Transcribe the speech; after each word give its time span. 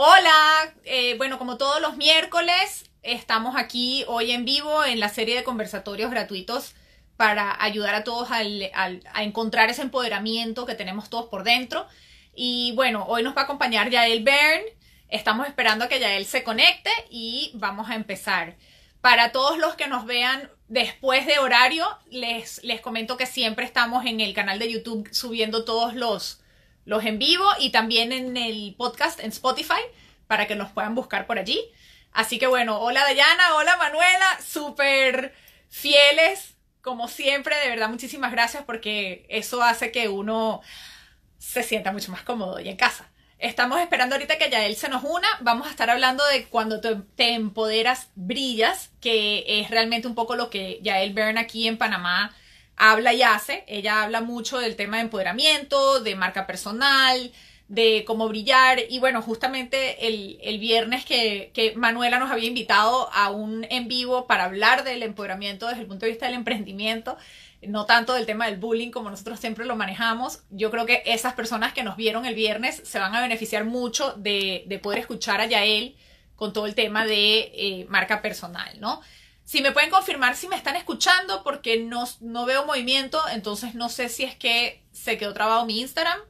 Hola, 0.00 0.72
eh, 0.84 1.16
bueno, 1.16 1.38
como 1.38 1.56
todos 1.56 1.80
los 1.80 1.96
miércoles, 1.96 2.88
estamos 3.02 3.56
aquí 3.56 4.04
hoy 4.06 4.30
en 4.30 4.44
vivo 4.44 4.84
en 4.84 5.00
la 5.00 5.08
serie 5.08 5.34
de 5.34 5.42
conversatorios 5.42 6.12
gratuitos 6.12 6.76
para 7.16 7.60
ayudar 7.60 7.96
a 7.96 8.04
todos 8.04 8.28
a 8.30 9.22
encontrar 9.24 9.70
ese 9.70 9.82
empoderamiento 9.82 10.66
que 10.66 10.76
tenemos 10.76 11.10
todos 11.10 11.26
por 11.26 11.42
dentro. 11.42 11.84
Y 12.32 12.74
bueno, 12.76 13.06
hoy 13.08 13.24
nos 13.24 13.36
va 13.36 13.40
a 13.40 13.44
acompañar 13.46 13.90
Yael 13.90 14.22
Bern. 14.22 14.62
Estamos 15.08 15.48
esperando 15.48 15.84
a 15.84 15.88
que 15.88 15.98
Yael 15.98 16.26
se 16.26 16.44
conecte 16.44 16.90
y 17.10 17.50
vamos 17.54 17.90
a 17.90 17.96
empezar. 17.96 18.54
Para 19.00 19.32
todos 19.32 19.58
los 19.58 19.74
que 19.74 19.88
nos 19.88 20.06
vean 20.06 20.48
después 20.68 21.26
de 21.26 21.40
horario, 21.40 21.84
les, 22.08 22.62
les 22.62 22.80
comento 22.80 23.16
que 23.16 23.26
siempre 23.26 23.64
estamos 23.64 24.06
en 24.06 24.20
el 24.20 24.32
canal 24.32 24.60
de 24.60 24.70
YouTube 24.70 25.08
subiendo 25.12 25.64
todos 25.64 25.94
los, 25.96 26.40
los 26.88 27.04
en 27.04 27.18
vivo 27.18 27.44
y 27.60 27.70
también 27.70 28.12
en 28.12 28.38
el 28.38 28.74
podcast 28.78 29.20
en 29.20 29.28
Spotify 29.28 29.82
para 30.26 30.46
que 30.46 30.56
nos 30.56 30.72
puedan 30.72 30.94
buscar 30.94 31.26
por 31.26 31.38
allí. 31.38 31.60
Así 32.12 32.38
que 32.38 32.46
bueno, 32.46 32.80
hola 32.80 33.02
Dayana, 33.02 33.54
hola 33.56 33.76
Manuela, 33.76 34.40
súper 34.42 35.34
fieles 35.68 36.54
como 36.80 37.06
siempre, 37.06 37.54
de 37.58 37.68
verdad 37.68 37.90
muchísimas 37.90 38.32
gracias 38.32 38.64
porque 38.64 39.26
eso 39.28 39.62
hace 39.62 39.92
que 39.92 40.08
uno 40.08 40.62
se 41.36 41.62
sienta 41.62 41.92
mucho 41.92 42.10
más 42.10 42.22
cómodo 42.22 42.58
y 42.58 42.70
en 42.70 42.76
casa. 42.78 43.10
Estamos 43.38 43.78
esperando 43.80 44.14
ahorita 44.14 44.38
que 44.38 44.48
Yael 44.48 44.74
se 44.74 44.88
nos 44.88 45.04
una. 45.04 45.28
Vamos 45.42 45.66
a 45.66 45.70
estar 45.70 45.90
hablando 45.90 46.24
de 46.24 46.46
cuando 46.46 46.80
te, 46.80 46.96
te 47.16 47.34
empoderas, 47.34 48.08
brillas, 48.14 48.90
que 49.02 49.44
es 49.60 49.70
realmente 49.70 50.08
un 50.08 50.14
poco 50.14 50.36
lo 50.36 50.48
que 50.48 50.80
Yael 50.82 51.12
Bern 51.12 51.36
aquí 51.36 51.68
en 51.68 51.76
Panamá 51.76 52.34
habla 52.78 53.12
y 53.12 53.22
hace. 53.22 53.64
Ella 53.66 54.02
habla 54.02 54.20
mucho 54.20 54.58
del 54.58 54.76
tema 54.76 54.96
de 54.96 55.04
empoderamiento, 55.04 56.00
de 56.00 56.14
marca 56.14 56.46
personal, 56.46 57.32
de 57.68 58.04
cómo 58.06 58.28
brillar. 58.28 58.78
Y 58.88 58.98
bueno, 58.98 59.20
justamente 59.22 60.08
el, 60.08 60.38
el 60.42 60.58
viernes 60.58 61.04
que, 61.04 61.50
que 61.52 61.74
Manuela 61.76 62.18
nos 62.18 62.30
había 62.30 62.48
invitado 62.48 63.10
a 63.12 63.30
un 63.30 63.66
en 63.70 63.88
vivo 63.88 64.26
para 64.26 64.44
hablar 64.44 64.84
del 64.84 65.02
empoderamiento 65.02 65.68
desde 65.68 65.82
el 65.82 65.86
punto 65.86 66.06
de 66.06 66.12
vista 66.12 66.26
del 66.26 66.36
emprendimiento, 66.36 67.16
no 67.62 67.86
tanto 67.86 68.14
del 68.14 68.26
tema 68.26 68.46
del 68.46 68.56
bullying 68.56 68.90
como 68.90 69.10
nosotros 69.10 69.40
siempre 69.40 69.66
lo 69.66 69.76
manejamos. 69.76 70.42
Yo 70.50 70.70
creo 70.70 70.86
que 70.86 71.02
esas 71.04 71.34
personas 71.34 71.72
que 71.74 71.82
nos 71.82 71.96
vieron 71.96 72.24
el 72.24 72.34
viernes 72.34 72.80
se 72.84 72.98
van 72.98 73.14
a 73.14 73.20
beneficiar 73.20 73.64
mucho 73.64 74.14
de, 74.14 74.64
de 74.66 74.78
poder 74.78 75.00
escuchar 75.00 75.40
a 75.40 75.46
Yael 75.46 75.96
con 76.36 76.52
todo 76.52 76.66
el 76.66 76.76
tema 76.76 77.04
de 77.04 77.50
eh, 77.54 77.86
marca 77.88 78.22
personal, 78.22 78.78
¿no? 78.80 79.00
Si 79.48 79.62
me 79.62 79.72
pueden 79.72 79.88
confirmar 79.88 80.36
si 80.36 80.46
me 80.46 80.56
están 80.56 80.76
escuchando 80.76 81.42
porque 81.42 81.78
no, 81.78 82.04
no 82.20 82.44
veo 82.44 82.66
movimiento, 82.66 83.18
entonces 83.30 83.74
no 83.74 83.88
sé 83.88 84.10
si 84.10 84.22
es 84.22 84.36
que 84.36 84.84
se 84.92 85.16
quedó 85.16 85.32
trabado 85.32 85.64
mi 85.64 85.80
Instagram. 85.80 86.20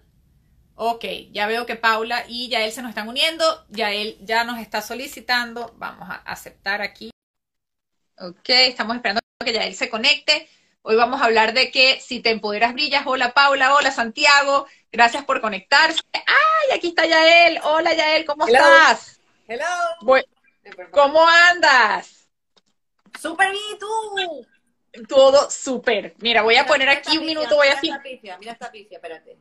Ok, 0.77 1.05
ya 1.33 1.49
veo 1.49 1.67
que 1.67 1.75
Paula 1.75 2.25
y 2.29 2.47
Yael 2.47 2.71
se 2.71 2.81
nos 2.81 2.91
están 2.91 3.09
uniendo. 3.09 3.67
Yael 3.71 4.19
ya 4.21 4.45
nos 4.45 4.61
está 4.61 4.83
solicitando. 4.83 5.75
Vamos 5.79 6.09
a 6.09 6.15
aceptar 6.15 6.81
aquí. 6.81 7.11
Ok, 8.19 8.51
estamos 8.51 8.95
esperando 8.95 9.21
que 9.45 9.53
Yael 9.53 9.75
se 9.75 9.91
conecte. 9.91 10.49
Hoy 10.83 10.95
vamos 10.95 11.21
a 11.21 11.25
hablar 11.25 11.55
de 11.55 11.73
que 11.73 12.01
si 12.01 12.21
te 12.21 12.31
empoderas 12.31 12.73
brillas. 12.73 13.03
Hola 13.05 13.35
Paula, 13.35 13.75
hola 13.75 13.91
Santiago. 13.91 14.69
Gracias 14.93 15.25
por 15.25 15.41
conectarse. 15.41 16.03
¡Ay! 16.13 16.77
Aquí 16.77 16.91
está 16.91 17.05
Yael. 17.05 17.59
Hola 17.65 17.95
Yael, 17.95 18.25
¿cómo 18.25 18.47
Hello. 18.47 18.59
estás? 18.59 19.21
Hello. 19.49 19.67
¿Cómo 20.93 21.27
andas? 21.51 22.18
Super 23.21 23.51
bien, 23.51 23.63
¿y 23.75 23.79
tú? 23.79 24.47
Todo 25.09 25.51
súper. 25.51 26.15
Mira, 26.19 26.43
voy 26.43 26.57
a 26.57 26.63
Mira, 26.63 26.73
poner 26.73 26.89
aquí 26.89 27.19
un 27.19 27.27
minuto, 27.27 27.57
voy 27.57 27.69
a 27.69 27.81
mira 27.81 27.97
esta 27.97 28.03
pifia, 28.03 28.39
mira 28.39 28.53
esta 28.53 28.71
pifia, 28.71 28.97
espérate. 28.97 29.39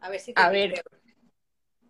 A 0.00 0.08
ver 0.10 0.20
si 0.20 0.32
te 0.32 0.40
A 0.40 0.50
ver. 0.50 0.82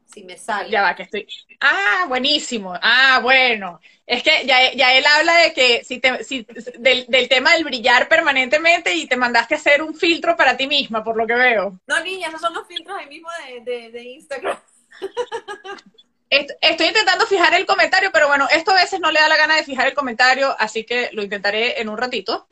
Si 0.06 0.24
me 0.24 0.36
sale. 0.36 0.70
Ya 0.70 0.82
va, 0.82 0.96
que 0.96 1.04
estoy. 1.04 1.26
Ah, 1.60 2.04
buenísimo. 2.08 2.74
Ah, 2.82 3.20
bueno. 3.22 3.80
Es 4.04 4.24
que 4.24 4.44
ya, 4.44 4.72
ya 4.72 4.92
él 4.94 5.04
habla 5.06 5.36
de 5.36 5.52
que 5.52 5.84
si 5.84 6.00
te, 6.00 6.24
si, 6.24 6.44
del, 6.78 7.06
del 7.06 7.28
tema 7.28 7.52
del 7.52 7.62
brillar 7.64 8.08
permanentemente 8.08 8.92
y 8.92 9.06
te 9.06 9.16
mandaste 9.16 9.54
a 9.54 9.58
hacer 9.58 9.82
un 9.82 9.94
filtro 9.94 10.36
para 10.36 10.56
ti 10.56 10.66
misma, 10.66 11.04
por 11.04 11.16
lo 11.16 11.26
que 11.28 11.34
veo. 11.34 11.78
No, 11.86 12.02
niña, 12.02 12.28
esos 12.28 12.40
son 12.40 12.54
los 12.54 12.66
filtros 12.66 12.96
ahí 12.98 13.06
mismo 13.06 13.28
de, 13.46 13.60
de, 13.60 13.90
de 13.92 14.02
Instagram. 14.02 14.58
Est- 16.30 16.52
Estoy 16.60 16.86
intentando 16.86 17.26
fijar 17.26 17.52
el 17.54 17.66
comentario, 17.66 18.10
pero 18.12 18.28
bueno, 18.28 18.46
esto 18.50 18.70
a 18.70 18.74
veces 18.76 19.00
no 19.00 19.10
le 19.10 19.20
da 19.20 19.28
la 19.28 19.36
gana 19.36 19.56
de 19.56 19.64
fijar 19.64 19.86
el 19.88 19.94
comentario, 19.94 20.54
así 20.58 20.84
que 20.84 21.10
lo 21.12 21.22
intentaré 21.22 21.80
en 21.80 21.88
un 21.88 21.98
ratito. 21.98 22.48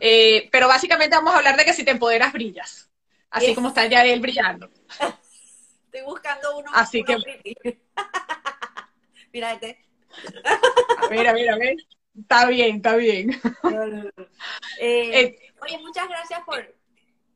Eh, 0.00 0.48
pero 0.52 0.68
básicamente 0.68 1.16
vamos 1.16 1.34
a 1.34 1.38
hablar 1.38 1.56
de 1.56 1.64
que 1.64 1.72
si 1.72 1.84
te 1.84 1.90
empoderas, 1.90 2.32
brillas. 2.32 2.88
Así 3.30 3.46
Yes. 3.46 3.54
como 3.56 3.68
está 3.68 3.86
ya 3.86 4.04
él 4.04 4.20
brillando. 4.20 4.70
Estoy 5.86 6.02
buscando 6.04 6.56
uno. 6.58 6.70
Así 6.72 7.02
uno 7.06 7.18
que- 7.24 7.80
mira 9.32 9.52
este. 9.52 9.84
A 10.98 11.08
ver, 11.08 11.26
a 11.26 11.32
ver, 11.32 11.50
a 11.50 11.56
ver. 11.56 11.76
Está 12.16 12.46
bien, 12.46 12.76
está 12.76 12.94
bien. 12.96 13.30
Eh, 14.78 15.20
Eh, 15.20 15.52
oye, 15.62 15.78
muchas 15.78 16.08
gracias 16.08 16.40
por. 16.46 16.74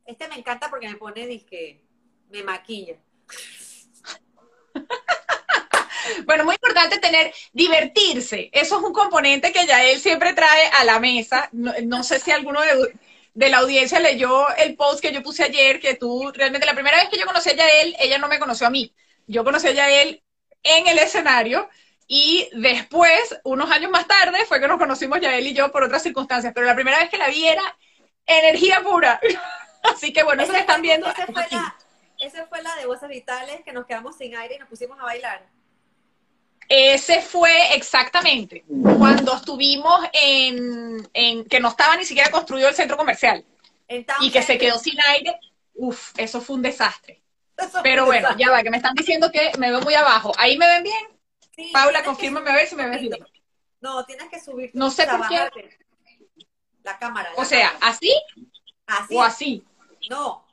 Este 0.06 0.28
me 0.28 0.36
encanta 0.36 0.70
porque 0.70 0.88
me 0.88 0.94
pone 0.96 1.26
disque. 1.26 1.82
Me 2.30 2.42
maquilla. 2.44 2.96
Bueno, 6.26 6.44
muy 6.44 6.54
importante 6.54 6.98
tener, 6.98 7.32
divertirse. 7.52 8.50
Eso 8.52 8.78
es 8.78 8.82
un 8.82 8.92
componente 8.92 9.52
que 9.52 9.66
ya 9.66 9.84
él 9.84 10.00
siempre 10.00 10.32
trae 10.32 10.68
a 10.78 10.84
la 10.84 11.00
mesa. 11.00 11.48
No, 11.52 11.72
no 11.82 12.02
sé 12.02 12.18
si 12.18 12.30
alguno 12.30 12.60
de, 12.60 12.94
de 13.34 13.48
la 13.48 13.58
audiencia 13.58 13.98
leyó 14.00 14.48
el 14.56 14.76
post 14.76 15.00
que 15.00 15.12
yo 15.12 15.22
puse 15.22 15.44
ayer, 15.44 15.80
que 15.80 15.94
tú 15.94 16.30
realmente 16.32 16.66
la 16.66 16.74
primera 16.74 16.98
vez 16.98 17.08
que 17.08 17.18
yo 17.18 17.26
conocí 17.26 17.50
a 17.50 17.54
Yael, 17.54 17.96
ella 17.98 18.18
no 18.18 18.28
me 18.28 18.38
conoció 18.38 18.66
a 18.66 18.70
mí. 18.70 18.94
Yo 19.26 19.44
conocí 19.44 19.68
a 19.68 19.72
Yael 19.72 20.22
en 20.62 20.86
el 20.86 20.98
escenario 20.98 21.68
y 22.06 22.48
después, 22.52 23.40
unos 23.44 23.70
años 23.70 23.90
más 23.90 24.06
tarde, 24.06 24.44
fue 24.46 24.60
que 24.60 24.68
nos 24.68 24.78
conocimos 24.78 25.20
Yael 25.20 25.46
y 25.46 25.54
yo 25.54 25.72
por 25.72 25.82
otras 25.82 26.02
circunstancias. 26.02 26.52
Pero 26.54 26.66
la 26.66 26.74
primera 26.74 26.98
vez 26.98 27.10
que 27.10 27.18
la 27.18 27.28
vi 27.28 27.46
era 27.46 27.62
energía 28.26 28.82
pura. 28.82 29.20
Así 29.82 30.12
que 30.12 30.22
bueno, 30.22 30.42
eso 30.42 30.54
están 30.54 30.80
viendo. 30.80 31.08
ese 31.08 31.22
es 31.22 31.30
fue 31.30 31.46
la, 31.50 31.76
esa 32.18 32.46
fue 32.46 32.62
la 32.62 32.74
de 32.76 32.86
voces 32.86 33.08
vitales 33.08 33.62
que 33.64 33.72
nos 33.72 33.86
quedamos 33.86 34.16
sin 34.16 34.36
aire 34.36 34.56
y 34.56 34.58
nos 34.58 34.68
pusimos 34.68 34.98
a 34.98 35.04
bailar. 35.04 35.46
Ese 36.68 37.20
fue 37.20 37.74
exactamente 37.74 38.64
cuando 38.98 39.36
estuvimos 39.36 40.00
en, 40.12 41.08
en 41.12 41.44
que 41.44 41.60
no 41.60 41.68
estaba 41.68 41.96
ni 41.96 42.04
siquiera 42.04 42.30
construido 42.30 42.68
el 42.68 42.74
centro 42.74 42.96
comercial 42.96 43.44
y 44.20 44.30
que 44.30 44.42
se 44.42 44.58
quedó 44.58 44.78
sin 44.78 44.98
aire. 45.08 45.38
Uf, 45.74 46.12
eso 46.16 46.40
fue 46.40 46.56
un 46.56 46.62
desastre. 46.62 47.20
Pero 47.82 48.04
bueno, 48.06 48.22
desastre. 48.28 48.44
ya 48.44 48.50
va, 48.50 48.62
que 48.62 48.70
me 48.70 48.76
están 48.78 48.94
diciendo 48.94 49.30
que 49.30 49.52
me 49.58 49.70
veo 49.70 49.80
muy 49.80 49.94
abajo. 49.94 50.32
¿Ahí 50.38 50.56
me 50.58 50.66
ven 50.66 50.82
bien? 50.82 51.08
Sí, 51.54 51.70
Paula, 51.72 52.02
confírmame 52.02 52.50
a 52.50 52.54
ver 52.54 52.66
si 52.66 52.74
me 52.74 52.88
ves 52.88 53.00
bien. 53.00 53.12
No, 53.80 54.04
tienes 54.04 54.28
que 54.30 54.40
subir. 54.40 54.70
No 54.74 54.90
sé 54.90 55.06
por 55.06 55.28
qué. 55.28 55.48
La 56.82 56.98
cámara. 56.98 57.30
la 57.34 57.42
O 57.42 57.44
sea, 57.44 57.72
cámara. 57.72 57.88
¿así 57.88 58.10
así. 58.86 59.14
o 59.14 59.22
así? 59.22 59.64
No. 60.10 60.46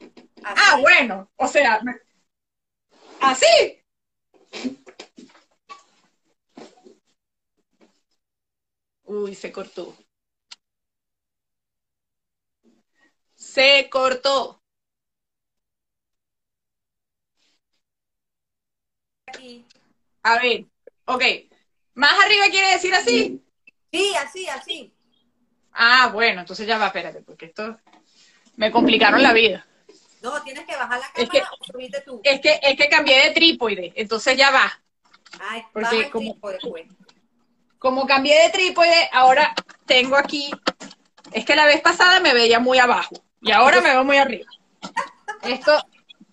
Así. 0.43 0.61
Ah, 0.67 0.77
bueno, 0.79 1.29
o 1.35 1.47
sea, 1.47 1.81
¿así? 3.19 3.81
Uy, 9.11 9.35
se 9.35 9.51
cortó. 9.51 9.93
Se 13.35 13.89
cortó. 13.89 14.61
Aquí. 19.27 19.65
A 20.23 20.39
ver, 20.39 20.65
ok. 21.03 21.23
Más 21.95 22.13
arriba 22.23 22.45
quiere 22.51 22.71
decir 22.71 22.93
así. 22.95 23.41
Sí, 23.91 24.13
así, 24.15 24.47
así. 24.47 24.93
Ah, 25.73 26.09
bueno, 26.13 26.39
entonces 26.39 26.65
ya 26.65 26.77
va, 26.77 26.87
espérate, 26.87 27.19
porque 27.21 27.47
esto 27.47 27.77
me 28.55 28.71
complicaron 28.71 29.21
la 29.21 29.33
vida. 29.33 29.67
No, 30.21 30.41
tienes 30.41 30.65
que 30.65 30.75
bajar 30.77 30.99
la 31.01 31.05
Es 31.21 31.27
cámara 31.29 31.51
o 31.59 31.65
subirte 31.65 31.99
tú. 32.01 32.21
Es 32.23 32.39
que, 32.39 32.61
es 32.63 32.77
que 32.77 32.87
cambié 32.87 33.25
de 33.25 33.31
trípode, 33.31 33.91
entonces 33.93 34.37
ya 34.37 34.51
va. 34.51 34.81
Ay, 35.41 35.63
porque 35.73 35.83
baja 35.85 35.97
el 35.97 36.11
como- 36.11 36.31
trípode, 36.31 36.59
pues. 36.61 36.87
Como 37.81 38.05
cambié 38.05 38.43
de 38.43 38.49
trípode, 38.51 39.09
ahora 39.11 39.55
tengo 39.87 40.15
aquí. 40.15 40.51
Es 41.31 41.43
que 41.45 41.55
la 41.55 41.65
vez 41.65 41.81
pasada 41.81 42.19
me 42.19 42.31
veía 42.31 42.59
muy 42.59 42.77
abajo 42.77 43.15
y 43.41 43.51
ahora 43.51 43.81
me 43.81 43.89
veo 43.89 44.03
muy 44.03 44.17
arriba. 44.17 44.45
Esto, 45.41 45.83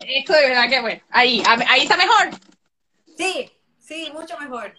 esto 0.01 0.35
de 0.35 0.43
verdad 0.47 0.69
que 0.69 0.81
bueno. 0.83 1.01
Ahí, 1.09 1.43
ahí 1.47 1.85
está 1.85 1.97
mejor. 1.97 2.29
Sí, 3.17 3.51
sí, 3.79 4.11
mucho 4.13 4.39
mejor. 4.39 4.77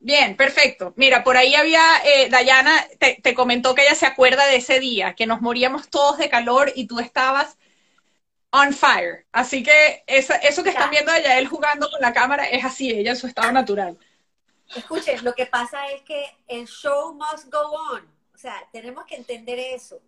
Bien, 0.00 0.34
perfecto. 0.34 0.94
Mira, 0.96 1.22
por 1.22 1.36
ahí 1.36 1.54
había, 1.54 1.82
eh, 2.06 2.30
Dayana 2.30 2.86
te, 2.98 3.20
te 3.22 3.34
comentó 3.34 3.74
que 3.74 3.82
ella 3.82 3.94
se 3.94 4.06
acuerda 4.06 4.46
de 4.46 4.56
ese 4.56 4.80
día, 4.80 5.12
que 5.14 5.26
nos 5.26 5.42
moríamos 5.42 5.90
todos 5.90 6.16
de 6.16 6.30
calor 6.30 6.72
y 6.74 6.86
tú 6.86 7.00
estabas 7.00 7.58
on 8.50 8.72
fire. 8.72 9.26
Así 9.30 9.62
que 9.62 10.04
esa- 10.06 10.36
eso 10.36 10.62
que 10.64 10.70
están 10.70 10.88
viendo 10.90 11.12
de 11.12 11.22
Yael 11.22 11.48
jugando 11.48 11.90
con 11.90 12.00
la 12.00 12.14
cámara 12.14 12.46
es 12.46 12.64
así, 12.64 12.90
ella 12.90 13.10
en 13.10 13.16
su 13.18 13.26
estado 13.26 13.52
natural. 13.52 13.98
Escuchen, 14.76 15.24
lo 15.24 15.34
que 15.34 15.46
pasa 15.46 15.88
es 15.88 16.02
que 16.02 16.24
el 16.48 16.66
show 16.66 17.14
must 17.14 17.52
go 17.52 17.60
on. 17.60 18.06
O 18.34 18.38
sea, 18.38 18.54
tenemos 18.72 19.04
que 19.06 19.16
entender 19.16 19.58
eso. 19.58 20.00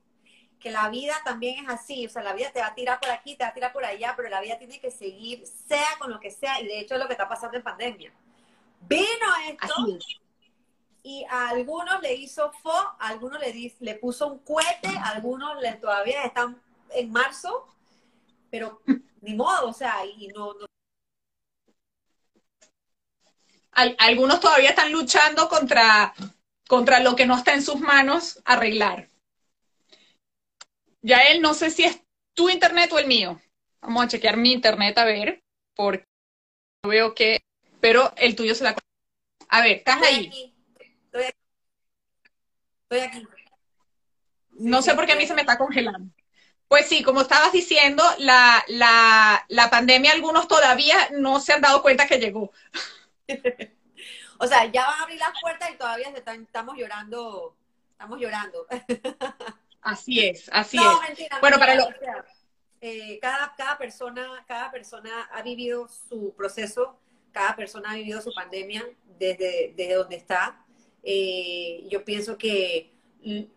Que 0.58 0.70
la 0.70 0.88
vida 0.88 1.14
también 1.24 1.64
es 1.64 1.70
así. 1.70 2.06
O 2.06 2.10
sea, 2.10 2.22
la 2.22 2.32
vida 2.32 2.50
te 2.50 2.60
va 2.60 2.68
a 2.68 2.74
tirar 2.74 2.98
por 3.00 3.10
aquí, 3.10 3.36
te 3.36 3.44
va 3.44 3.50
a 3.50 3.54
tirar 3.54 3.72
por 3.72 3.84
allá, 3.84 4.14
pero 4.16 4.28
la 4.28 4.40
vida 4.40 4.58
tiene 4.58 4.80
que 4.80 4.90
seguir, 4.90 5.46
sea 5.46 5.98
con 5.98 6.10
lo 6.10 6.20
que 6.20 6.30
sea. 6.30 6.60
Y 6.60 6.66
de 6.66 6.80
hecho 6.80 6.94
es 6.94 7.00
lo 7.00 7.06
que 7.06 7.12
está 7.12 7.28
pasando 7.28 7.56
en 7.56 7.62
pandemia. 7.62 8.12
Vino 8.80 9.26
esto 9.48 9.98
y 11.06 11.22
a 11.28 11.50
algunos 11.50 12.00
le 12.00 12.14
hizo 12.14 12.50
fo, 12.62 12.72
a 12.72 13.08
algunos 13.08 13.38
le, 13.38 13.74
le 13.78 13.94
puso 13.96 14.26
un 14.26 14.38
cohete, 14.38 14.88
a 14.88 15.10
algunos 15.10 15.60
le, 15.60 15.74
todavía 15.74 16.24
están 16.24 16.58
en 16.90 17.12
marzo, 17.12 17.68
pero 18.50 18.80
ni 19.20 19.34
modo, 19.34 19.68
o 19.68 19.72
sea, 19.74 20.04
y 20.06 20.28
no, 20.28 20.54
algunos 23.74 24.40
todavía 24.40 24.70
están 24.70 24.92
luchando 24.92 25.48
contra, 25.48 26.14
contra 26.68 27.00
lo 27.00 27.16
que 27.16 27.26
no 27.26 27.36
está 27.36 27.54
en 27.54 27.62
sus 27.62 27.80
manos 27.80 28.40
arreglar. 28.44 29.08
Ya 31.02 31.18
él 31.24 31.42
no 31.42 31.54
sé 31.54 31.70
si 31.70 31.84
es 31.84 32.00
tu 32.34 32.48
internet 32.48 32.90
o 32.92 32.98
el 32.98 33.06
mío. 33.06 33.40
Vamos 33.80 34.04
a 34.04 34.08
chequear 34.08 34.36
mi 34.36 34.52
internet 34.52 34.96
a 34.96 35.04
ver, 35.04 35.42
porque 35.74 36.06
veo 36.82 37.14
que, 37.14 37.44
pero 37.80 38.12
el 38.16 38.34
tuyo 38.34 38.54
se 38.54 38.64
la... 38.64 38.76
A 39.48 39.60
ver, 39.60 39.78
¿estás 39.78 40.00
ahí? 40.02 40.54
Estoy 41.04 41.24
aquí. 41.24 41.36
Estoy 42.82 43.00
aquí. 43.00 43.26
No 44.52 44.82
sé 44.82 44.94
por 44.94 45.04
qué 45.04 45.12
a 45.12 45.16
mí 45.16 45.26
se 45.26 45.34
me 45.34 45.42
está 45.42 45.58
congelando. 45.58 46.14
Pues 46.68 46.88
sí, 46.88 47.02
como 47.02 47.20
estabas 47.20 47.52
diciendo, 47.52 48.02
la, 48.18 48.64
la, 48.68 49.44
la 49.48 49.70
pandemia 49.70 50.12
algunos 50.12 50.48
todavía 50.48 50.96
no 51.12 51.40
se 51.40 51.52
han 51.52 51.60
dado 51.60 51.82
cuenta 51.82 52.06
que 52.06 52.18
llegó. 52.18 52.52
o 54.38 54.46
sea, 54.46 54.66
ya 54.66 54.86
van 54.86 55.00
a 55.00 55.02
abrir 55.02 55.18
las 55.18 55.32
puertas 55.40 55.70
y 55.70 55.76
todavía 55.76 56.08
estamos 56.08 56.76
llorando, 56.76 57.56
estamos 57.92 58.20
llorando. 58.20 58.66
así 59.82 60.26
es, 60.26 60.48
así 60.52 60.78
es. 60.78 61.28
bueno, 61.40 61.58
para 61.58 61.74
lo... 61.74 61.88
Eh, 62.86 63.18
cada, 63.18 63.54
cada, 63.56 63.78
persona, 63.78 64.44
cada 64.46 64.70
persona 64.70 65.22
ha 65.32 65.40
vivido 65.40 65.88
su 65.88 66.34
proceso, 66.36 67.00
cada 67.32 67.56
persona 67.56 67.92
ha 67.92 67.94
vivido 67.94 68.20
su 68.20 68.30
pandemia 68.34 68.84
desde, 69.18 69.72
desde 69.74 69.94
donde 69.94 70.16
está. 70.16 70.62
Eh, 71.02 71.86
yo 71.88 72.04
pienso 72.04 72.36
que 72.36 72.92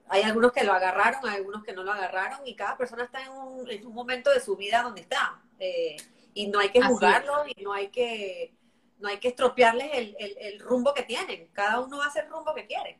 hay 0.08 0.22
algunos 0.22 0.54
que 0.54 0.64
lo 0.64 0.72
agarraron, 0.72 1.28
hay 1.28 1.36
algunos 1.36 1.64
que 1.64 1.74
no 1.74 1.84
lo 1.84 1.92
agarraron 1.92 2.46
y 2.48 2.56
cada 2.56 2.78
persona 2.78 3.04
está 3.04 3.22
en 3.22 3.31
un, 3.31 3.69
en 3.69 3.86
un 3.86 3.94
momento 3.94 4.31
de 4.31 4.40
su 4.40 4.56
vida 4.56 4.81
donde 4.81 5.02
está. 5.02 5.42
Eh, 5.60 5.98
y 6.34 6.48
no 6.48 6.60
hay 6.60 6.69
que 6.69 6.81
juzgarlo 6.81 7.44
y 7.54 7.64
no 7.64 7.74
hay 7.74 7.90
que 7.90 8.54
no 8.99 9.09
hay 9.09 9.17
que 9.17 9.29
estropearles 9.29 9.89
el, 9.94 10.59
rumbo 10.59 10.94
que 10.94 11.03
tienen. 11.03 11.47
Cada 11.53 11.79
uno 11.79 12.01
hace 12.01 12.19
el 12.21 12.29
rumbo 12.29 12.53
que 12.53 12.65
quiere. 12.65 12.99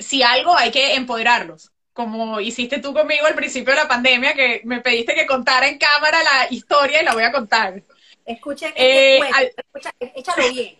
Si, 0.00 0.22
algo 0.22 0.56
hay 0.56 0.70
que 0.70 0.94
empoderarlos, 0.94 1.70
como 1.92 2.40
hiciste 2.40 2.78
tú 2.78 2.94
conmigo 2.94 3.26
al 3.26 3.34
principio 3.34 3.74
de 3.74 3.80
la 3.80 3.88
pandemia, 3.88 4.34
que 4.34 4.62
me 4.64 4.80
pediste 4.80 5.14
que 5.14 5.26
contara 5.26 5.68
en 5.68 5.78
cámara 5.78 6.22
la 6.22 6.46
historia 6.50 7.02
y 7.02 7.04
la 7.04 7.12
voy 7.12 7.24
a 7.24 7.32
contar. 7.32 7.82
Escuchen, 8.24 8.72
eh, 8.74 9.20
échalo 10.14 10.52
bien. 10.52 10.78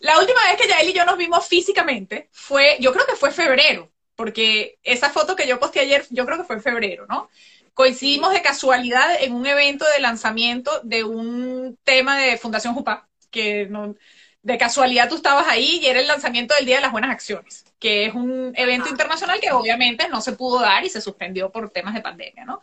La 0.00 0.18
última 0.18 0.40
vez 0.44 0.60
que 0.60 0.68
Yael 0.68 0.90
y 0.90 0.92
yo 0.92 1.04
nos 1.06 1.16
vimos 1.16 1.46
físicamente 1.48 2.28
fue, 2.30 2.76
yo 2.78 2.92
creo 2.92 3.06
que 3.06 3.16
fue 3.16 3.30
febrero, 3.30 3.90
porque 4.14 4.78
esa 4.82 5.08
foto 5.08 5.34
que 5.34 5.46
yo 5.46 5.58
posté 5.58 5.80
ayer, 5.80 6.04
yo 6.10 6.26
creo 6.26 6.36
que 6.36 6.44
fue 6.44 6.56
en 6.56 6.62
febrero, 6.62 7.06
¿no? 7.08 7.30
Coincidimos 7.74 8.32
de 8.32 8.40
casualidad 8.40 9.20
en 9.20 9.34
un 9.34 9.46
evento 9.46 9.84
de 9.94 10.00
lanzamiento 10.00 10.80
de 10.84 11.02
un 11.02 11.76
tema 11.82 12.18
de 12.18 12.38
Fundación 12.38 12.72
Jupa, 12.72 13.08
que 13.30 13.66
no, 13.66 13.96
de 14.42 14.58
casualidad 14.58 15.08
tú 15.08 15.16
estabas 15.16 15.48
ahí 15.48 15.80
y 15.82 15.86
era 15.86 15.98
el 15.98 16.06
lanzamiento 16.06 16.54
del 16.54 16.66
Día 16.66 16.76
de 16.76 16.82
las 16.82 16.92
Buenas 16.92 17.10
Acciones, 17.10 17.64
que 17.80 18.06
es 18.06 18.14
un 18.14 18.52
evento 18.56 18.88
internacional 18.88 19.40
que 19.40 19.50
obviamente 19.50 20.08
no 20.08 20.20
se 20.20 20.34
pudo 20.34 20.60
dar 20.60 20.84
y 20.84 20.90
se 20.90 21.00
suspendió 21.00 21.50
por 21.50 21.70
temas 21.70 21.94
de 21.94 22.00
pandemia, 22.00 22.44
¿no? 22.44 22.60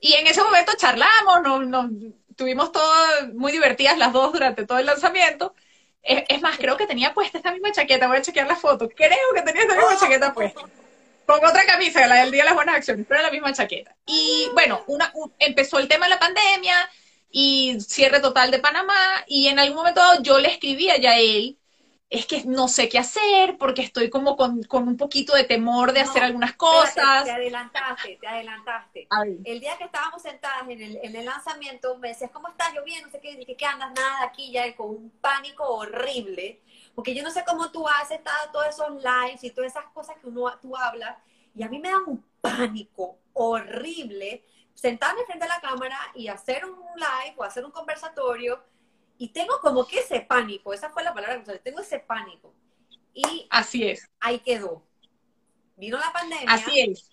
Y 0.00 0.14
en 0.14 0.26
ese 0.26 0.42
momento 0.42 0.72
charlamos, 0.78 1.66
nos, 1.66 1.90
tuvimos 2.34 2.72
todas 2.72 3.34
muy 3.34 3.52
divertidas 3.52 3.98
las 3.98 4.12
dos 4.12 4.32
durante 4.32 4.64
todo 4.64 4.78
el 4.78 4.86
lanzamiento. 4.86 5.54
Es, 6.02 6.22
es, 6.28 6.40
más, 6.40 6.56
creo 6.56 6.76
que 6.76 6.86
tenía 6.86 7.12
puesta 7.12 7.36
esta 7.36 7.52
misma 7.52 7.72
chaqueta, 7.72 8.06
voy 8.06 8.18
a 8.18 8.22
chequear 8.22 8.46
la 8.46 8.56
foto, 8.56 8.88
creo 8.88 9.34
que 9.34 9.42
tenía 9.42 9.62
esta 9.62 9.74
misma 9.74 9.98
chaqueta 9.98 10.32
puesta 10.32 10.62
con 11.28 11.44
otra 11.44 11.66
camisa, 11.66 12.06
la 12.06 12.22
del 12.22 12.30
Día 12.30 12.42
de 12.42 12.46
las 12.46 12.54
Buenas 12.54 12.76
Acciones, 12.76 13.04
pero 13.06 13.20
la 13.20 13.30
misma 13.30 13.52
chaqueta. 13.52 13.94
Y 14.06 14.48
bueno, 14.54 14.82
una, 14.86 15.12
empezó 15.38 15.78
el 15.78 15.86
tema 15.86 16.06
de 16.06 16.10
la 16.10 16.18
pandemia 16.18 16.74
y 17.30 17.78
cierre 17.80 18.20
total 18.20 18.50
de 18.50 18.60
Panamá 18.60 18.94
y 19.26 19.48
en 19.48 19.58
algún 19.58 19.76
momento 19.76 20.00
yo 20.22 20.38
le 20.38 20.48
escribí 20.48 20.88
a 20.88 21.18
él, 21.18 21.57
es 22.10 22.26
que 22.26 22.44
no 22.44 22.68
sé 22.68 22.88
qué 22.88 22.98
hacer 22.98 23.58
porque 23.58 23.82
estoy 23.82 24.08
como 24.08 24.36
con, 24.36 24.64
un 24.70 24.96
poquito 24.96 25.34
de 25.34 25.44
temor 25.44 25.92
de 25.92 26.00
hacer 26.00 26.22
algunas 26.22 26.54
cosas. 26.54 27.24
Te 27.24 27.30
adelantaste, 27.30 28.16
te 28.20 28.26
adelantaste. 28.26 29.08
El 29.44 29.60
día 29.60 29.76
que 29.76 29.84
estábamos 29.84 30.22
sentadas 30.22 30.62
en 30.68 30.80
el, 30.80 30.98
en 31.02 31.16
el 31.16 31.24
lanzamiento 31.24 31.96
me 31.98 32.08
decías, 32.08 32.30
¿cómo 32.30 32.48
estás? 32.48 32.72
Yo 32.74 32.82
bien, 32.84 33.02
no 33.04 33.10
sé 33.10 33.20
qué, 33.20 33.36
dije, 33.36 33.56
¿qué 33.56 33.66
andas? 33.66 33.92
Nada, 33.94 34.24
aquí 34.24 34.50
ya 34.50 34.74
con 34.74 34.88
un 34.88 35.10
pánico 35.20 35.64
horrible 35.64 36.62
porque 36.98 37.14
yo 37.14 37.22
no 37.22 37.30
sé 37.30 37.44
cómo 37.46 37.70
tú 37.70 37.86
haces 37.86 38.18
todos 38.52 38.66
esos 38.66 38.90
lives 38.90 39.44
y 39.44 39.52
todas 39.52 39.70
esas 39.70 39.84
cosas 39.92 40.16
que 40.20 40.26
uno, 40.26 40.52
tú 40.60 40.76
hablas, 40.76 41.16
y 41.54 41.62
a 41.62 41.68
mí 41.68 41.78
me 41.78 41.90
da 41.90 41.98
un 42.04 42.24
pánico 42.40 43.20
horrible 43.34 44.42
sentarme 44.74 45.24
frente 45.24 45.44
a 45.44 45.48
la 45.48 45.60
cámara 45.60 45.96
y 46.16 46.26
hacer 46.26 46.64
un 46.64 46.80
live 46.96 47.34
o 47.36 47.44
hacer 47.44 47.64
un 47.64 47.70
conversatorio, 47.70 48.60
y 49.18 49.28
tengo 49.28 49.60
como 49.60 49.86
que 49.86 49.98
ese 49.98 50.20
pánico, 50.20 50.72
esa 50.72 50.90
fue 50.90 51.02
la 51.02 51.12
palabra 51.12 51.36
que 51.36 51.50
usé, 51.50 51.58
tengo 51.58 51.80
ese 51.80 51.98
pánico. 51.98 52.54
Y 53.12 53.46
así 53.50 53.88
es. 53.88 54.08
Ahí 54.20 54.38
quedó. 54.38 54.84
Vino 55.76 55.98
la 55.98 56.12
pandemia. 56.12 56.46
Así 56.48 56.80
es. 56.80 57.10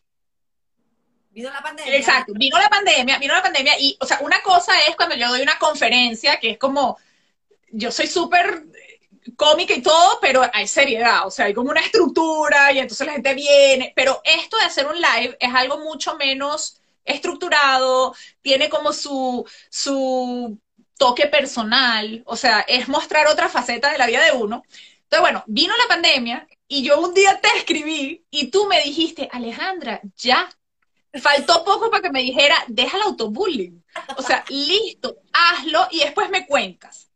Vino 1.32 1.52
la 1.52 1.62
pandemia. 1.62 1.96
Exacto, 1.96 2.34
vino 2.36 2.58
la 2.58 2.70
pandemia, 2.70 3.18
vino 3.18 3.34
la 3.34 3.42
pandemia 3.42 3.74
y, 3.80 3.98
o 4.00 4.06
sea, 4.06 4.20
una 4.22 4.42
cosa 4.42 4.72
es 4.88 4.96
cuando 4.96 5.16
yo 5.16 5.28
doy 5.28 5.42
una 5.42 5.60
conferencia 5.60 6.40
que 6.40 6.52
es 6.52 6.58
como, 6.58 6.98
yo 7.72 7.92
soy 7.92 8.08
súper 8.08 8.64
cómica 9.36 9.74
y 9.74 9.82
todo, 9.82 10.20
pero 10.22 10.44
hay 10.54 10.68
seriedad, 10.68 11.26
o 11.26 11.32
sea, 11.32 11.46
hay 11.46 11.54
como 11.54 11.72
una 11.72 11.82
estructura 11.82 12.72
y 12.72 12.80
entonces 12.80 13.06
la 13.06 13.14
gente 13.14 13.34
viene, 13.34 13.92
pero 13.96 14.22
esto 14.24 14.58
de 14.58 14.64
hacer 14.64 14.88
un 14.88 14.96
live 14.96 15.36
es 15.40 15.54
algo 15.54 15.80
mucho 15.80 16.16
menos 16.16 16.80
estructurado, 17.04 18.16
tiene 18.42 18.70
como 18.70 18.94
su, 18.94 19.46
su 19.70 20.58
toque 20.98 21.28
personal, 21.28 22.24
o 22.26 22.36
sea, 22.36 22.62
es 22.62 22.88
mostrar 22.88 23.28
otra 23.28 23.50
faceta 23.50 23.92
de 23.92 23.98
la 23.98 24.08
vida 24.08 24.24
de 24.24 24.38
uno. 24.38 24.64
Entonces, 25.04 25.22
bueno, 25.22 25.44
vino 25.48 25.74
la 25.78 25.88
pandemia 25.88 26.48
y 26.68 26.84
yo 26.84 27.00
un 27.00 27.14
día 27.14 27.40
te 27.40 27.50
escribí 27.58 28.26
y 28.30 28.48
tú 28.48 28.66
me 28.66 28.82
dijiste, 28.82 29.30
Alejandra, 29.32 30.02
ya. 30.18 30.50
Faltó 31.22 31.64
poco 31.64 31.90
para 31.90 32.02
que 32.02 32.10
me 32.10 32.22
dijera, 32.22 32.56
deja 32.68 32.98
el 32.98 33.04
autobullying. 33.04 33.82
O 34.18 34.22
sea, 34.22 34.44
listo, 34.50 35.18
hazlo 35.32 35.88
y 35.92 36.00
después 36.00 36.30
me 36.30 36.46
cuentas. 36.46 37.10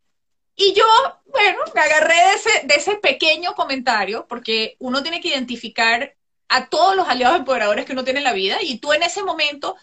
Y 0.55 0.73
yo, 0.73 0.85
bueno, 1.25 1.59
me 1.73 1.81
agarré 1.81 2.15
de 2.15 2.33
ese, 2.33 2.49
de 2.65 2.75
ese 2.75 2.95
pequeño 2.95 3.55
comentario, 3.55 4.25
porque 4.27 4.75
uno 4.79 5.01
tiene 5.01 5.21
que 5.21 5.29
identificar 5.29 6.15
a 6.49 6.67
todos 6.67 6.95
los 6.95 7.07
aliados 7.07 7.37
empoderadores 7.37 7.85
que 7.85 7.93
uno 7.93 8.03
tiene 8.03 8.19
en 8.19 8.25
la 8.25 8.33
vida, 8.33 8.57
y 8.61 8.79
tú 8.79 8.91
en 8.91 9.03
ese 9.03 9.23
momento 9.23 9.75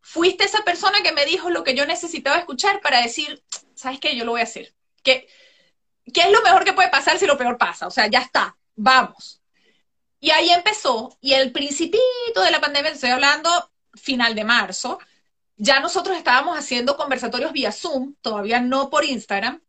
fuiste 0.00 0.44
esa 0.44 0.62
persona 0.64 1.02
que 1.02 1.12
me 1.12 1.24
dijo 1.24 1.50
lo 1.50 1.64
que 1.64 1.74
yo 1.74 1.86
necesitaba 1.86 2.38
escuchar 2.38 2.80
para 2.80 3.02
decir, 3.02 3.42
¿sabes 3.74 4.00
qué? 4.00 4.16
Yo 4.16 4.24
lo 4.24 4.32
voy 4.32 4.40
a 4.40 4.44
hacer. 4.44 4.74
¿Qué, 5.02 5.28
¿Qué 6.12 6.22
es 6.22 6.30
lo 6.30 6.42
mejor 6.42 6.64
que 6.64 6.72
puede 6.72 6.88
pasar 6.88 7.18
si 7.18 7.26
lo 7.26 7.38
peor 7.38 7.58
pasa? 7.58 7.86
O 7.86 7.90
sea, 7.90 8.06
ya 8.06 8.20
está, 8.20 8.56
vamos. 8.76 9.40
Y 10.20 10.30
ahí 10.30 10.50
empezó, 10.50 11.16
y 11.20 11.32
el 11.32 11.52
principito 11.52 12.42
de 12.44 12.50
la 12.50 12.60
pandemia, 12.60 12.90
estoy 12.90 13.10
hablando 13.10 13.70
final 13.94 14.34
de 14.34 14.44
marzo, 14.44 14.98
ya 15.56 15.80
nosotros 15.80 16.16
estábamos 16.16 16.58
haciendo 16.58 16.96
conversatorios 16.96 17.52
vía 17.52 17.72
Zoom, 17.72 18.14
todavía 18.20 18.60
no 18.60 18.90
por 18.90 19.04
Instagram, 19.04 19.62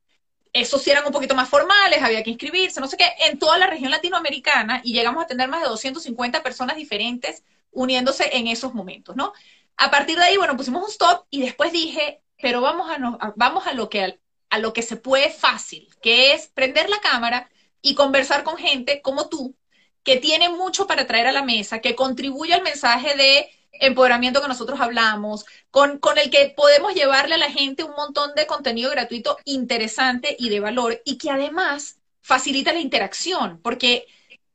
esos 0.53 0.81
sí 0.81 0.91
eran 0.91 1.05
un 1.05 1.13
poquito 1.13 1.35
más 1.35 1.49
formales, 1.49 2.01
había 2.01 2.23
que 2.23 2.29
inscribirse, 2.29 2.81
no 2.81 2.87
sé 2.87 2.97
qué, 2.97 3.09
en 3.29 3.39
toda 3.39 3.57
la 3.57 3.67
región 3.67 3.91
latinoamericana 3.91 4.81
y 4.83 4.93
llegamos 4.93 5.23
a 5.23 5.27
tener 5.27 5.47
más 5.47 5.61
de 5.61 5.69
250 5.69 6.43
personas 6.43 6.75
diferentes 6.75 7.43
uniéndose 7.71 8.35
en 8.35 8.47
esos 8.47 8.73
momentos, 8.73 9.15
¿no? 9.15 9.33
A 9.81 9.89
partir 9.89 10.15
de 10.15 10.25
ahí, 10.25 10.37
bueno, 10.37 10.55
pusimos 10.55 10.83
un 10.83 10.91
stop 10.91 11.25
y 11.31 11.41
después 11.41 11.71
dije, 11.71 12.21
pero 12.39 12.61
vamos 12.61 12.87
a, 12.91 13.33
vamos 13.35 13.65
a 13.65 13.73
lo 13.73 13.89
que 13.89 14.19
a 14.51 14.59
lo 14.59 14.73
que 14.73 14.83
se 14.83 14.95
puede 14.95 15.31
fácil, 15.31 15.89
que 16.03 16.33
es 16.33 16.49
prender 16.49 16.87
la 16.87 16.99
cámara 16.99 17.49
y 17.81 17.95
conversar 17.95 18.43
con 18.43 18.57
gente 18.57 19.01
como 19.01 19.27
tú, 19.27 19.55
que 20.03 20.17
tiene 20.17 20.49
mucho 20.49 20.85
para 20.85 21.07
traer 21.07 21.25
a 21.25 21.31
la 21.31 21.41
mesa, 21.41 21.79
que 21.79 21.95
contribuye 21.95 22.53
al 22.53 22.61
mensaje 22.61 23.15
de 23.15 23.49
empoderamiento 23.71 24.39
que 24.39 24.49
nosotros 24.49 24.79
hablamos, 24.79 25.45
con, 25.71 25.97
con, 25.97 26.19
el 26.19 26.29
que 26.29 26.53
podemos 26.55 26.93
llevarle 26.93 27.33
a 27.33 27.39
la 27.39 27.49
gente 27.49 27.83
un 27.83 27.95
montón 27.95 28.35
de 28.35 28.45
contenido 28.45 28.91
gratuito 28.91 29.39
interesante 29.45 30.35
y 30.37 30.49
de 30.49 30.59
valor 30.59 31.01
y 31.05 31.17
que 31.17 31.31
además 31.31 31.97
facilita 32.21 32.71
la 32.71 32.81
interacción, 32.81 33.59
porque 33.63 34.05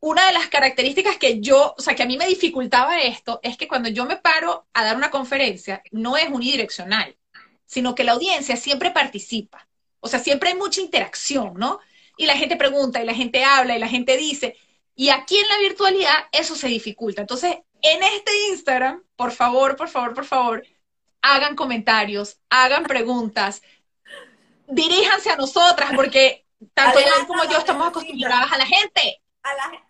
una 0.00 0.26
de 0.26 0.32
las 0.32 0.48
características 0.48 1.16
que 1.16 1.40
yo, 1.40 1.74
o 1.76 1.82
sea, 1.82 1.94
que 1.94 2.02
a 2.02 2.06
mí 2.06 2.16
me 2.16 2.26
dificultaba 2.26 3.00
esto, 3.00 3.40
es 3.42 3.56
que 3.56 3.68
cuando 3.68 3.88
yo 3.88 4.04
me 4.04 4.16
paro 4.16 4.66
a 4.72 4.84
dar 4.84 4.96
una 4.96 5.10
conferencia, 5.10 5.82
no 5.90 6.16
es 6.16 6.28
unidireccional, 6.28 7.16
sino 7.64 7.94
que 7.94 8.04
la 8.04 8.12
audiencia 8.12 8.56
siempre 8.56 8.90
participa. 8.90 9.66
O 10.00 10.08
sea, 10.08 10.20
siempre 10.20 10.50
hay 10.50 10.56
mucha 10.56 10.80
interacción, 10.80 11.54
¿no? 11.54 11.80
Y 12.16 12.26
la 12.26 12.36
gente 12.36 12.56
pregunta, 12.56 13.02
y 13.02 13.06
la 13.06 13.14
gente 13.14 13.44
habla, 13.44 13.76
y 13.76 13.80
la 13.80 13.88
gente 13.88 14.16
dice. 14.16 14.56
Y 14.94 15.08
aquí 15.08 15.36
en 15.38 15.48
la 15.48 15.58
virtualidad 15.58 16.14
eso 16.32 16.54
se 16.54 16.68
dificulta. 16.68 17.20
Entonces, 17.22 17.56
en 17.82 18.02
este 18.02 18.32
Instagram, 18.50 19.02
por 19.16 19.32
favor, 19.32 19.76
por 19.76 19.88
favor, 19.88 20.14
por 20.14 20.24
favor, 20.24 20.66
hagan 21.22 21.56
comentarios, 21.56 22.38
hagan 22.48 22.84
preguntas. 22.84 23.62
diríjanse 24.68 25.30
a 25.30 25.36
nosotras, 25.36 25.90
porque 25.94 26.46
tanto 26.74 26.98
él 26.98 27.06
como 27.26 27.44
yo 27.44 27.58
estamos 27.58 27.88
acostumbradas 27.88 28.52
a 28.52 28.58
la 28.58 28.66
gente. 28.66 29.20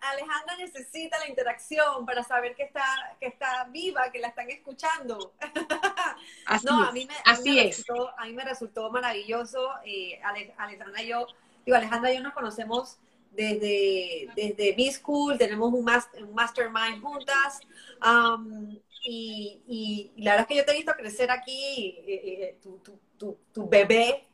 Alejandra 0.01 0.57
necesita 0.57 1.19
la 1.19 1.27
interacción 1.27 2.05
para 2.05 2.23
saber 2.23 2.55
que 2.55 2.63
está, 2.63 2.85
que 3.19 3.27
está 3.27 3.65
viva, 3.65 4.11
que 4.11 4.19
la 4.19 4.29
están 4.29 4.49
escuchando. 4.49 5.33
Así 6.45 6.65
no, 6.65 6.83
a 6.83 6.91
mí 6.91 7.05
me, 7.05 7.13
Así 7.25 7.59
es. 7.59 7.77
Resultó, 7.77 8.13
a 8.17 8.25
mí 8.25 8.33
me 8.33 8.43
resultó 8.43 8.91
maravilloso. 8.91 9.71
Eh, 9.85 10.19
Alejandra 10.57 11.01
y 11.01 11.07
yo, 11.07 11.27
digo, 11.65 11.77
Alejandra 11.77 12.11
y 12.11 12.17
yo 12.17 12.23
nos 12.23 12.33
conocemos 12.33 12.99
desde, 13.31 14.29
desde 14.35 14.73
B-School, 14.73 15.37
tenemos 15.37 15.71
un, 15.71 15.87
un, 15.87 16.33
mastermind 16.33 17.01
juntas. 17.01 17.59
Um, 18.03 18.77
y, 19.03 20.11
la 20.17 20.31
verdad 20.31 20.41
es 20.41 20.47
que 20.47 20.55
yo 20.57 20.65
te 20.65 20.71
he 20.71 20.77
visto 20.77 20.93
crecer 20.93 21.31
aquí, 21.31 21.95
eh, 22.05 22.21
eh, 22.25 22.57
tu, 22.61 22.79
tu, 23.17 23.37
tu, 23.53 23.69
bebé 23.69 24.27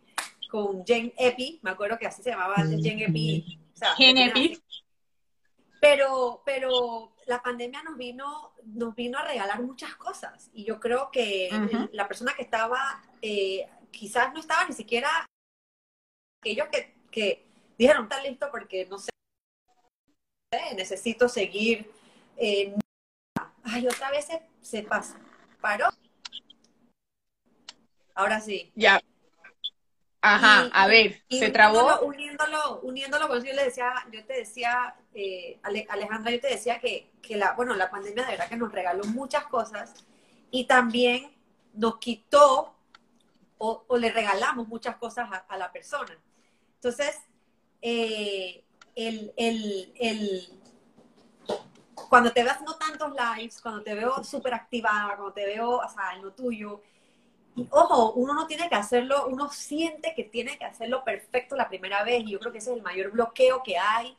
con 0.50 0.84
Jane 0.86 1.13
Epi, 1.18 1.60
me 1.62 1.72
acuerdo 1.72 1.98
que 1.98 2.08
así 2.08 2.24
se 2.24 2.32
llamaba 2.32 2.56
Jane 2.56 3.06
Epi. 3.06 3.60
Jane 3.98 4.25
Epi. 4.25 4.62
Pero, 5.84 6.42
pero 6.46 7.13
la 7.25 7.44
pandemia 7.44 7.84
nos 7.84 7.98
vino, 7.98 8.54
nos 8.63 8.96
vino 8.96 9.18
a 9.18 9.25
regalar 9.25 9.62
muchas 9.62 9.94
cosas. 9.96 10.50
Y 10.54 10.63
yo 10.63 10.80
creo 10.80 11.12
que 11.12 11.50
la 11.92 12.08
persona 12.08 12.34
que 12.34 12.44
estaba, 12.44 13.04
eh, 13.22 13.68
quizás 13.92 14.32
no 14.32 14.40
estaba 14.40 14.63
ni 14.63 14.74
siquiera 14.74 15.10
aquellos 16.42 16.70
que, 16.70 16.96
que 17.12 17.46
dijeron, 17.78 18.04
está 18.04 18.24
listo 18.24 18.48
porque 18.50 18.86
no 18.86 18.98
sé, 18.98 19.10
necesito 20.78 21.28
seguir. 21.28 21.92
Eh, 22.38 22.74
ay, 23.66 23.86
otra 23.86 24.10
vez 24.10 24.24
se, 24.24 24.42
se 24.62 24.84
pasa. 24.84 25.20
¿Paró? 25.60 25.90
Ahora 28.13 28.40
sí. 28.40 28.72
Ya. 28.74 29.02
Ajá, 30.25 30.70
a 30.72 30.88
ver, 30.88 31.22
se 31.30 31.50
trabó. 31.50 32.00
Uniéndolo, 32.00 32.80
uniéndolo 32.84 33.27
con 33.27 33.39
eso, 33.39 33.48
yo 33.48 33.53
le 33.53 33.65
decía, 33.65 33.94
yo 34.10 34.24
te 34.25 34.36
decía, 34.36 34.96
eh, 35.13 35.60
Alejandra, 35.62 36.32
yo 36.32 36.39
te 36.39 36.48
decía 36.48 36.80
que, 36.80 37.12
que, 37.22 37.36
la, 37.36 37.51
bueno, 37.56 37.75
la 37.75 37.92
pandemia 37.92 38.24
de 38.24 38.32
verdad 38.32 38.48
que 38.48 38.56
nos 38.56 38.72
regaló 38.72 39.03
muchas 39.03 39.46
cosas 39.48 39.94
y 40.50 40.63
también 40.63 41.36
nos 41.74 41.98
quitó 41.98 42.74
o, 43.58 43.86
le 43.98 44.12
regalamos 44.12 44.65
muchas 44.70 44.96
cosas 44.96 45.30
a, 45.46 45.58
la 45.58 45.74
persona. 45.74 46.18
Entonces, 46.75 47.20
eh, 47.82 48.63
el, 48.96 49.34
el, 49.36 49.94
el, 50.00 50.60
cuando 52.08 52.32
te 52.32 52.44
veo 52.44 52.53
haciendo 52.53 52.77
tantos 52.77 53.12
lives, 53.12 53.60
cuando 53.60 53.84
te 53.84 53.94
veo 53.94 54.24
súper 54.24 54.53
activada, 54.53 55.18
cuando 55.18 55.34
te 55.34 55.46
veo, 55.46 55.80
o 55.80 55.89
sea, 55.89 56.13
en 56.15 56.22
lo 56.22 56.32
tuyo, 56.32 56.82
y 57.55 57.67
ojo, 57.69 58.13
uno 58.13 58.33
no 58.33 58.48
tiene 58.48 58.67
que 58.67 58.75
hacerlo, 58.75 59.27
uno 59.27 59.50
siente 59.51 60.13
que 60.15 60.24
tiene 60.24 60.57
que 60.57 60.65
hacerlo 60.65 61.03
perfecto 61.03 61.55
la 61.55 61.69
primera 61.69 62.03
vez. 62.03 62.24
Y 62.24 62.31
yo 62.31 62.39
creo 62.39 62.51
que 62.51 62.57
ese 62.57 62.72
es 62.72 62.77
el 62.77 62.83
mayor 62.83 63.12
bloqueo 63.12 63.62
que 63.63 63.77
hay 63.77 64.15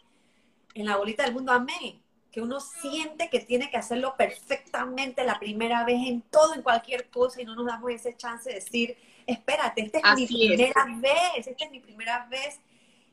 en 0.74 0.86
la 0.86 0.96
bolita 0.96 1.24
del 1.24 1.34
mundo. 1.34 1.52
Amén. 1.52 2.00
Que 2.30 2.40
uno 2.40 2.60
siente 2.60 3.30
que 3.30 3.40
tiene 3.40 3.70
que 3.70 3.76
hacerlo 3.76 4.14
perfectamente 4.16 5.24
la 5.24 5.38
primera 5.38 5.84
vez 5.84 6.06
en 6.06 6.22
todo, 6.22 6.54
en 6.54 6.62
cualquier 6.62 7.08
cosa, 7.10 7.42
y 7.42 7.44
no 7.44 7.54
nos 7.54 7.66
damos 7.66 7.90
ese 7.90 8.16
chance 8.16 8.48
de 8.48 8.56
decir, 8.56 8.96
espérate, 9.26 9.82
esta 9.82 9.98
es 9.98 10.16
mi 10.16 10.26
primera 10.26 10.84
vez, 10.98 11.46
esta 11.46 11.64
es 11.64 11.70
mi 11.70 11.80
primera 11.80 12.26
vez. 12.26 12.60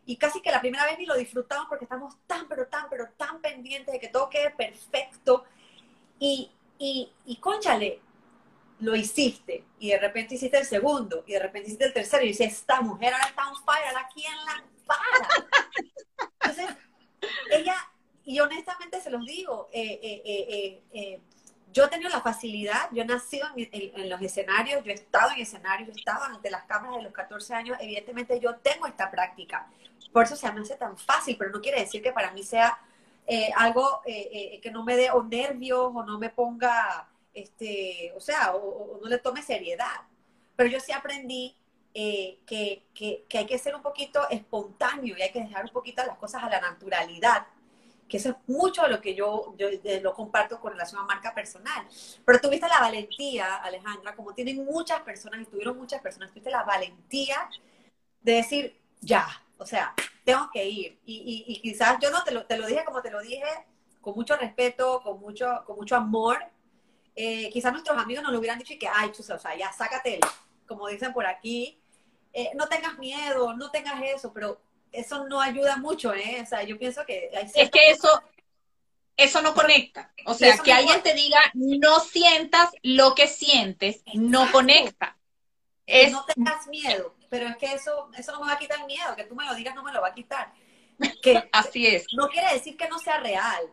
Y 0.05 0.17
casi 0.17 0.41
que 0.41 0.51
la 0.51 0.59
primera 0.59 0.85
vez 0.85 0.99
ni 0.99 1.05
lo 1.05 1.15
disfrutamos 1.15 1.67
porque 1.67 1.85
estamos 1.85 2.15
tan, 2.27 2.47
pero 2.47 2.67
tan, 2.67 2.89
pero 2.89 3.07
tan 3.17 3.41
pendientes 3.41 3.91
de 3.91 3.99
que 3.99 4.07
todo 4.07 4.29
quede 4.29 4.51
perfecto. 4.51 5.45
Y, 6.19 6.51
y, 6.77 7.11
y 7.25 7.35
conchale, 7.37 8.01
lo 8.81 8.95
hiciste 8.95 9.63
y 9.79 9.89
de 9.89 9.99
repente 9.99 10.35
hiciste 10.35 10.57
el 10.57 10.65
segundo 10.65 11.23
y 11.27 11.33
de 11.33 11.39
repente 11.39 11.67
hiciste 11.67 11.85
el 11.85 11.93
tercero 11.93 12.23
y 12.23 12.29
dices, 12.29 12.51
esta 12.51 12.81
mujer 12.81 13.13
ahora 13.13 13.27
está 13.27 13.47
on 13.47 13.55
fire, 13.63 13.87
ahora 13.87 14.09
quién 14.13 14.33
la 14.45 14.63
para. 14.85 15.29
Entonces, 16.41 16.75
ella, 17.51 17.75
y 18.25 18.39
honestamente 18.39 18.99
se 18.99 19.11
los 19.11 19.23
digo, 19.23 19.69
eh, 19.71 19.99
eh, 20.03 20.81
eh, 20.93 21.21
yo 21.71 21.85
he 21.85 21.87
tenido 21.89 22.09
la 22.09 22.21
facilidad, 22.21 22.89
yo 22.91 23.03
he 23.03 23.05
nacido 23.05 23.47
en, 23.55 24.09
los 24.09 24.19
escenarios, 24.21 24.83
yo 24.83 24.91
he 24.91 24.95
estado 24.95 25.31
en 25.31 25.41
escenarios, 25.41 25.87
yo 25.87 25.93
he 25.93 25.99
estado 25.99 26.23
ante 26.23 26.49
las 26.49 26.63
cámaras 26.63 26.97
de 26.97 27.03
los 27.03 27.13
14 27.13 27.53
años, 27.53 27.77
evidentemente 27.79 28.39
yo 28.39 28.55
tengo 28.55 28.87
esta 28.87 29.11
práctica, 29.11 29.67
por 30.11 30.25
eso 30.25 30.35
se 30.35 30.51
me 30.51 30.61
hace 30.61 30.75
tan 30.75 30.97
fácil, 30.97 31.37
pero 31.37 31.51
no 31.51 31.61
quiere 31.61 31.79
decir 31.79 32.01
que 32.01 32.11
para 32.11 32.31
mí 32.31 32.43
sea 32.43 32.79
algo 33.55 34.01
que 34.03 34.69
no 34.73 34.83
me 34.83 34.97
dé 34.97 35.11
o 35.11 35.23
nervios 35.23 35.91
o 35.93 36.03
no 36.03 36.19
me 36.19 36.29
ponga 36.29 37.07
este, 37.33 38.13
o 38.15 38.19
sea, 38.19 38.55
o, 38.55 38.99
no 39.01 39.07
le 39.07 39.17
tome 39.17 39.41
seriedad. 39.41 40.01
Pero 40.55 40.69
yo 40.69 40.79
sí 40.79 40.91
aprendí 40.91 41.55
eh, 41.93 42.39
que, 42.45 42.83
hay 43.33 43.45
que 43.45 43.57
ser 43.57 43.75
un 43.75 43.81
poquito 43.81 44.29
espontáneo 44.29 45.17
y 45.17 45.21
hay 45.21 45.31
que 45.31 45.41
dejar 45.41 45.65
un 45.65 45.71
poquito 45.71 46.05
las 46.05 46.17
cosas 46.17 46.43
a 46.43 46.49
la 46.49 46.61
naturalidad, 46.61 47.47
que 48.07 48.17
eso 48.17 48.29
es 48.29 48.35
mucho 48.47 48.83
de 48.83 48.89
lo 48.89 49.01
que 49.01 49.15
yo, 49.15 49.55
yo 49.57 49.69
lo 50.01 50.13
comparto 50.13 50.59
con 50.59 50.73
relación 50.73 51.01
a 51.01 51.05
marca 51.05 51.33
personal. 51.33 51.87
Pero 52.25 52.39
tuviste 52.39 52.67
la 52.67 52.79
valentía, 52.79 53.55
Alejandra, 53.57 54.15
como 54.15 54.33
tienen 54.33 54.65
muchas 54.65 55.01
personas 55.01 55.41
y 55.41 55.45
tuvieron 55.45 55.77
muchas 55.77 56.01
personas, 56.01 56.29
tuviste 56.29 56.51
la 56.51 56.63
valentía 56.63 57.49
de 58.21 58.33
decir, 58.33 58.77
ya, 58.99 59.27
o 59.57 59.65
sea, 59.65 59.93
tengo 60.25 60.49
que 60.51 60.67
ir. 60.67 60.99
Y, 61.05 61.59
quizás 61.61 61.97
yo 62.01 62.11
no 62.11 62.23
te 62.23 62.31
lo, 62.31 62.45
te 62.45 62.57
lo 62.57 62.67
dije 62.67 62.83
como 62.85 63.01
te 63.01 63.11
lo 63.11 63.21
dije, 63.21 63.43
con 64.01 64.15
mucho 64.15 64.35
respeto, 64.35 65.01
con 65.03 65.19
mucho, 65.19 65.63
con 65.65 65.77
mucho 65.77 65.95
amor, 65.95 66.39
eh, 67.23 67.51
quizás 67.51 67.71
nuestros 67.71 67.95
amigos 67.95 68.23
nos 68.23 68.31
lo 68.31 68.39
hubieran 68.39 68.57
dicho 68.57 68.73
y 68.73 68.79
que, 68.79 68.87
ay, 68.87 69.11
chusa, 69.11 69.35
o 69.35 69.39
sea, 69.39 69.55
ya 69.55 69.71
sácate, 69.71 70.19
como 70.65 70.87
dicen 70.87 71.13
por 71.13 71.27
aquí, 71.27 71.79
eh, 72.33 72.49
no 72.55 72.67
tengas 72.67 72.97
miedo, 72.97 73.53
no 73.53 73.69
tengas 73.69 74.01
eso, 74.01 74.33
pero 74.33 74.59
eso 74.91 75.27
no 75.27 75.39
ayuda 75.39 75.77
mucho, 75.77 76.15
¿eh? 76.15 76.39
O 76.41 76.45
sea, 76.47 76.63
yo 76.63 76.79
pienso 76.79 77.05
que... 77.05 77.29
es 77.31 77.69
que 77.69 77.91
eso, 77.91 78.23
eso 79.15 79.39
no 79.43 79.53
conecta. 79.53 80.11
O 80.25 80.33
sea, 80.33 80.57
que 80.57 80.73
alguien 80.73 81.03
te 81.03 81.13
diga, 81.13 81.39
no 81.53 81.99
sientas 81.99 82.71
lo 82.81 83.13
que 83.13 83.27
sientes, 83.27 84.01
no 84.15 84.51
conecta. 84.51 85.15
Es... 85.85 86.11
No 86.11 86.25
tengas 86.25 86.65
miedo, 86.69 87.15
pero 87.29 87.47
es 87.49 87.57
que 87.57 87.71
eso, 87.71 88.09
eso 88.17 88.31
no 88.31 88.39
me 88.39 88.47
va 88.47 88.53
a 88.53 88.57
quitar 88.57 88.79
el 88.79 88.87
miedo, 88.87 89.15
que 89.15 89.25
tú 89.25 89.35
me 89.35 89.45
lo 89.45 89.53
digas 89.53 89.75
no 89.75 89.83
me 89.83 89.93
lo 89.93 90.01
va 90.01 90.07
a 90.07 90.15
quitar. 90.15 90.51
Que, 91.21 91.47
Así 91.51 91.85
es. 91.85 92.07
No 92.13 92.29
quiere 92.29 92.51
decir 92.51 92.75
que 92.75 92.89
no 92.89 92.97
sea 92.97 93.19
real, 93.19 93.71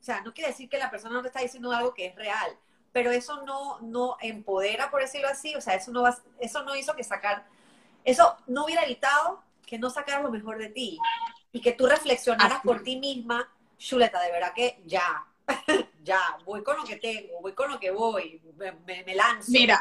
o 0.00 0.04
sea, 0.04 0.20
no 0.20 0.32
quiere 0.32 0.50
decir 0.50 0.68
que 0.68 0.78
la 0.78 0.92
persona 0.92 1.16
no 1.16 1.22
te 1.22 1.28
está 1.28 1.40
diciendo 1.40 1.72
algo 1.72 1.92
que 1.92 2.06
es 2.06 2.14
real, 2.14 2.56
pero 2.98 3.12
eso 3.12 3.44
no, 3.44 3.78
no 3.80 4.16
empodera, 4.20 4.90
por 4.90 5.00
decirlo 5.00 5.28
así, 5.28 5.54
o 5.54 5.60
sea, 5.60 5.76
eso 5.76 5.92
no, 5.92 6.02
va, 6.02 6.18
eso 6.40 6.64
no 6.64 6.74
hizo 6.74 6.96
que 6.96 7.04
sacar, 7.04 7.46
eso 8.04 8.36
no 8.48 8.64
hubiera 8.64 8.82
evitado 8.82 9.40
que 9.64 9.78
no 9.78 9.88
sacaras 9.88 10.24
lo 10.24 10.32
mejor 10.32 10.58
de 10.58 10.68
ti 10.70 10.98
y 11.52 11.60
que 11.60 11.70
tú 11.70 11.86
reflexionaras 11.86 12.60
por 12.60 12.82
ti 12.82 12.96
misma, 12.96 13.48
Chuleta, 13.78 14.20
de 14.20 14.32
verdad 14.32 14.52
que 14.52 14.82
ya, 14.84 15.24
ya, 16.02 16.20
voy 16.44 16.64
con 16.64 16.76
lo 16.76 16.82
que 16.82 16.96
tengo, 16.96 17.40
voy 17.40 17.52
con 17.52 17.70
lo 17.70 17.78
que 17.78 17.92
voy, 17.92 18.42
me, 18.56 18.72
me, 19.04 19.14
lanzo. 19.14 19.52
Mira, 19.52 19.80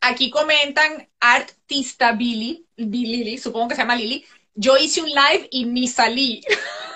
aquí 0.00 0.28
comentan 0.28 1.08
artista 1.20 2.10
Billy, 2.10 2.66
Billy, 2.76 3.38
supongo 3.38 3.68
que 3.68 3.76
se 3.76 3.82
llama 3.82 3.94
Lili, 3.94 4.26
yo 4.56 4.76
hice 4.76 5.00
un 5.00 5.10
live 5.10 5.46
y 5.52 5.64
ni 5.64 5.86
salí. 5.86 6.42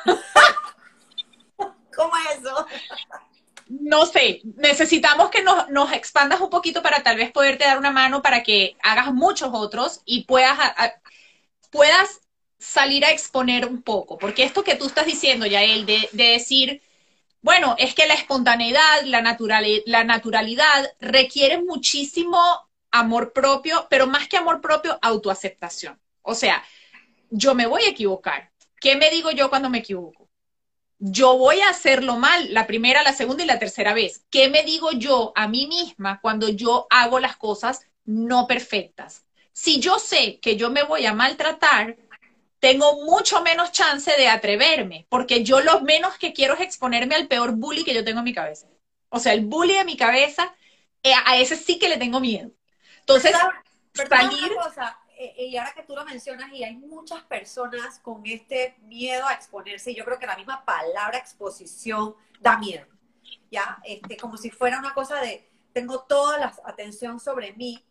¿Cómo 1.95 2.13
es 2.17 2.41
eso? 2.41 2.67
No 3.69 4.07
sé, 4.07 4.43
necesitamos 4.57 5.31
que 5.31 5.43
nos, 5.43 5.93
expandas 5.93 6.41
un 6.41 6.51
poquito 6.51 6.83
para 6.83 7.03
tal 7.03 7.17
vez 7.17 7.33
poderte 7.33 7.65
dar 7.65 7.79
una 7.79 7.91
mano 7.91 8.23
para 8.23 8.43
que 8.43 8.77
hagas 8.83 9.13
muchos 9.13 9.51
otros 9.53 10.03
y 10.05 10.25
puedas, 10.25 10.59
puedas 11.71 12.21
salir 12.59 13.05
a 13.05 13.11
exponer 13.11 13.67
un 13.67 13.83
poco. 13.83 14.19
Porque 14.19 14.45
esto 14.45 14.63
que 14.65 14.77
tú 14.77 14.87
estás 14.87 15.07
diciendo, 15.07 15.47
Yael, 15.47 15.85
de, 15.85 16.09
de 16.13 16.25
decir, 16.25 16.83
bueno, 17.43 17.77
es 17.79 17.95
que 17.95 18.07
la 18.07 18.15
espontaneidad, 18.15 19.03
la, 19.05 19.23
la 19.87 20.05
naturalidad 20.05 20.93
requiere 21.01 21.63
muchísimo 21.63 22.39
amor 22.91 23.33
propio, 23.33 23.87
pero 23.91 24.07
más 24.07 24.29
que 24.29 24.37
amor 24.37 24.61
propio, 24.61 24.99
autoaceptación. 25.03 26.01
O 26.23 26.35
sea, 26.35 26.65
yo 27.31 27.55
me 27.55 27.67
voy 27.67 27.83
a 27.83 27.91
equivocar. 27.91 28.51
¿Qué 28.81 28.97
me 28.97 29.11
digo 29.11 29.31
yo 29.31 29.49
cuando 29.51 29.71
me 29.71 29.79
equivoco? 29.79 30.26
Yo 30.99 31.37
voy 31.37 31.61
a 31.61 31.71
hacerlo 31.71 32.17
mal 32.17 32.53
la 32.53 32.67
primera, 32.67 33.03
la 33.03 33.13
segunda 33.13 33.45
y 33.45 33.47
la 33.47 33.59
tercera 33.59 33.95
vez. 33.95 34.25
¿Qué 34.31 34.49
me 34.49 34.63
digo 34.63 34.93
yo 34.93 35.33
a 35.35 35.49
mí 35.49 35.67
misma 35.67 36.21
cuando 36.21 36.49
yo 36.49 36.87
hago 36.91 37.21
las 37.21 37.37
cosas 37.37 37.87
no 38.05 38.47
perfectas? 38.47 39.25
Si 39.53 39.81
yo 39.81 39.99
sé 39.99 40.39
que 40.41 40.57
yo 40.57 40.71
me 40.71 40.83
voy 40.83 41.07
a 41.07 41.15
maltratar, 41.15 41.97
tengo 42.61 43.05
mucho 43.05 43.43
menos 43.43 43.73
chance 43.73 44.13
de 44.17 44.29
atreverme, 44.29 45.07
porque 45.09 45.45
yo 45.45 45.61
lo 45.61 45.83
menos 45.83 46.17
que 46.19 46.33
quiero 46.33 46.55
es 46.55 46.61
exponerme 46.61 47.15
al 47.15 47.29
peor 47.29 47.53
bully 47.53 47.85
que 47.85 47.95
yo 47.95 48.05
tengo 48.05 48.19
en 48.21 48.25
mi 48.25 48.35
cabeza. 48.35 48.67
O 49.09 49.19
sea, 49.19 49.33
el 49.33 49.45
bully 49.45 49.75
de 49.75 49.85
mi 49.85 49.97
cabeza, 49.97 50.55
eh, 51.03 51.13
a 51.25 51.37
ese 51.37 51.57
sí 51.57 51.79
que 51.79 51.89
le 51.89 51.97
tengo 51.97 52.21
miedo. 52.21 52.51
Entonces, 53.01 53.33
salir... 53.95 54.53
y 55.19 55.57
ahora 55.57 55.73
que 55.73 55.83
tú 55.83 55.95
lo 55.95 56.05
mencionas, 56.05 56.53
y 56.53 56.65
hay 56.65 56.77
muchas 56.77 57.23
personas 57.25 57.99
con 58.01 58.23
este 58.27 58.77
miedo 58.83 59.27
a 59.27 59.33
exponerse, 59.33 59.91
y 59.91 59.95
yo 59.95 60.05
creo 60.05 60.19
que 60.19 60.27
la 60.27 60.37
misma 60.37 60.65
palabra 60.65 61.19
exposición 61.19 62.15
da 62.41 62.59
miedo, 62.59 62.87
¿ya? 63.51 63.79
Este, 63.85 64.17
como 64.17 64.37
si 64.37 64.51
fuera 64.51 64.79
una 64.79 64.93
cosa 64.93 65.21
de, 65.21 65.49
tengo 65.73 66.01
toda 66.03 66.39
la 66.39 66.55
atención 66.65 67.19
sobre 67.21 67.53
mí, 67.55 67.85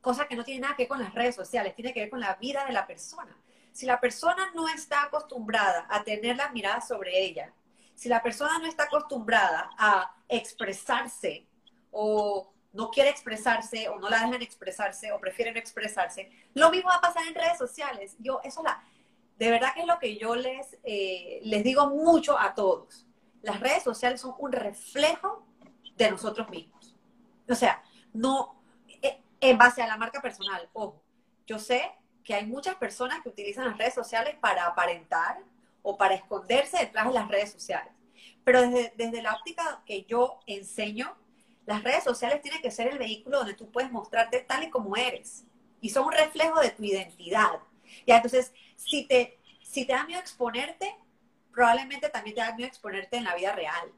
cosa 0.00 0.26
que 0.26 0.36
no 0.36 0.44
tiene 0.44 0.60
nada 0.60 0.76
que 0.76 0.82
ver 0.82 0.88
con 0.88 1.02
las 1.02 1.14
redes 1.14 1.34
sociales, 1.34 1.74
tiene 1.74 1.92
que 1.92 2.00
ver 2.00 2.10
con 2.10 2.20
la 2.20 2.34
vida 2.36 2.64
de 2.64 2.72
la 2.72 2.86
persona. 2.86 3.36
Si 3.72 3.86
la 3.86 4.00
persona 4.00 4.50
no 4.54 4.68
está 4.68 5.04
acostumbrada 5.04 5.86
a 5.88 6.02
tener 6.02 6.36
la 6.36 6.50
mirada 6.50 6.80
sobre 6.80 7.22
ella, 7.22 7.52
si 7.94 8.08
la 8.08 8.22
persona 8.22 8.58
no 8.58 8.66
está 8.66 8.84
acostumbrada 8.84 9.70
a 9.78 10.14
expresarse 10.28 11.46
o 11.90 12.52
no 12.78 12.92
quiere 12.92 13.10
expresarse 13.10 13.88
o 13.88 13.98
no 13.98 14.08
la 14.08 14.20
dejan 14.20 14.40
expresarse 14.40 15.10
o 15.10 15.18
prefieren 15.18 15.56
expresarse, 15.56 16.30
lo 16.54 16.70
mismo 16.70 16.88
va 16.88 16.98
a 16.98 17.00
pasar 17.00 17.26
en 17.26 17.34
redes 17.34 17.58
sociales. 17.58 18.14
Yo, 18.20 18.40
eso 18.44 18.62
la, 18.62 18.80
de 19.36 19.50
verdad 19.50 19.74
que 19.74 19.80
es 19.80 19.86
lo 19.88 19.98
que 19.98 20.16
yo 20.16 20.36
les, 20.36 20.78
eh, 20.84 21.40
les 21.42 21.64
digo 21.64 21.88
mucho 21.88 22.38
a 22.38 22.54
todos. 22.54 23.04
Las 23.42 23.58
redes 23.58 23.82
sociales 23.82 24.20
son 24.20 24.32
un 24.38 24.52
reflejo 24.52 25.44
de 25.96 26.08
nosotros 26.08 26.48
mismos. 26.50 26.94
O 27.48 27.54
sea, 27.56 27.82
no, 28.12 28.62
eh, 29.02 29.20
en 29.40 29.58
base 29.58 29.82
a 29.82 29.88
la 29.88 29.96
marca 29.96 30.22
personal, 30.22 30.70
ojo, 30.72 31.02
yo 31.48 31.58
sé 31.58 31.90
que 32.22 32.34
hay 32.34 32.46
muchas 32.46 32.76
personas 32.76 33.22
que 33.22 33.28
utilizan 33.28 33.66
las 33.66 33.76
redes 33.76 33.94
sociales 33.94 34.36
para 34.40 34.66
aparentar 34.66 35.40
o 35.82 35.96
para 35.96 36.14
esconderse 36.14 36.78
detrás 36.78 37.08
de 37.08 37.14
las 37.14 37.26
redes 37.26 37.50
sociales. 37.50 37.92
Pero 38.44 38.62
desde, 38.62 38.92
desde 38.96 39.20
la 39.20 39.34
óptica 39.34 39.82
que 39.84 40.04
yo 40.04 40.38
enseño, 40.46 41.16
las 41.68 41.84
redes 41.84 42.02
sociales 42.02 42.40
tienen 42.40 42.62
que 42.62 42.70
ser 42.70 42.88
el 42.88 42.98
vehículo 42.98 43.40
donde 43.40 43.52
tú 43.52 43.70
puedes 43.70 43.92
mostrarte 43.92 44.40
tal 44.40 44.64
y 44.64 44.70
como 44.70 44.96
eres. 44.96 45.44
Y 45.82 45.90
son 45.90 46.06
un 46.06 46.12
reflejo 46.12 46.58
de 46.60 46.70
tu 46.70 46.82
identidad. 46.82 47.60
Ya, 48.06 48.16
entonces, 48.16 48.54
si 48.74 49.06
te, 49.06 49.38
si 49.62 49.84
te 49.84 49.92
da 49.92 50.06
miedo 50.06 50.18
exponerte, 50.18 50.96
probablemente 51.52 52.08
también 52.08 52.36
te 52.36 52.40
da 52.40 52.54
miedo 52.54 52.68
exponerte 52.68 53.18
en 53.18 53.24
la 53.24 53.34
vida 53.34 53.52
real. 53.52 53.92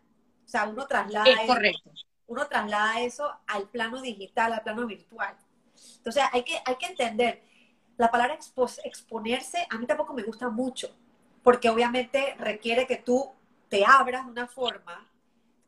O 0.45 0.49
sea, 0.49 0.65
uno 0.65 0.85
traslada, 0.89 1.47
correcto. 1.47 1.93
uno 2.27 2.49
traslada 2.49 3.03
eso 3.03 3.33
al 3.47 3.69
plano 3.69 4.03
digital, 4.03 4.53
al 4.53 4.65
plano 4.65 4.85
virtual. 4.85 5.37
Entonces, 5.99 6.25
hay 6.33 6.43
que, 6.43 6.61
hay 6.65 6.75
que 6.75 6.87
entender 6.87 7.41
la 7.99 8.11
palabra 8.11 8.37
exponerse 8.83 9.65
a 9.71 9.79
mí 9.79 9.87
tampoco 9.87 10.13
me 10.13 10.25
gusta 10.25 10.49
mucho, 10.49 10.93
porque 11.45 11.69
obviamente 11.69 12.35
requiere 12.37 12.89
que 12.89 12.97
tú 12.97 13.31
te 13.69 13.85
abras 13.85 14.25
de 14.27 14.33
una 14.33 14.49
forma, 14.49 15.09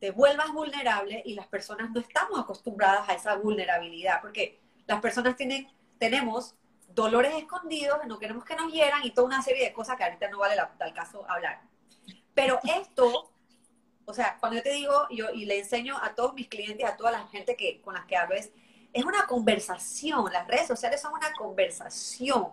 te 0.03 0.11
vuelvas 0.11 0.51
vulnerable 0.51 1.23
y 1.23 1.33
las 1.33 1.47
personas 1.47 1.89
no 1.91 2.01
estamos 2.01 2.37
acostumbradas 2.37 3.07
a 3.07 3.13
esa 3.13 3.35
vulnerabilidad, 3.37 4.19
porque 4.19 4.59
las 4.85 4.99
personas 4.99 5.37
tienen, 5.37 5.65
tenemos 5.97 6.55
dolores 6.93 7.33
escondidos, 7.35 7.99
no 8.05 8.19
queremos 8.19 8.43
que 8.43 8.57
nos 8.57 8.69
hieran 8.69 9.05
y 9.05 9.11
toda 9.11 9.27
una 9.27 9.41
serie 9.41 9.63
de 9.63 9.71
cosas 9.71 9.95
que 9.95 10.03
ahorita 10.03 10.29
no 10.29 10.39
vale 10.39 10.57
la, 10.57 10.93
caso 10.93 11.25
hablar. 11.29 11.61
Pero 12.33 12.59
esto, 12.81 13.31
o 14.03 14.13
sea, 14.13 14.35
cuando 14.41 14.57
yo 14.57 14.63
te 14.63 14.73
digo 14.73 15.07
yo, 15.09 15.29
y 15.29 15.45
le 15.45 15.59
enseño 15.59 15.97
a 15.97 16.13
todos 16.13 16.33
mis 16.33 16.49
clientes, 16.49 16.85
a 16.85 16.97
toda 16.97 17.11
la 17.11 17.25
gente 17.27 17.55
que, 17.55 17.79
con 17.79 17.93
las 17.93 18.03
que 18.05 18.17
hablo, 18.17 18.35
es 18.35 18.51
es 18.91 19.05
una 19.05 19.25
conversación. 19.25 20.33
Las 20.33 20.45
redes 20.49 20.67
sociales 20.67 20.99
son 20.99 21.13
una 21.13 21.31
conversación. 21.31 22.49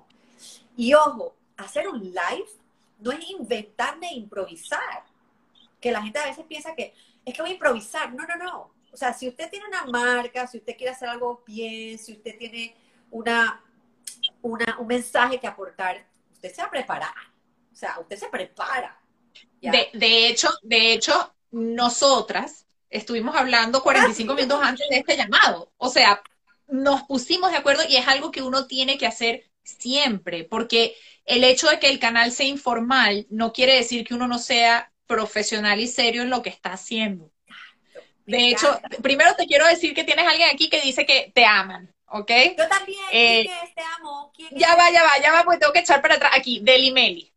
Y 0.77 0.95
ojo, 0.95 1.35
hacer 1.57 1.89
un 1.89 2.01
live 2.01 2.49
no 3.01 3.11
es 3.11 3.29
inventarme 3.29 4.07
e 4.11 4.15
improvisar. 4.15 5.03
Que 5.81 5.91
la 5.91 6.01
gente 6.01 6.21
a 6.21 6.27
veces 6.27 6.45
piensa 6.47 6.77
que 6.77 6.95
es 7.25 7.35
que 7.35 7.43
voy 7.43 7.51
a 7.51 7.55
improvisar. 7.55 8.13
No, 8.15 8.25
no, 8.27 8.37
no. 8.37 8.75
O 8.93 8.97
sea, 8.97 9.13
si 9.13 9.29
usted 9.29 9.49
tiene 9.51 9.67
una 9.67 9.85
marca, 9.87 10.47
si 10.47 10.59
usted 10.59 10.77
quiere 10.77 10.93
hacer 10.93 11.09
algo 11.09 11.43
bien, 11.47 11.99
si 11.99 12.13
usted 12.13 12.37
tiene 12.37 12.75
una, 13.11 13.63
una 14.43 14.79
un 14.79 14.87
mensaje 14.87 15.39
que 15.39 15.47
aportar, 15.47 16.05
usted 16.33 16.53
se 16.53 16.61
va 16.61 16.69
a 16.69 16.71
preparar. 16.71 17.15
O 17.73 17.77
sea, 17.77 17.99
usted 18.01 18.17
se 18.17 18.29
prepara. 18.29 18.99
De, 19.61 19.91
de, 19.93 20.29
hecho, 20.29 20.49
de 20.63 20.93
hecho, 20.93 21.35
nosotras 21.51 22.67
estuvimos 22.89 23.37
hablando 23.37 23.83
45 23.83 24.35
minutos 24.37 24.61
antes 24.63 24.89
de 24.89 24.99
este 24.99 25.17
llamado. 25.17 25.73
O 25.77 25.89
sea, 25.89 26.23
nos 26.67 27.03
pusimos 27.03 27.51
de 27.51 27.59
acuerdo 27.59 27.83
y 27.89 27.97
es 27.97 28.09
algo 28.09 28.31
que 28.31 28.43
uno 28.43 28.67
tiene 28.67 28.99
que 28.99 29.07
hacer 29.07 29.51
siempre, 29.63 30.45
porque 30.45 30.97
el 31.25 31.45
hecho 31.45 31.69
de 31.69 31.79
que 31.79 31.89
el 31.89 32.01
canal 32.01 32.33
sea 32.33 32.47
informal 32.47 33.27
no 33.31 33.53
quiere 33.53 33.75
decir 33.75 34.05
que 34.05 34.15
uno 34.15 34.27
no 34.27 34.39
sea 34.39 34.90
profesional 35.11 35.81
y 35.81 35.89
serio 35.89 36.23
en 36.23 36.31
lo 36.31 36.41
que 36.41 36.51
está 36.51 36.73
haciendo. 36.73 37.33
De 38.27 38.49
hecho, 38.49 38.81
primero 39.03 39.35
te 39.35 39.45
quiero 39.47 39.67
decir 39.67 39.93
que 39.93 40.05
tienes 40.05 40.25
alguien 40.25 40.49
aquí 40.55 40.71
que 40.71 40.81
dice 40.81 41.05
que 41.05 41.33
te 41.35 41.45
aman, 41.45 41.93
¿ok? 42.07 42.31
Yo 42.57 42.69
también, 42.69 43.01
eh, 43.11 43.51
Te 43.75 43.83
amo. 43.99 44.33
ya 44.53 44.77
va, 44.77 44.89
ya 44.93 45.03
va, 45.03 45.21
ya 45.21 45.33
va, 45.33 45.43
porque 45.43 45.59
tengo 45.59 45.73
que 45.73 45.81
echar 45.81 46.01
para 46.01 46.15
atrás. 46.15 46.31
Aquí, 46.37 46.61
Delimeli. 46.63 47.33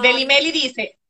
Delimeli 0.00 0.52
dice, 0.52 1.00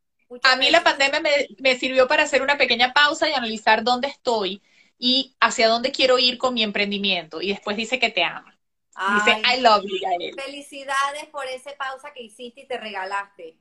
a 0.44 0.56
mí 0.56 0.70
la 0.70 0.82
pandemia 0.82 1.20
me, 1.58 1.76
sirvió 1.76 2.08
para 2.08 2.22
hacer 2.22 2.40
una 2.40 2.56
pequeña 2.56 2.94
pausa 2.94 3.28
y 3.28 3.34
analizar 3.34 3.84
dónde 3.84 4.08
estoy 4.08 4.62
y 4.98 5.36
hacia 5.40 5.68
dónde 5.68 5.92
quiero 5.92 6.18
ir 6.18 6.38
con 6.38 6.54
mi 6.54 6.62
emprendimiento. 6.62 7.42
Y 7.42 7.48
después 7.48 7.76
dice 7.76 7.98
que 7.98 8.08
te 8.08 8.24
ama. 8.24 8.58
dice, 9.14 9.42
I 9.44 9.60
love 9.60 9.84
you, 9.84 9.98
Gael. 10.00 10.34
Felicidades 10.42 11.26
por 11.30 11.46
esa 11.48 11.76
pausa 11.76 12.14
que 12.14 12.22
hiciste 12.22 12.62
y 12.62 12.66
te 12.66 12.78
regalaste. 12.78 13.58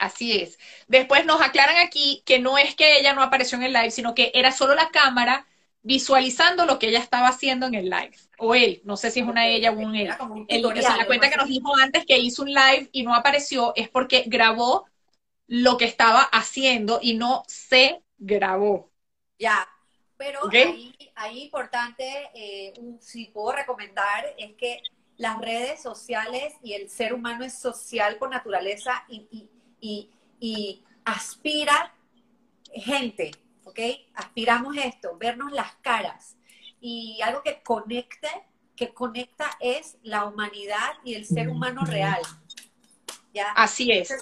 Así 0.00 0.32
es. 0.32 0.58
Después 0.88 1.26
nos 1.26 1.42
aclaran 1.42 1.76
aquí 1.76 2.22
que 2.24 2.38
no 2.38 2.56
es 2.56 2.74
que 2.74 2.98
ella 2.98 3.12
no 3.12 3.22
apareció 3.22 3.58
en 3.58 3.64
el 3.64 3.74
live, 3.74 3.90
sino 3.90 4.14
que 4.14 4.32
era 4.34 4.50
solo 4.50 4.74
la 4.74 4.88
cámara 4.90 5.46
visualizando 5.82 6.64
lo 6.64 6.78
que 6.78 6.88
ella 6.88 7.00
estaba 7.00 7.28
haciendo 7.28 7.66
en 7.66 7.74
el 7.74 7.90
live. 7.90 8.16
O 8.38 8.54
él, 8.54 8.80
no 8.84 8.96
sé 8.96 9.10
si 9.10 9.20
es 9.20 9.26
una 9.26 9.46
ella 9.46 9.72
o 9.72 9.74
un 9.74 9.94
él. 9.94 10.10
el, 10.48 10.62
la 10.62 11.06
cuenta 11.06 11.28
que 11.28 11.36
nos 11.36 11.48
dijo 11.48 11.76
antes 11.76 12.06
que 12.06 12.18
hizo 12.18 12.42
un 12.42 12.48
live 12.48 12.88
y 12.92 13.02
no 13.02 13.14
apareció 13.14 13.74
es 13.76 13.90
porque 13.90 14.24
grabó 14.26 14.86
lo 15.46 15.76
que 15.76 15.84
estaba 15.84 16.22
haciendo 16.22 16.98
y 17.02 17.14
no 17.14 17.42
se 17.46 18.00
grabó. 18.16 18.90
Ya, 19.38 19.68
pero 20.16 20.40
ahí, 20.50 20.94
ahí 21.14 21.42
importante, 21.42 22.30
eh, 22.34 22.72
si 23.00 23.26
puedo 23.26 23.52
recomendar, 23.52 24.34
es 24.38 24.54
que 24.54 24.80
las 25.18 25.38
redes 25.38 25.82
sociales 25.82 26.54
y 26.62 26.72
el 26.72 26.88
ser 26.88 27.12
humano 27.12 27.44
es 27.44 27.58
social 27.58 28.16
por 28.16 28.30
naturaleza 28.30 29.04
y, 29.10 29.28
y, 29.30 29.50
y, 29.80 30.82
aspira 31.04 31.94
gente, 32.72 33.32
¿ok? 33.64 33.78
Aspiramos 34.14 34.76
esto, 34.76 35.16
vernos 35.18 35.52
las 35.52 35.74
caras. 35.76 36.36
Y 36.80 37.20
algo 37.22 37.42
que 37.42 37.62
conecte, 37.62 38.28
que 38.76 38.94
conecta 38.94 39.50
es 39.60 39.98
la 40.02 40.24
humanidad 40.26 40.92
y 41.04 41.14
el 41.14 41.26
ser 41.26 41.48
humano 41.48 41.84
real. 41.84 42.20
¿ya? 43.34 43.50
Así 43.52 43.90
es. 43.90 44.14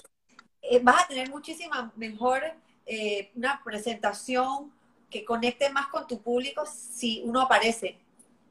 Eh, 0.61 0.79
vas 0.81 1.03
a 1.03 1.07
tener 1.07 1.29
muchísima 1.29 1.91
mejor 1.95 2.43
eh, 2.85 3.31
una 3.35 3.61
presentación 3.63 4.73
que 5.09 5.25
conecte 5.25 5.69
más 5.69 5.87
con 5.87 6.07
tu 6.07 6.21
público 6.21 6.63
si 6.65 7.21
uno 7.23 7.41
aparece. 7.41 7.99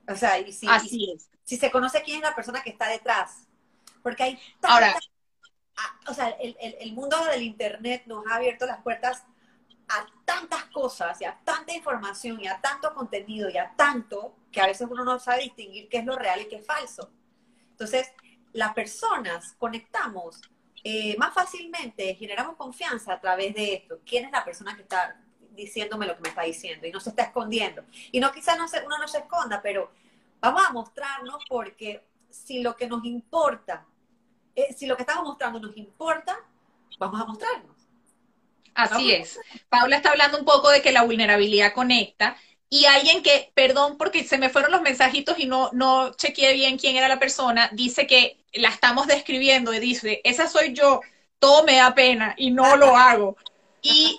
O 0.09 0.17
sea, 0.17 0.39
y 0.39 0.53
si, 0.53 0.67
Así 0.69 1.13
es. 1.15 1.29
si 1.45 1.57
se 1.57 1.71
conoce 1.71 2.03
quién 2.03 2.19
es 2.19 2.23
la 2.23 2.35
persona 2.35 2.63
que 2.63 2.71
está 2.71 2.89
detrás. 2.89 3.47
Porque 4.03 4.23
hay 4.23 4.39
Ahora, 4.63 4.95
o 6.09 6.15
sea, 6.15 6.29
el, 6.31 6.57
el, 6.61 6.93
mundo 6.93 7.17
del 7.27 7.43
Internet 7.43 8.05
nos 8.07 8.27
ha 8.27 8.37
abierto 8.37 8.67
las 8.67 8.83
puertas 8.83 9.25
a 9.89 10.07
tantas 10.25 10.65
cosas 10.67 11.21
y 11.21 11.25
a 11.25 11.39
tanta 11.45 11.73
información 11.75 12.41
y 12.41 12.49
a 12.49 12.61
tanto 12.61 12.93
contenido 12.95 13.49
y 13.49 13.57
a 13.57 13.73
tanto 13.77 14.35
que 14.51 14.61
a 14.61 14.67
veces 14.67 14.87
uno 14.91 15.05
no 15.05 15.19
sabe 15.19 15.45
distinguir 15.45 15.89
qué 15.89 15.99
es 15.99 16.05
lo 16.05 16.17
real 16.17 16.41
y 16.43 16.49
qué 16.49 16.57
es 16.57 16.67
falso. 16.67 17.11
Entonces, 17.71 18.13
las 18.53 18.75
personas 18.75 19.55
conectamos 19.59 20.41
eh, 20.85 21.17
más 21.17 21.33
fácilmente, 21.33 22.15
generamos 22.15 22.57
confianza 22.57 23.15
a 23.15 23.21
través 23.21 23.55
de 23.55 23.75
esto. 23.75 24.01
¿Quién 24.05 24.27
es 24.27 24.33
la 24.33 24.45
persona 24.45 24.75
que 24.75 24.83
está 24.83 25.17
diciéndome 25.59 26.07
lo 26.07 26.15
que 26.17 26.23
me 26.23 26.29
está 26.29 26.43
diciendo 26.43 26.87
y 26.87 26.93
no 26.93 27.01
se 27.01 27.11
está 27.11 27.25
escondiendo. 27.25 27.85
Y 28.13 28.21
no 28.21 28.33
quizás 28.33 28.57
no 28.57 28.65
uno 28.87 28.99
no 28.99 29.09
se 29.09 29.19
esconda, 29.19 29.61
pero 29.61 29.91
vamos 30.41 30.63
a 30.67 30.73
mostrarnos 30.73 31.45
porque 31.49 32.05
si 32.31 32.63
lo 32.63 32.77
que 32.77 32.87
nos 32.87 33.05
importa, 33.05 33.85
eh, 34.59 34.75
si 34.77 34.87
lo 34.87 34.97
que 34.97 35.03
estamos 35.03 35.25
mostrando 35.25 35.61
nos 35.61 35.77
importa, 35.77 36.37
vamos 36.99 37.21
a 37.21 37.25
mostrarnos. 37.25 37.77
Así 38.75 39.13
es. 39.13 39.39
Paula 39.69 39.97
está 39.97 40.11
hablando 40.11 40.39
un 40.39 40.45
poco 40.45 40.71
de 40.71 40.83
que 40.83 40.93
la 40.93 41.03
vulnerabilidad 41.03 41.73
conecta 41.73 42.37
y 42.69 42.85
alguien 42.85 43.23
que, 43.23 43.53
perdón 43.55 43.97
porque 43.97 44.25
se 44.25 44.37
me 44.37 44.51
fueron 44.51 44.73
los 44.73 44.83
mensajitos 44.83 45.39
y 45.39 45.47
no, 45.47 45.71
no 45.73 46.13
chequeé 46.15 46.55
bien 46.55 46.77
quién 46.77 46.97
era 46.97 47.09
la 47.09 47.19
persona, 47.19 47.71
dice 47.73 48.07
que 48.07 48.39
la 48.53 48.69
estamos 48.69 49.07
describiendo 49.07 49.73
y 49.73 49.79
dice, 49.79 50.21
esa 50.25 50.49
soy 50.49 50.75
yo, 50.75 51.01
todo 51.39 51.65
me 51.65 51.77
da 51.77 51.95
pena 51.95 52.35
y 52.37 52.51
no 52.51 52.77
lo 52.77 52.97
hago. 52.97 53.37
Y 53.81 54.19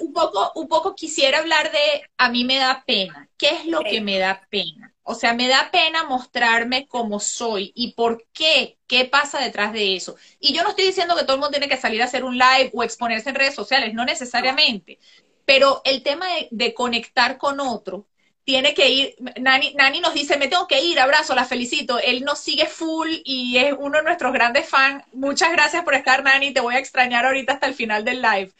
un, 0.00 0.12
poco, 0.12 0.52
un 0.54 0.68
poco 0.68 0.94
quisiera 0.94 1.38
hablar 1.38 1.72
de, 1.72 2.08
a 2.18 2.28
mí 2.28 2.44
me 2.44 2.58
da 2.58 2.84
pena. 2.86 3.28
¿Qué 3.38 3.48
es 3.48 3.66
lo 3.66 3.80
que 3.80 4.00
me 4.02 4.18
da 4.18 4.42
pena? 4.50 4.87
O 5.10 5.14
sea, 5.14 5.32
me 5.32 5.48
da 5.48 5.70
pena 5.72 6.04
mostrarme 6.04 6.86
como 6.86 7.18
soy 7.18 7.72
y 7.74 7.92
por 7.92 8.26
qué, 8.34 8.76
qué 8.86 9.06
pasa 9.06 9.40
detrás 9.40 9.72
de 9.72 9.96
eso. 9.96 10.16
Y 10.38 10.52
yo 10.52 10.62
no 10.62 10.68
estoy 10.68 10.84
diciendo 10.84 11.16
que 11.16 11.22
todo 11.22 11.36
el 11.36 11.40
mundo 11.40 11.52
tiene 11.52 11.66
que 11.66 11.80
salir 11.80 12.02
a 12.02 12.04
hacer 12.04 12.24
un 12.24 12.36
live 12.36 12.70
o 12.74 12.82
exponerse 12.82 13.30
en 13.30 13.36
redes 13.36 13.54
sociales, 13.54 13.94
no 13.94 14.04
necesariamente. 14.04 14.98
Pero 15.46 15.80
el 15.86 16.02
tema 16.02 16.26
de, 16.50 16.74
conectar 16.74 17.38
con 17.38 17.58
otro 17.58 18.06
tiene 18.44 18.74
que 18.74 18.90
ir, 18.90 19.14
Nani, 19.40 19.72
Nani, 19.78 20.00
nos 20.00 20.12
dice, 20.12 20.36
me 20.36 20.48
tengo 20.48 20.68
que 20.68 20.82
ir, 20.82 21.00
abrazo, 21.00 21.34
la 21.34 21.46
felicito. 21.46 21.98
Él 21.98 22.22
nos 22.22 22.38
sigue 22.40 22.66
full 22.66 23.08
y 23.24 23.56
es 23.56 23.72
uno 23.78 23.96
de 23.98 24.04
nuestros 24.04 24.34
grandes 24.34 24.68
fans. 24.68 25.04
Muchas 25.14 25.52
gracias 25.52 25.84
por 25.84 25.94
estar, 25.94 26.22
Nani, 26.22 26.52
te 26.52 26.60
voy 26.60 26.74
a 26.74 26.80
extrañar 26.80 27.24
ahorita 27.24 27.54
hasta 27.54 27.66
el 27.66 27.72
final 27.72 28.04
del 28.04 28.20
live. 28.20 28.52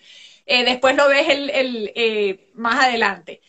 Eh, 0.47 0.65
después 0.65 0.97
lo 0.97 1.09
ves 1.09 1.29
el, 1.29 1.51
el 1.51 1.93
eh, 1.95 2.49
más 2.55 2.87
adelante. 2.87 3.43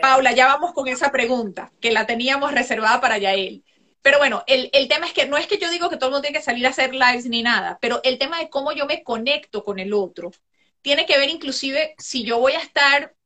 Paula, 0.00 0.32
ya 0.32 0.46
vamos 0.46 0.72
con 0.72 0.88
esa 0.88 1.10
pregunta, 1.10 1.72
que 1.80 1.90
la 1.90 2.06
teníamos 2.06 2.52
reservada 2.52 3.00
para 3.00 3.18
Yael. 3.18 3.64
Pero 4.02 4.18
bueno, 4.18 4.44
el, 4.46 4.70
el, 4.72 4.86
tema 4.88 5.06
es 5.06 5.12
que 5.12 5.26
no 5.26 5.36
es 5.36 5.46
que 5.46 5.58
yo 5.58 5.68
digo 5.70 5.90
que 5.90 5.96
todo 5.96 6.08
el 6.08 6.12
mundo 6.12 6.22
tiene 6.22 6.38
que 6.38 6.44
salir 6.44 6.66
a 6.66 6.70
hacer 6.70 6.94
lives 6.94 7.26
ni 7.26 7.42
nada, 7.42 7.78
pero 7.80 8.00
el 8.04 8.18
tema 8.18 8.38
de 8.38 8.48
cómo 8.48 8.72
yo 8.72 8.86
me 8.86 9.02
conecto 9.02 9.64
con 9.64 9.80
el 9.80 9.92
otro 9.92 10.30
tiene 10.80 11.06
que 11.06 11.18
ver 11.18 11.28
inclusive 11.28 11.96
si 11.98 12.22
yo 12.22 12.38
voy 12.38 12.52
a 12.52 12.60
estar 12.60 13.16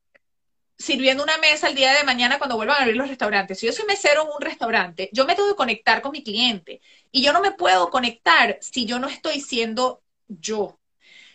sirviendo 0.78 1.22
una 1.22 1.36
mesa 1.36 1.68
el 1.68 1.74
día 1.74 1.92
de 1.92 2.04
mañana 2.04 2.38
cuando 2.38 2.56
vuelvan 2.56 2.78
a 2.78 2.80
abrir 2.80 2.96
los 2.96 3.08
restaurantes. 3.08 3.58
Si 3.58 3.66
yo 3.66 3.72
soy 3.72 3.84
mesero 3.84 4.22
en 4.22 4.28
un 4.28 4.40
restaurante, 4.40 5.10
yo 5.12 5.26
me 5.26 5.34
tengo 5.34 5.50
que 5.50 5.56
conectar 5.56 6.00
con 6.00 6.12
mi 6.12 6.24
cliente 6.24 6.80
y 7.12 7.22
yo 7.22 7.34
no 7.34 7.42
me 7.42 7.52
puedo 7.52 7.90
conectar 7.90 8.56
si 8.62 8.86
yo 8.86 8.98
no 8.98 9.08
estoy 9.08 9.42
siendo 9.42 10.02
yo. 10.28 10.80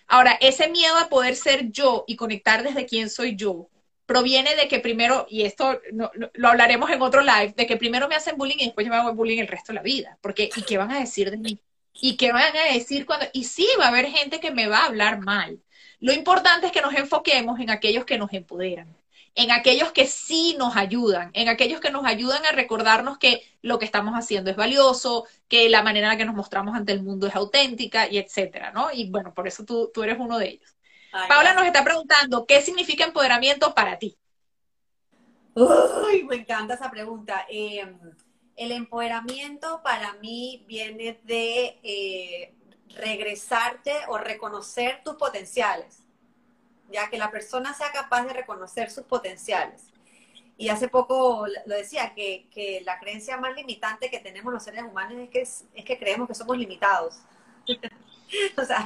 Ahora, 0.08 0.36
ese 0.42 0.68
miedo 0.70 0.98
a 0.98 1.10
poder 1.10 1.36
ser 1.36 1.72
yo 1.72 2.06
y 2.08 2.16
conectar 2.16 2.64
desde 2.64 2.88
quién 2.88 3.12
soy 3.12 3.36
yo 3.36 3.70
proviene 4.06 4.56
de 4.56 4.68
que 4.68 4.80
primero, 4.80 5.26
y 5.30 5.44
esto 5.44 5.80
lo 6.34 6.48
hablaremos 6.48 6.90
en 6.92 7.02
otro 7.02 7.22
live, 7.22 7.54
de 7.56 7.66
que 7.68 7.78
primero 7.78 8.08
me 8.08 8.16
hacen 8.16 8.38
bullying 8.38 8.58
y 8.60 8.66
después 8.66 8.86
yo 8.86 8.92
me 8.92 8.98
hago 8.98 9.14
bullying 9.14 9.40
el 9.40 9.48
resto 9.48 9.72
de 9.72 9.76
la 9.76 9.82
vida. 9.82 10.18
Porque, 10.22 10.50
¿y 10.56 10.62
qué 10.64 10.78
van 10.78 10.92
a 10.92 11.00
decir 11.00 11.32
de 11.32 11.38
mí? 11.38 11.60
¿Y 11.94 12.18
qué 12.18 12.32
van 12.32 12.56
a 12.56 12.74
decir 12.74 13.06
cuando.? 13.06 13.26
Y 13.34 13.46
sí, 13.46 13.68
va 13.80 13.86
a 13.86 13.90
haber 13.90 14.08
gente 14.08 14.40
que 14.40 14.52
me 14.52 14.68
va 14.68 14.80
a 14.80 14.86
hablar 14.86 15.20
mal. 15.20 15.60
Lo 16.00 16.14
importante 16.14 16.68
es 16.68 16.72
que 16.72 16.82
nos 16.82 16.94
enfoquemos 16.94 17.60
en 17.60 17.70
aquellos 17.70 18.06
que 18.06 18.18
nos 18.18 18.34
empoderan 18.34 18.96
en 19.36 19.52
aquellos 19.52 19.92
que 19.92 20.08
sí 20.08 20.56
nos 20.58 20.78
ayudan, 20.78 21.30
en 21.34 21.50
aquellos 21.50 21.82
que 21.82 21.92
nos 21.92 22.06
ayudan 22.06 22.46
a 22.46 22.54
recordarnos 22.54 23.18
que 23.18 23.44
lo 23.62 23.80
que 23.80 23.86
estamos 23.86 24.14
haciendo 24.16 24.50
es 24.50 24.56
valioso, 24.56 25.26
que 25.50 25.70
la 25.70 25.84
manera 25.84 26.08
en 26.08 26.14
la 26.14 26.18
que 26.18 26.26
nos 26.26 26.36
mostramos 26.36 26.76
ante 26.76 26.94
el 26.94 27.04
mundo 27.04 27.28
es 27.28 27.36
auténtica 27.36 28.10
y 28.10 28.18
etcétera, 28.18 28.72
¿no? 28.72 28.88
Y 28.94 29.10
bueno, 29.10 29.34
por 29.34 29.48
eso 29.48 29.66
tú, 29.66 29.92
tú 29.94 30.04
eres 30.04 30.18
uno 30.20 30.38
de 30.40 30.50
ellos. 30.50 30.75
Paula 31.28 31.54
nos 31.54 31.66
está 31.66 31.84
preguntando, 31.84 32.46
¿qué 32.46 32.62
significa 32.62 33.06
empoderamiento 33.06 33.74
para 33.74 33.98
ti? 33.98 34.18
Uy, 35.54 36.24
me 36.24 36.36
encanta 36.36 36.74
esa 36.74 36.92
pregunta. 36.92 37.46
Em, 37.50 37.98
el 38.56 38.72
empoderamiento 38.72 39.82
para 39.84 40.14
mí 40.14 40.66
viene 40.68 41.20
de 41.24 41.80
eh, 41.84 42.54
regresarte 42.90 43.94
o 44.08 44.18
reconocer 44.18 45.02
tus 45.04 45.16
potenciales 45.16 46.06
ya 46.90 47.10
que 47.10 47.18
la 47.18 47.32
persona 47.32 47.74
sea 47.74 47.92
capaz 47.92 48.24
de 48.24 48.34
reconocer 48.34 48.92
sus 48.92 49.06
potenciales. 49.06 49.88
Y 50.58 50.70
hace 50.70 50.88
poco 50.88 51.46
lo 51.66 51.76
decía, 51.76 52.14
que, 52.16 52.82
la 52.86 53.00
creencia 53.00 53.38
más 53.38 53.56
limitante 53.56 54.10
que 54.10 54.20
tenemos 54.20 54.54
los 54.54 54.64
seres 54.64 54.84
humanos 54.84 55.18
es 55.20 55.30
que, 55.30 55.42
es, 55.42 55.86
que 55.86 56.00
creemos 56.00 56.28
que 56.28 56.36
somos 56.36 56.58
limitados. 56.58 57.18
o 58.58 58.64
sea, 58.64 58.86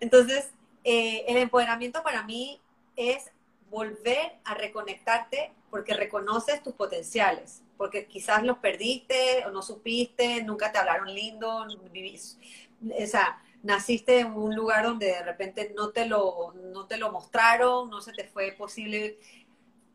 entonces, 0.00 0.48
eh, 0.88 1.24
el 1.26 1.38
empoderamiento 1.38 2.04
para 2.04 2.22
mí 2.22 2.60
es 2.94 3.32
volver 3.70 4.36
a 4.44 4.54
reconectarte 4.54 5.52
porque 5.68 5.94
reconoces 5.94 6.62
tus 6.62 6.74
potenciales, 6.74 7.64
porque 7.76 8.06
quizás 8.06 8.44
los 8.44 8.58
perdiste 8.58 9.44
o 9.46 9.50
no 9.50 9.62
supiste, 9.62 10.44
nunca 10.44 10.70
te 10.70 10.78
hablaron 10.78 11.12
lindo, 11.12 11.66
vivís, 11.90 12.38
o 12.80 13.06
sea, 13.08 13.42
naciste 13.64 14.20
en 14.20 14.32
un 14.34 14.54
lugar 14.54 14.84
donde 14.84 15.06
de 15.06 15.24
repente 15.24 15.72
no 15.74 15.90
te 15.90 16.06
lo, 16.06 16.54
no 16.54 16.86
te 16.86 16.98
lo 16.98 17.10
mostraron, 17.10 17.90
no 17.90 18.00
se 18.00 18.12
te 18.12 18.22
fue 18.28 18.52
posible, 18.52 19.18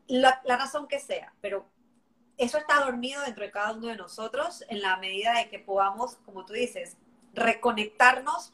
la, 0.08 0.42
razón 0.44 0.88
que 0.88 1.00
sea, 1.00 1.32
pero 1.40 1.64
eso 2.36 2.58
está 2.58 2.84
dormido 2.84 3.22
dentro 3.22 3.44
de 3.44 3.50
cada 3.50 3.72
uno 3.72 3.86
de 3.86 3.96
nosotros 3.96 4.62
en 4.68 4.82
la 4.82 4.98
medida 4.98 5.38
de 5.38 5.48
que 5.48 5.58
podamos, 5.58 6.16
como 6.26 6.44
tú 6.44 6.52
dices, 6.52 6.98
reconectarnos 7.32 8.52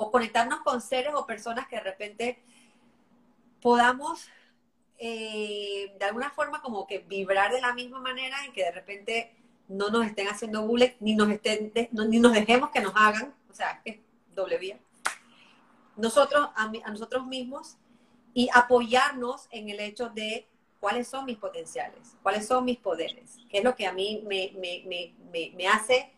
o 0.00 0.10
conectarnos 0.10 0.60
con 0.60 0.80
seres 0.80 1.12
o 1.14 1.26
personas 1.26 1.66
que 1.68 1.76
de 1.76 1.82
repente 1.82 2.42
podamos 3.60 4.28
eh, 4.98 5.94
de 5.98 6.04
alguna 6.04 6.30
forma 6.30 6.62
como 6.62 6.86
que 6.86 7.00
vibrar 7.00 7.52
de 7.52 7.60
la 7.60 7.74
misma 7.74 8.00
manera 8.00 8.44
en 8.44 8.52
que 8.52 8.64
de 8.64 8.70
repente 8.72 9.34
no 9.68 9.90
nos 9.90 10.06
estén 10.06 10.28
haciendo 10.28 10.66
bullying 10.66 10.92
ni 11.00 11.14
nos 11.14 11.28
estén 11.30 11.72
ni 11.92 12.18
nos 12.20 12.32
dejemos 12.32 12.70
que 12.70 12.80
nos 12.80 12.94
hagan 12.96 13.34
o 13.50 13.54
sea 13.54 13.80
que 13.84 14.02
doble 14.38 14.56
vía, 14.58 14.78
nosotros, 15.96 16.48
a, 16.54 16.70
nosotros 16.90 17.26
mismos 17.26 17.76
y 18.32 18.48
apoyarnos 18.54 19.48
en 19.50 19.68
el 19.68 19.80
hecho 19.80 20.08
de 20.10 20.46
cuáles 20.80 21.08
son 21.08 21.24
mis 21.24 21.36
potenciales, 21.38 22.16
cuáles 22.22 22.46
son 22.46 22.64
mis 22.64 22.78
poderes, 22.78 23.36
qué 23.50 23.58
es 23.58 23.64
lo 23.64 23.74
que 23.74 23.86
a 23.86 23.92
mí 23.92 24.22
me, 24.26 24.52
me, 25.56 25.68
hace 25.68 26.12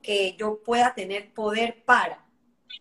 que 0.00 0.34
yo 0.36 0.62
pueda 0.62 0.94
tener 0.94 1.32
poder 1.34 1.84
para 1.84 2.23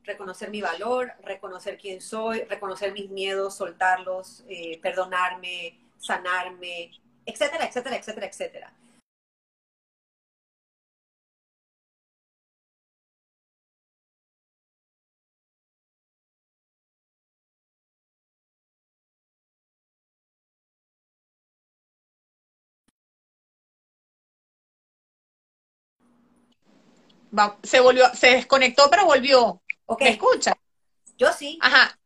reconocer 0.04 0.50
mi 0.50 0.62
valor, 0.62 1.14
reconocer 1.24 1.78
quién 1.78 2.02
soy, 2.02 2.44
reconocer 2.44 2.94
mis 2.94 3.10
miedos, 3.10 3.56
soltarlos, 3.58 4.44
eh, 4.48 4.80
perdonarme, 4.82 5.80
sanarme, 5.98 6.92
etcétera, 7.26 7.66
etcétera, 7.66 7.96
etcétera, 7.98 8.28
etcétera. 8.28 8.74
se 27.64 27.80
volvió, 27.80 28.06
se 28.14 28.28
desconectó, 28.28 28.90
pero 28.90 29.06
volvió. 29.06 29.63
¿Me 30.00 30.10
escucha? 30.10 30.58
Yo 31.18 31.32
sí. 31.32 31.58
Ajá. 31.62 31.98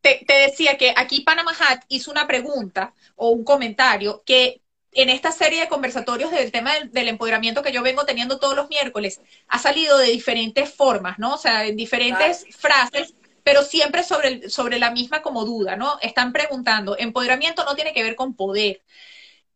Te, 0.00 0.24
decía 0.26 0.76
que 0.76 0.94
aquí 0.96 1.22
Panama 1.22 1.52
Hat 1.58 1.84
hizo 1.88 2.10
una 2.10 2.26
pregunta 2.26 2.94
o 3.16 3.30
un 3.30 3.44
comentario 3.44 4.22
que 4.24 4.60
en 4.92 5.10
esta 5.10 5.32
serie 5.32 5.62
de 5.62 5.68
conversatorios 5.68 6.30
del 6.30 6.52
tema 6.52 6.72
del, 6.92 7.08
empoderamiento 7.08 7.62
que 7.62 7.72
yo 7.72 7.82
vengo 7.82 8.04
teniendo 8.04 8.38
todos 8.38 8.54
los 8.54 8.68
miércoles 8.68 9.20
ha 9.48 9.58
salido 9.58 9.98
de 9.98 10.10
diferentes 10.10 10.72
formas, 10.72 11.18
¿no? 11.18 11.34
O 11.34 11.38
sea, 11.38 11.66
en 11.66 11.76
diferentes 11.76 12.46
frases, 12.56 13.14
pero 13.42 13.64
siempre 13.64 14.04
sobre, 14.04 14.48
sobre 14.48 14.78
la 14.78 14.92
misma 14.92 15.22
como 15.22 15.44
duda, 15.44 15.74
¿no? 15.74 15.98
Están 16.00 16.32
preguntando, 16.32 16.96
empoderamiento 16.96 17.64
no 17.64 17.74
tiene 17.74 17.92
que 17.92 18.04
ver 18.04 18.14
con 18.14 18.34
poder. 18.34 18.82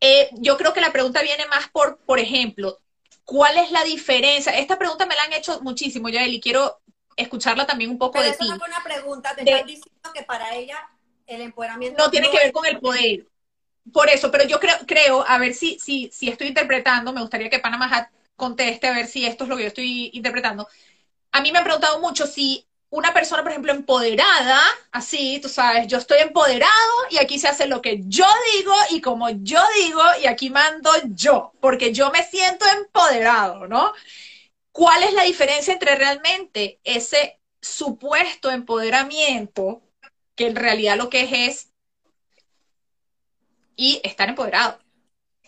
Eh, 0.01 0.31
yo 0.33 0.57
creo 0.57 0.73
que 0.73 0.81
la 0.81 0.93
pregunta 0.93 1.23
viene 1.23 1.47
más 1.47 1.69
por, 1.69 1.99
por 1.99 2.19
ejemplo, 2.19 2.81
¿Cuál 3.29 3.59
es 3.59 3.71
la 3.73 3.85
diferencia? 3.85 4.53
Esta 4.53 4.79
pregunta 4.79 5.05
me 5.05 5.15
la 5.15 5.25
han 5.25 5.35
hecho 5.35 5.61
muchísimo, 5.61 6.09
Yael, 6.09 6.33
y 6.33 6.41
quiero 6.41 6.81
escucharla 7.19 7.67
también 7.67 7.91
un 7.91 7.99
poco 7.99 8.23
de 8.23 8.33
ti. 8.33 8.49
No 8.49 8.55
una 8.55 8.83
pregunta, 8.83 9.35
te 9.35 9.43
están 9.43 9.67
diciendo 9.67 10.13
que 10.15 10.23
para 10.23 10.55
ella 10.55 10.79
el 11.27 11.43
empoderamiento 11.43 12.03
no 12.03 12.11
tiene 12.11 12.31
que 12.31 12.39
ver 12.39 12.53
con 12.53 12.65
el 12.65 12.79
poder. 12.79 13.27
Por 13.93 14.09
eso, 14.09 14.31
pero 14.31 14.45
yo 14.45 14.61
creo, 14.61 14.77
creo 14.87 15.25
a 15.27 15.39
ver 15.39 15.55
si, 15.55 15.79
si, 15.79 16.11
si 16.13 16.29
estoy 16.29 16.49
interpretando, 16.49 17.13
me 17.13 17.21
gustaría 17.21 17.51
que 17.51 17.59
Panamá 17.59 18.11
conteste 18.37 18.87
a 18.87 18.93
ver 18.93 19.07
si 19.07 19.27
esto 19.27 19.45
es 19.45 19.51
lo 19.51 19.57
que 19.57 19.63
yo 19.63 19.69
estoy 19.69 20.11
interpretando. 20.13 20.69
A 21.33 21.41
mí 21.41 21.53
me 21.53 21.59
han 21.59 21.65
preguntado 21.65 22.01
mucho 22.01 22.27
si 22.27 22.67
una 22.91 23.13
persona, 23.13 23.43
por 23.43 23.51
ejemplo, 23.51 23.73
empoderada, 23.73 24.61
así, 24.93 25.41
tú 25.43 25.49
sabes, 25.49 25.87
yo 25.89 25.99
estoy 25.99 26.19
empoderado 26.19 26.73
y 27.11 27.19
aquí 27.19 27.39
se 27.39 27.49
hace 27.49 27.67
lo 27.67 27.83
que 27.83 28.01
yo 28.07 28.27
digo 28.57 28.73
y 28.91 29.01
como 29.01 29.29
yo 29.29 29.61
digo 29.83 30.01
y 30.23 30.27
aquí 30.27 30.49
mando 30.51 30.91
yo, 31.11 31.53
porque 31.61 31.93
yo 31.93 32.11
me 32.11 32.25
siento 32.25 32.65
empoderado, 32.67 33.67
¿no? 33.67 33.93
¿Cuál 34.79 35.03
es 35.03 35.13
la 35.13 35.25
diferencia 35.25 35.73
entre 35.73 35.97
realmente 35.97 36.79
ese 36.85 37.41
supuesto 37.61 38.49
empoderamiento, 38.49 39.83
que 40.37 40.47
en 40.47 40.55
realidad 40.55 40.97
lo 40.97 41.11
que 41.11 41.23
es 41.23 41.33
es, 41.33 41.73
y 43.75 44.01
estar 44.05 44.29
empoderado? 44.29 44.79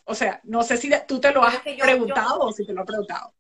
O 0.05 0.17
sea, 0.17 0.41
no 0.43 0.65
sé 0.65 0.79
si 0.79 0.91
tú 1.07 1.21
te 1.21 1.31
lo 1.31 1.45
has 1.45 1.61
preguntado 1.61 2.41
o 2.41 2.53
si 2.53 2.67
te 2.67 2.73
lo 2.73 2.81
has 2.81 2.87
preguntado. 2.89 3.33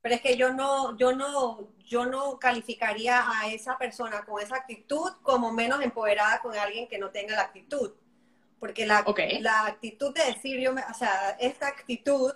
Pero 0.00 0.16
es 0.16 0.20
que 0.22 0.36
yo 0.36 0.52
no, 0.52 0.96
yo 0.96 1.12
no, 1.12 1.68
yo 1.78 2.06
no 2.06 2.40
calificaría 2.40 3.30
a 3.30 3.46
esa 3.52 3.78
persona 3.78 4.24
con 4.24 4.42
esa 4.42 4.56
actitud 4.56 5.12
como 5.22 5.52
menos 5.52 5.80
empoderada 5.82 6.40
con 6.40 6.56
alguien 6.58 6.88
que 6.88 6.98
no 6.98 7.12
tenga 7.12 7.36
la 7.36 7.42
actitud. 7.42 7.92
Porque 8.58 8.86
la, 8.86 9.04
la 9.38 9.66
actitud 9.66 10.12
de 10.12 10.24
decir, 10.24 10.58
yo 10.58 10.72
o 10.72 10.94
sea, 10.94 11.36
esta 11.38 11.68
actitud 11.68 12.32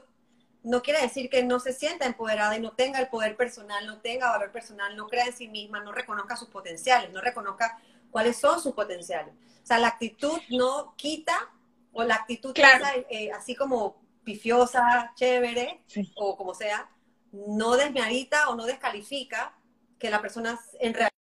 no 0.65 0.83
quiere 0.83 1.03
decir 1.03 1.29
que 1.29 1.43
no 1.43 1.59
se 1.59 1.73
sienta 1.73 2.07
empoderada 2.07 2.57
y 2.57 2.61
no 2.61 2.73
tenga 2.73 3.01
el 3.01 3.09
poder 3.09 3.37
personal, 3.37 3.87
no 3.87 4.01
tenga 4.01 4.31
valor 4.31 4.53
personal, 4.53 4.97
no 4.97 5.09
crea 5.09 5.27
en 5.27 5.33
sí 5.33 5.49
misma, 5.49 5.81
no 5.81 5.93
reconozca 5.93 6.37
sus 6.37 6.49
potenciales, 6.49 7.13
no 7.13 7.21
reconozca 7.21 7.79
cuáles 8.11 8.37
son 8.37 8.61
sus 8.61 8.73
potenciales. 8.73 9.35
O 9.63 9.67
sea, 9.67 9.79
la 9.79 9.89
actitud 9.89 10.39
no 10.51 10.95
quita, 10.97 11.51
o 11.93 12.05
la 12.05 12.15
actitud 12.15 12.55
eh, 13.11 13.31
así 13.33 13.55
como 13.55 14.01
pifiosa, 14.25 15.13
chévere, 15.17 15.83
o 16.15 16.37
como 16.37 16.55
sea, 16.55 16.89
no 17.33 17.77
desmerita 17.77 18.49
o 18.49 18.55
no 18.55 18.67
descalifica 18.67 19.55
que 19.99 20.11
la 20.11 20.21
persona 20.21 20.59
en 20.81 20.95
realidad 20.95 21.12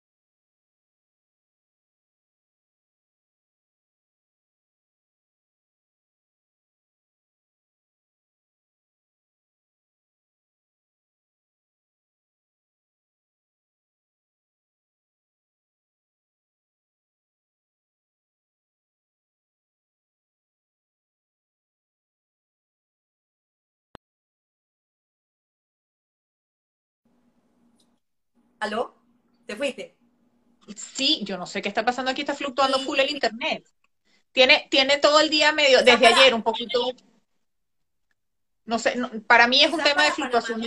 ¿Aló? 28.62 28.94
¿Te 29.44 29.57
fuiste? 29.57 29.96
Sí, 30.77 31.22
yo 31.25 31.37
no 31.37 31.46
sé 31.46 31.61
qué 31.61 31.68
está 31.68 31.85
pasando 31.85 32.12
aquí, 32.12 32.20
está 32.20 32.33
fluctuando 32.33 32.79
full 32.79 33.01
el 33.01 33.11
internet. 33.11 33.66
Tiene, 34.31 34.68
tiene 34.70 34.98
todo 34.98 35.18
el 35.18 35.31
día 35.31 35.51
medio, 35.51 35.83
desde 35.83 36.07
ayer 36.07 36.33
un 36.33 36.44
poquito. 36.44 36.81
No 38.64 38.79
sé, 38.79 38.94
para 39.27 39.48
mí 39.48 39.64
es 39.64 39.72
un 39.72 39.83
tema 39.83 40.05
de 40.05 40.12
fluctuación. 40.12 40.62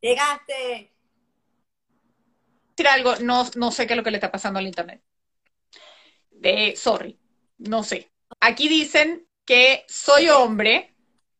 Llegaste. 0.00 0.92
Decir 2.76 2.88
algo, 2.88 3.16
no, 3.16 3.48
no 3.56 3.72
sé 3.72 3.86
qué 3.86 3.94
es 3.94 3.96
lo 3.96 4.04
que 4.04 4.10
le 4.10 4.18
está 4.18 4.30
pasando 4.30 4.58
al 4.58 4.66
internet. 4.66 5.02
De, 6.30 6.74
sorry, 6.76 7.18
no 7.58 7.82
sé. 7.82 8.10
Aquí 8.40 8.68
dicen 8.68 9.26
que 9.44 9.84
soy 9.88 10.28
hombre. 10.28 10.94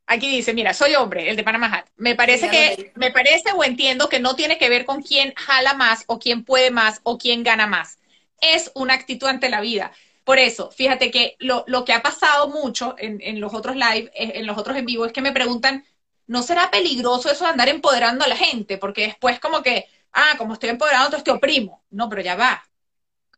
Aquí 0.06 0.28
dice, 0.30 0.54
mira, 0.54 0.72
soy 0.72 0.94
hombre, 0.94 1.28
el 1.28 1.36
de 1.36 1.44
Panamá 1.44 1.66
Hat. 1.72 1.86
Me 1.96 2.16
parece 2.16 2.48
que, 2.48 2.92
me 2.94 3.10
parece 3.10 3.52
o 3.54 3.62
entiendo 3.62 4.08
que 4.08 4.20
no 4.20 4.34
tiene 4.34 4.56
que 4.56 4.70
ver 4.70 4.86
con 4.86 5.02
quién 5.02 5.34
jala 5.36 5.74
más 5.74 6.04
o 6.06 6.18
quién 6.18 6.44
puede 6.44 6.70
más 6.70 7.00
o 7.02 7.18
quién 7.18 7.44
gana 7.44 7.66
más. 7.66 7.98
Es 8.40 8.72
una 8.74 8.94
actitud 8.94 9.28
ante 9.28 9.50
la 9.50 9.60
vida. 9.60 9.92
Por 10.24 10.38
eso, 10.38 10.70
fíjate 10.70 11.10
que 11.10 11.36
lo, 11.38 11.64
lo 11.68 11.84
que 11.84 11.92
ha 11.92 12.02
pasado 12.02 12.48
mucho 12.48 12.94
en, 12.98 13.20
en, 13.20 13.38
los 13.38 13.52
otros 13.52 13.76
live, 13.76 14.10
en 14.14 14.46
los 14.46 14.56
otros 14.56 14.76
en 14.76 14.86
vivo, 14.86 15.04
es 15.04 15.12
que 15.12 15.22
me 15.22 15.32
preguntan, 15.32 15.84
¿no 16.28 16.42
será 16.42 16.70
peligroso 16.70 17.30
eso 17.30 17.44
de 17.44 17.50
andar 17.50 17.68
empoderando 17.68 18.24
a 18.24 18.28
la 18.28 18.36
gente? 18.36 18.78
Porque 18.78 19.02
después 19.02 19.40
como 19.40 19.62
que, 19.62 19.86
ah, 20.12 20.34
como 20.38 20.52
estoy 20.52 20.68
empoderando, 20.68 21.06
entonces 21.06 21.24
te 21.24 21.32
oprimo. 21.32 21.82
No, 21.90 22.08
pero 22.08 22.22
ya 22.22 22.36
va. 22.36 22.62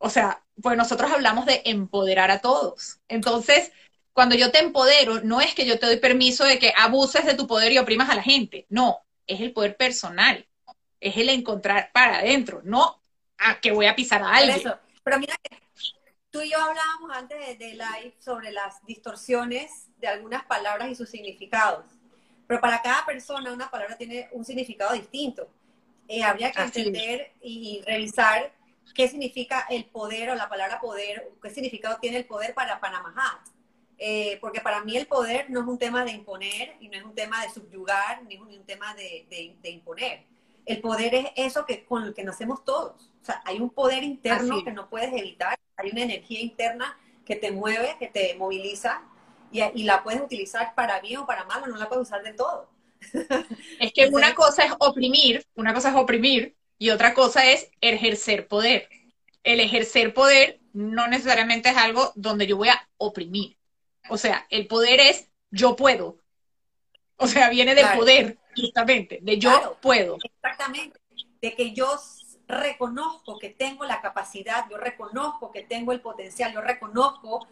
O 0.00 0.10
sea, 0.10 0.42
pues 0.60 0.76
nosotros 0.76 1.10
hablamos 1.10 1.46
de 1.46 1.62
empoderar 1.64 2.30
a 2.30 2.40
todos. 2.40 2.98
Entonces, 3.08 3.72
cuando 4.12 4.34
yo 4.34 4.50
te 4.50 4.58
empodero, 4.58 5.20
no 5.20 5.40
es 5.40 5.54
que 5.54 5.64
yo 5.64 5.78
te 5.78 5.86
doy 5.86 5.96
permiso 5.96 6.44
de 6.44 6.58
que 6.58 6.74
abuses 6.76 7.24
de 7.24 7.34
tu 7.34 7.46
poder 7.46 7.72
y 7.72 7.78
oprimas 7.78 8.10
a 8.10 8.16
la 8.16 8.22
gente. 8.22 8.66
No, 8.68 9.00
es 9.26 9.40
el 9.40 9.52
poder 9.52 9.76
personal. 9.76 10.46
Es 10.98 11.16
el 11.16 11.30
encontrar 11.30 11.90
para 11.92 12.18
adentro, 12.18 12.60
no 12.64 13.00
a 13.38 13.58
que 13.60 13.72
voy 13.72 13.86
a 13.86 13.96
pisar 13.96 14.22
a 14.22 14.34
alguien. 14.34 14.58
Eso. 14.58 14.78
Pero 15.02 15.18
mira 15.18 15.34
tú 16.30 16.42
y 16.42 16.50
yo 16.50 16.58
hablábamos 16.58 17.10
antes 17.12 17.38
de, 17.38 17.56
de 17.56 17.72
live 17.72 18.14
sobre 18.18 18.52
las 18.52 18.84
distorsiones 18.84 19.88
de 19.98 20.08
algunas 20.08 20.44
palabras 20.44 20.90
y 20.90 20.94
sus 20.94 21.08
significados. 21.08 21.86
Pero 22.50 22.60
para 22.60 22.82
cada 22.82 23.06
persona 23.06 23.52
una 23.52 23.70
palabra 23.70 23.96
tiene 23.96 24.28
un 24.32 24.44
significado 24.44 24.92
distinto. 24.92 25.48
Eh, 26.08 26.24
habría 26.24 26.50
que 26.50 26.60
entender 26.60 27.30
y 27.40 27.80
revisar 27.86 28.52
qué 28.92 29.06
significa 29.06 29.68
el 29.70 29.84
poder 29.84 30.30
o 30.30 30.34
la 30.34 30.48
palabra 30.48 30.80
poder, 30.80 31.30
qué 31.40 31.50
significado 31.50 31.98
tiene 32.00 32.16
el 32.16 32.24
poder 32.24 32.52
para 32.52 32.80
Panamá 32.80 33.40
eh, 33.98 34.38
porque 34.40 34.60
para 34.60 34.82
mí 34.82 34.96
el 34.96 35.06
poder 35.06 35.48
no 35.48 35.60
es 35.60 35.66
un 35.68 35.78
tema 35.78 36.04
de 36.04 36.10
imponer 36.10 36.74
y 36.80 36.88
no 36.88 36.98
es 36.98 37.04
un 37.04 37.14
tema 37.14 37.40
de 37.44 37.50
subyugar 37.50 38.24
ni 38.24 38.36
un, 38.36 38.64
tema 38.64 38.96
de, 38.96 39.26
de, 39.62 39.70
imponer. 39.70 40.24
El 40.66 40.80
poder 40.80 41.14
es 41.14 41.26
eso 41.36 41.64
que, 41.64 41.84
con 41.84 42.02
el 42.02 42.14
que 42.14 42.24
nacemos 42.24 42.64
todos. 42.64 43.12
O 43.22 43.24
sea, 43.24 43.42
hay 43.44 43.60
un 43.60 43.70
poder 43.70 44.02
interno 44.02 44.64
que 44.64 44.72
no 44.72 44.90
puedes 44.90 45.12
evitar, 45.12 45.56
hay 45.76 45.90
una 45.92 46.02
energía 46.02 46.40
interna 46.40 46.98
que 47.24 47.36
te 47.36 47.52
mueve, 47.52 47.94
que 48.00 48.08
te 48.08 48.34
moviliza 48.34 49.04
y, 49.50 49.82
la 49.84 50.02
puedes 50.02 50.20
utilizar 50.20 50.74
para 50.74 51.00
bien 51.00 51.18
o 51.18 51.26
para 51.26 51.44
mal, 51.44 51.62
no 51.68 51.76
la 51.76 51.88
puedes 51.88 52.06
usar 52.06 52.22
de 52.22 52.32
todo. 52.32 52.68
Es 53.80 53.92
que 53.92 54.08
una 54.08 54.34
cosa 54.34 54.64
es 54.64 54.72
oprimir, 54.78 55.46
una 55.54 55.72
cosa 55.72 55.90
es 55.90 55.96
oprimir 55.96 56.54
y 56.78 56.90
otra 56.90 57.14
cosa 57.14 57.50
es 57.50 57.70
ejercer 57.80 58.46
poder. 58.46 58.88
El 59.42 59.60
ejercer 59.60 60.12
poder 60.12 60.60
no 60.72 61.08
necesariamente 61.08 61.70
es 61.70 61.76
algo 61.76 62.12
donde 62.14 62.46
yo 62.46 62.56
voy 62.56 62.68
a 62.68 62.88
oprimir. 62.98 63.56
O 64.08 64.18
sea, 64.18 64.46
el 64.50 64.66
poder 64.66 65.00
es 65.00 65.28
yo 65.50 65.76
puedo. 65.76 66.18
O 67.16 67.26
sea, 67.26 67.50
viene 67.50 67.74
del 67.74 67.86
poder, 67.96 68.38
justamente, 68.56 69.18
de 69.22 69.38
yo 69.38 69.76
puedo. 69.82 70.16
Exactamente, 70.22 70.98
de 71.42 71.54
que 71.54 71.72
yo 71.72 71.98
reconozco 72.48 73.38
que 73.38 73.50
tengo 73.50 73.84
la 73.84 74.00
capacidad, 74.00 74.66
yo 74.70 74.76
reconozco 74.76 75.52
que 75.52 75.62
tengo 75.62 75.92
el 75.92 76.00
potencial, 76.00 76.52
yo 76.52 76.60
reconozco 76.60 77.46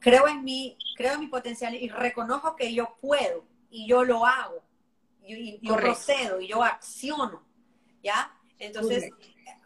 creo 0.00 0.26
en 0.26 0.42
mí, 0.42 0.76
creo 0.96 1.14
en 1.14 1.20
mi 1.20 1.28
potencial 1.28 1.74
y 1.74 1.88
reconozco 1.88 2.56
que 2.56 2.74
yo 2.74 2.96
puedo 3.00 3.44
y 3.70 3.86
yo 3.86 4.04
lo 4.04 4.26
hago. 4.26 4.62
Y, 5.22 5.60
yo 5.62 5.76
procedo 5.76 6.40
y 6.40 6.48
yo 6.48 6.62
acciono. 6.64 7.44
¿Ya? 8.02 8.34
Entonces, 8.58 9.10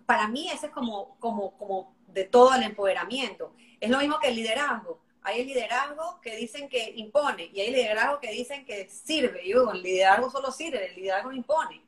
para 0.05 0.29
mí 0.29 0.51
ese 0.51 0.67
es 0.67 0.73
como, 0.73 1.17
como, 1.19 1.57
como 1.57 1.97
de 2.09 2.25
todo 2.25 2.55
el 2.55 2.63
empoderamiento. 2.65 3.55
Es 3.81 3.91
lo 3.91 3.99
mismo 3.99 4.19
que 4.21 4.29
el 4.29 4.37
liderazgo. 4.37 5.01
Hay 5.23 5.41
el 5.41 5.47
liderazgo 5.47 6.21
que 6.21 6.37
dicen 6.37 6.69
que 6.69 6.93
impone 6.97 7.51
y 7.53 7.61
hay 7.61 7.69
el 7.69 7.75
liderazgo 7.75 8.21
que 8.21 8.31
dicen 8.31 8.67
que 8.67 8.91
sirve. 8.91 9.43
Y 9.43 9.47
digo, 9.47 9.73
el 9.73 9.83
liderazgo 9.83 10.31
solo 10.31 10.53
sirve, 10.53 10.87
el 10.87 10.97
liderazgo 10.97 11.31
no 11.31 11.37
impone. 11.37 11.81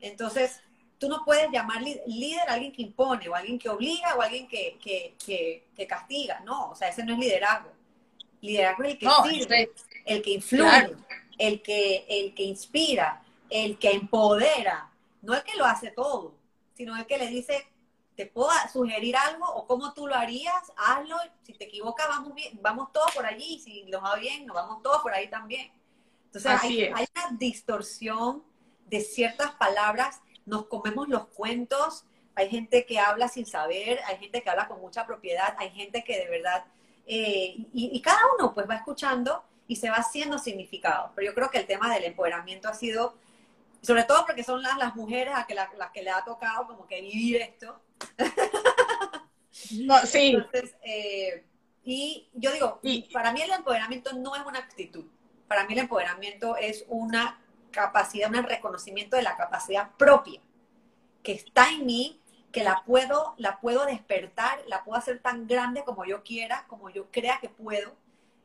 Entonces, 0.00 0.62
tú 0.98 1.08
no 1.08 1.24
puedes 1.24 1.50
llamar 1.50 1.82
líder 1.82 2.48
a 2.48 2.54
alguien 2.54 2.72
que 2.72 2.82
impone, 2.82 3.28
o 3.28 3.34
alguien 3.34 3.58
que 3.58 3.68
obliga, 3.68 4.14
o 4.14 4.22
alguien 4.22 4.48
que, 4.48 4.78
que, 4.78 5.86
castiga. 5.86 6.40
No, 6.40 6.70
o 6.70 6.74
sea, 6.74 6.88
ese 6.88 7.04
no 7.04 7.12
es 7.14 7.18
liderazgo. 7.18 7.70
Liderazgo 8.40 8.84
es 8.84 8.90
el 8.92 8.98
que 8.98 9.08
sirve, 9.24 9.70
el 10.04 10.22
que 10.22 10.30
influye, 10.30 10.96
el, 11.38 11.62
que, 11.62 12.06
el 12.08 12.34
que 12.34 12.42
inspira, 12.44 13.22
el 13.50 13.78
que 13.78 13.92
empodera. 13.92 14.90
No 15.22 15.34
el 15.34 15.42
que 15.42 15.56
lo 15.56 15.64
hace 15.64 15.90
todo, 15.90 16.34
sino 16.74 16.96
el 16.96 17.06
que 17.06 17.18
le 17.18 17.26
dice, 17.26 17.66
te 18.14 18.26
puedo 18.26 18.50
sugerir 18.72 19.16
algo 19.16 19.46
o 19.46 19.66
cómo 19.66 19.92
tú 19.92 20.06
lo 20.06 20.14
harías, 20.14 20.72
hazlo. 20.76 21.16
Si 21.42 21.52
te 21.52 21.64
equivocas, 21.64 22.08
vamos 22.08 22.34
bien, 22.34 22.58
vamos 22.62 22.92
todos 22.92 23.12
por 23.12 23.26
allí. 23.26 23.58
Si 23.58 23.84
nos 23.84 24.02
va 24.02 24.16
bien, 24.16 24.46
nos 24.46 24.54
vamos 24.54 24.82
todos 24.82 25.02
por 25.02 25.12
ahí 25.12 25.28
también. 25.28 25.70
Entonces 26.26 26.52
hay, 26.62 26.82
hay, 26.84 27.06
una 27.14 27.36
distorsión 27.38 28.44
de 28.86 29.00
ciertas 29.00 29.52
palabras 29.52 30.20
nos 30.46 30.66
comemos 30.66 31.08
los 31.08 31.26
cuentos, 31.28 32.04
hay 32.34 32.48
gente 32.48 32.86
que 32.86 32.98
habla 32.98 33.28
sin 33.28 33.46
saber, 33.46 34.00
hay 34.06 34.18
gente 34.18 34.42
que 34.42 34.50
habla 34.50 34.68
con 34.68 34.80
mucha 34.80 35.06
propiedad, 35.06 35.54
hay 35.58 35.70
gente 35.70 36.04
que 36.04 36.18
de 36.18 36.28
verdad, 36.28 36.64
eh, 37.06 37.56
y, 37.72 38.00
cada 38.00 38.20
uno 38.36 38.54
pues 38.54 38.68
va 38.68 38.76
escuchando 38.76 39.44
y 39.66 39.76
se 39.76 39.90
va 39.90 39.96
haciendo 39.96 40.38
significado. 40.38 41.12
Pero 41.14 41.30
yo 41.30 41.34
creo 41.34 41.50
que 41.50 41.58
el 41.58 41.66
tema 41.66 41.92
del 41.92 42.04
empoderamiento 42.04 42.68
ha 42.68 42.74
sido, 42.74 43.16
sobre 43.80 44.04
todo 44.04 44.24
porque 44.26 44.44
son 44.44 44.62
las, 44.62 44.76
las 44.78 44.94
mujeres 44.94 45.34
a 45.34 45.46
que 45.46 45.54
las 45.54 45.68
que 45.92 46.02
le 46.02 46.10
ha 46.10 46.24
tocado 46.24 46.66
como 46.66 46.86
que 46.86 47.00
vivir 47.00 47.36
esto. 47.36 47.80
No, 49.80 49.98
sí. 50.00 50.34
Entonces, 50.34 50.76
eh, 50.82 51.44
y 51.82 52.28
yo 52.34 52.52
digo, 52.52 52.80
para 53.12 53.32
mí 53.32 53.40
el 53.40 53.50
empoderamiento 53.50 54.12
no 54.12 54.36
es 54.36 54.42
una 54.44 54.58
actitud, 54.58 55.06
para 55.48 55.64
mí 55.64 55.72
el 55.72 55.80
empoderamiento 55.80 56.56
es 56.56 56.84
una 56.88 57.40
capacidad, 57.76 58.34
un 58.34 58.42
reconocimiento 58.42 59.14
de 59.16 59.22
la 59.22 59.36
capacidad 59.36 59.90
propia 59.96 60.40
que 61.22 61.32
está 61.32 61.70
en 61.70 61.86
mí, 61.86 62.20
que 62.50 62.64
la 62.64 62.82
puedo, 62.86 63.34
la 63.36 63.60
puedo 63.60 63.84
despertar, 63.84 64.58
la 64.66 64.82
puedo 64.82 64.98
hacer 64.98 65.20
tan 65.20 65.46
grande 65.46 65.84
como 65.84 66.04
yo 66.04 66.22
quiera, 66.22 66.64
como 66.68 66.88
yo 66.90 67.10
crea 67.12 67.38
que 67.40 67.48
puedo, 67.48 67.94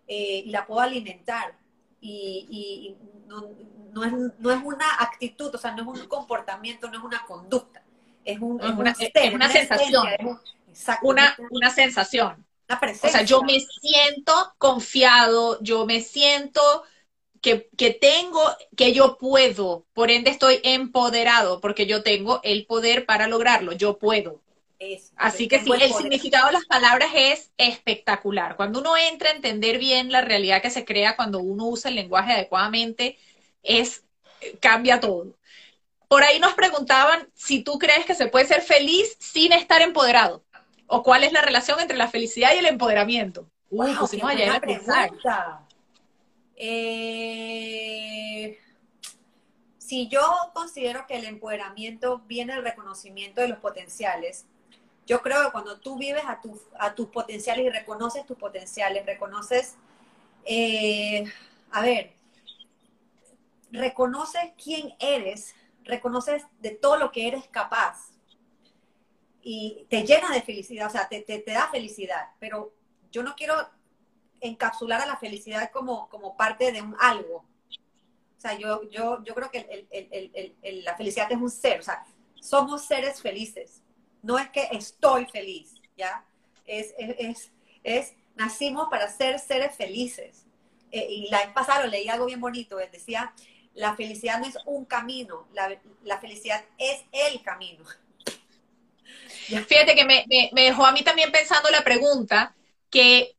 eh, 0.07 0.43
y 0.45 0.49
la 0.49 0.67
puedo 0.67 0.81
alimentar. 0.81 1.55
Y, 2.01 2.97
no, 3.27 4.03
es, 4.03 4.11
no 4.39 4.51
es 4.51 4.63
una 4.63 4.95
actitud, 4.99 5.53
o 5.53 5.57
sea, 5.57 5.71
no 5.71 5.93
es 5.93 6.01
un 6.01 6.07
comportamiento, 6.07 6.89
no 6.89 6.97
es 6.97 7.03
una 7.03 7.25
conducta. 7.25 7.83
Es, 8.25 8.39
un, 8.39 8.53
una, 8.53 8.73
una, 8.73 8.93
sensación. 9.49 10.07
una, 11.03 11.35
una 11.49 11.69
sensación. 11.69 12.45
O 13.03 13.07
sea, 13.09 13.23
yo 13.23 13.43
me 13.43 13.59
siento 13.59 14.33
confiado, 14.57 15.61
yo 15.61 15.85
me 15.85 16.01
siento 16.01 16.83
que, 17.41 17.69
que, 17.75 17.91
tengo, 17.91 18.41
que 18.77 18.93
yo 18.93 19.17
puedo, 19.17 19.85
por 19.93 20.11
ende 20.11 20.29
estoy 20.29 20.59
empoderado, 20.63 21.59
porque 21.59 21.87
yo 21.87 22.03
tengo 22.03 22.39
el 22.43 22.65
poder 22.65 23.05
para 23.05 23.27
lograrlo, 23.27 23.73
yo 23.73 23.97
puedo. 23.97 24.41
Así 25.15 25.47
que 25.47 25.59
sí, 25.59 25.71
el 25.79 25.93
significado 25.93 26.47
de 26.47 26.53
las 26.53 26.65
palabras 26.65 27.11
es 27.13 27.51
espectacular. 27.57 28.55
Cuando 28.55 28.79
uno 28.79 28.97
entra 28.97 29.29
a 29.29 29.35
entender 29.35 29.77
bien 29.77 30.11
la 30.11 30.21
realidad 30.21 30.61
que 30.61 30.71
se 30.71 30.85
crea 30.85 31.15
cuando 31.15 31.39
uno 31.39 31.67
usa 31.67 31.89
el 31.89 31.95
lenguaje 31.95 32.33
adecuadamente, 32.33 33.17
es 33.61 34.03
cambia 34.59 34.99
todo. 34.99 35.35
Por 36.07 36.23
ahí 36.23 36.39
nos 36.39 36.53
preguntaban 36.53 37.29
si 37.35 37.63
tú 37.63 37.77
crees 37.77 38.05
que 38.05 38.15
se 38.15 38.27
puede 38.27 38.45
ser 38.45 38.61
feliz 38.61 39.15
sin 39.19 39.53
estar 39.53 39.81
empoderado. 39.81 40.43
¿O 40.87 41.03
cuál 41.03 41.23
es 41.23 41.31
la 41.31 41.41
relación 41.41 41.79
entre 41.79 41.97
la 41.97 42.07
felicidad 42.07 42.51
y 42.53 42.57
el 42.57 42.65
empoderamiento? 42.65 43.47
Uy, 43.69 43.93
pusimos 43.93 44.29
allá 44.29 44.55
en 44.55 44.61
pregunta. 44.61 45.67
Eh, 46.63 48.55
si 49.79 50.07
yo 50.09 50.21
considero 50.53 51.07
que 51.07 51.15
el 51.15 51.25
empoderamiento 51.25 52.19
viene 52.27 52.53
del 52.53 52.63
reconocimiento 52.63 53.41
de 53.41 53.47
los 53.47 53.57
potenciales, 53.57 54.45
yo 55.07 55.23
creo 55.23 55.43
que 55.43 55.51
cuando 55.51 55.79
tú 55.79 55.97
vives 55.97 56.23
a, 56.23 56.39
a 56.77 56.93
tus 56.93 57.07
potenciales 57.07 57.65
y 57.65 57.69
reconoces 57.69 58.27
tus 58.27 58.37
potenciales, 58.37 59.07
reconoces, 59.07 59.75
eh, 60.45 61.25
a 61.71 61.81
ver, 61.81 62.13
reconoces 63.71 64.51
quién 64.63 64.93
eres, 64.99 65.55
reconoces 65.83 66.43
de 66.59 66.69
todo 66.69 66.97
lo 66.97 67.11
que 67.11 67.27
eres 67.27 67.47
capaz 67.47 68.11
y 69.41 69.87
te 69.89 70.03
llena 70.03 70.29
de 70.31 70.43
felicidad, 70.43 70.87
o 70.87 70.91
sea, 70.91 71.09
te, 71.09 71.21
te, 71.21 71.43
da 71.51 71.69
felicidad, 71.71 72.29
pero 72.39 72.71
yo 73.11 73.23
no 73.23 73.35
quiero 73.35 73.55
encapsular 74.41 75.01
a 75.01 75.05
la 75.05 75.17
felicidad 75.17 75.71
como, 75.71 76.09
como 76.09 76.35
parte 76.35 76.71
de 76.71 76.81
un 76.81 76.95
algo. 76.99 77.45
O 78.37 78.41
sea, 78.41 78.57
yo, 78.57 78.89
yo, 78.89 79.23
yo 79.23 79.35
creo 79.35 79.51
que 79.51 79.87
la 80.83 80.95
felicidad 80.95 81.31
es 81.31 81.37
un 81.37 81.49
ser, 81.49 81.79
o 81.79 81.83
sea, 81.83 82.03
somos 82.39 82.85
seres 82.85 83.21
felices. 83.21 83.81
No 84.23 84.37
es 84.37 84.49
que 84.49 84.67
estoy 84.71 85.25
feliz, 85.25 85.75
¿ya? 85.95 86.25
Es, 86.65 86.93
es, 86.97 87.51
es, 87.83 88.13
nacimos 88.35 88.89
para 88.89 89.07
ser 89.09 89.39
seres 89.39 89.75
felices. 89.75 90.45
Eh, 90.91 91.07
y 91.09 91.29
la 91.29 91.45
vez 91.45 91.53
pasada 91.53 91.85
leí 91.87 92.09
algo 92.09 92.25
bien 92.25 92.41
bonito, 92.41 92.79
él 92.79 92.89
decía, 92.91 93.33
la 93.75 93.95
felicidad 93.95 94.39
no 94.39 94.47
es 94.47 94.57
un 94.65 94.85
camino, 94.85 95.47
la 96.03 96.19
felicidad 96.19 96.63
es 96.77 97.03
el 97.11 97.41
camino. 97.41 97.85
Fíjate 99.67 99.95
que 99.95 100.05
me, 100.05 100.25
dejó 100.53 100.85
a 100.85 100.91
mí 100.91 101.03
también 101.03 101.31
pensando 101.31 101.69
la 101.69 101.83
pregunta 101.83 102.55
que 102.89 103.35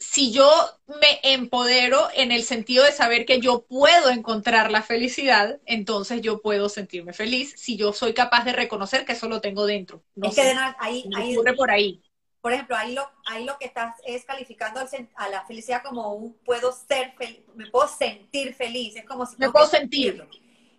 si 0.00 0.32
yo 0.32 0.50
me 0.88 1.20
empodero 1.22 2.08
en 2.14 2.32
el 2.32 2.42
sentido 2.42 2.84
de 2.84 2.90
saber 2.90 3.26
que 3.26 3.38
yo 3.38 3.66
puedo 3.66 4.08
encontrar 4.08 4.70
la 4.70 4.82
felicidad, 4.82 5.60
entonces 5.66 6.22
yo 6.22 6.40
puedo 6.40 6.70
sentirme 6.70 7.12
feliz 7.12 7.54
si 7.56 7.76
yo 7.76 7.92
soy 7.92 8.14
capaz 8.14 8.44
de 8.44 8.52
reconocer 8.52 9.04
que 9.04 9.12
eso 9.12 9.28
lo 9.28 9.42
tengo 9.42 9.66
dentro. 9.66 10.02
No 10.16 10.30
es 10.30 10.34
que 10.34 10.54
ahí, 10.78 11.08
ahí 11.14 11.36
ocurre 11.36 11.54
por 11.54 11.70
ahí. 11.70 12.02
Por 12.40 12.54
ejemplo, 12.54 12.74
ahí 12.74 12.94
lo, 12.94 13.06
ahí 13.26 13.44
lo 13.44 13.58
que 13.58 13.66
estás 13.66 13.94
es 14.06 14.24
calificando 14.24 14.80
a 14.80 15.28
la 15.28 15.44
felicidad 15.44 15.82
como 15.82 16.14
un 16.14 16.32
puedo 16.38 16.72
ser 16.72 17.12
feliz, 17.18 17.42
me 17.54 17.66
puedo 17.66 17.86
sentir 17.86 18.54
feliz, 18.54 18.96
es 18.96 19.04
como 19.04 19.26
si... 19.26 19.36
Me 19.36 19.50
puedo 19.50 19.66
sentir. 19.66 20.26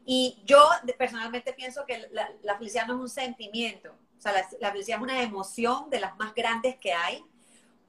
Y 0.04 0.42
yo 0.46 0.68
personalmente 0.98 1.54
pienso 1.54 1.86
que 1.86 2.08
la, 2.12 2.28
la 2.42 2.58
felicidad 2.58 2.88
no 2.88 2.96
es 2.96 3.00
un 3.02 3.10
sentimiento, 3.10 3.94
o 4.18 4.24
sea, 4.24 4.34
la, 4.60 4.72
felicidad 4.72 5.00
es 5.00 5.04
una 5.04 5.24
emoción 5.24 5.90
de 5.90 6.00
las 6.00 6.16
más 6.18 6.36
grandes 6.36 6.76
que 6.76 6.94
hay. 6.94 7.24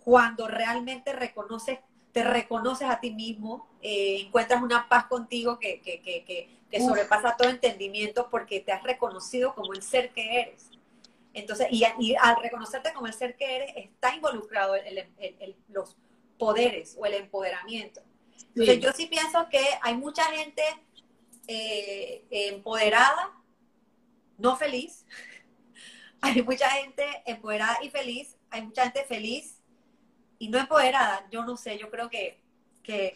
Cuando 0.05 0.49
realmente 0.49 1.13
reconoces, 1.13 1.79
te 2.13 2.25
reconoces 2.25 2.89
a 2.89 3.01
ti 3.01 3.11
mismo, 3.13 3.69
eh, 3.81 4.25
encuentras 4.27 4.63
una 4.63 4.89
paz 4.89 5.07
contigo 5.07 5.59
que, 5.59 5.81
que, 5.81 6.03
que, 6.03 6.49
que 6.71 6.81
sobrepasa 6.81 7.37
todo 7.37 7.51
entendimiento 7.51 8.29
porque 8.31 8.61
te 8.61 8.73
has 8.73 8.83
reconocido 8.83 9.55
como 9.55 9.75
el 9.75 9.83
ser 9.83 10.11
que 10.13 10.41
eres. 10.41 10.71
Entonces, 11.35 11.69
y, 11.71 11.85
y 11.99 12.15
al 12.17 12.37
reconocerte 12.43 12.93
como 12.93 13.07
el 13.07 13.15
ser 13.15 13.37
que 13.37 13.57
eres, 13.57 13.73
está 13.77 14.15
involucrado 14.15 14.75
el, 14.75 14.99
el, 15.19 15.57
los 15.69 15.97
poderes 16.39 16.97
o 16.99 17.07
el 17.07 17.15
empoderamiento. 17.15 18.03
Entonces, 18.49 18.81
yo 18.81 18.93
sí 18.93 19.07
pienso 19.07 19.49
que 19.49 19.65
hay 19.81 19.95
mucha 19.97 20.25
gente 20.25 20.63
eh, 21.47 22.25
empoderada, 22.31 23.33
no 24.39 24.57
feliz, 24.57 25.07
hay 26.21 26.43
mucha 26.43 26.69
gente 26.71 27.05
empoderada 27.27 27.79
y 27.83 27.91
feliz, 27.91 28.37
hay 28.51 28.63
mucha 28.63 28.85
gente 28.85 29.05
feliz 29.05 29.62
y 30.43 30.49
no 30.49 30.59
empoderada. 30.59 31.25
Yo 31.31 31.45
no 31.45 31.57
sé, 31.57 31.79
yo 31.79 31.89
creo 31.89 32.11
que, 32.11 32.43
que 32.83 33.15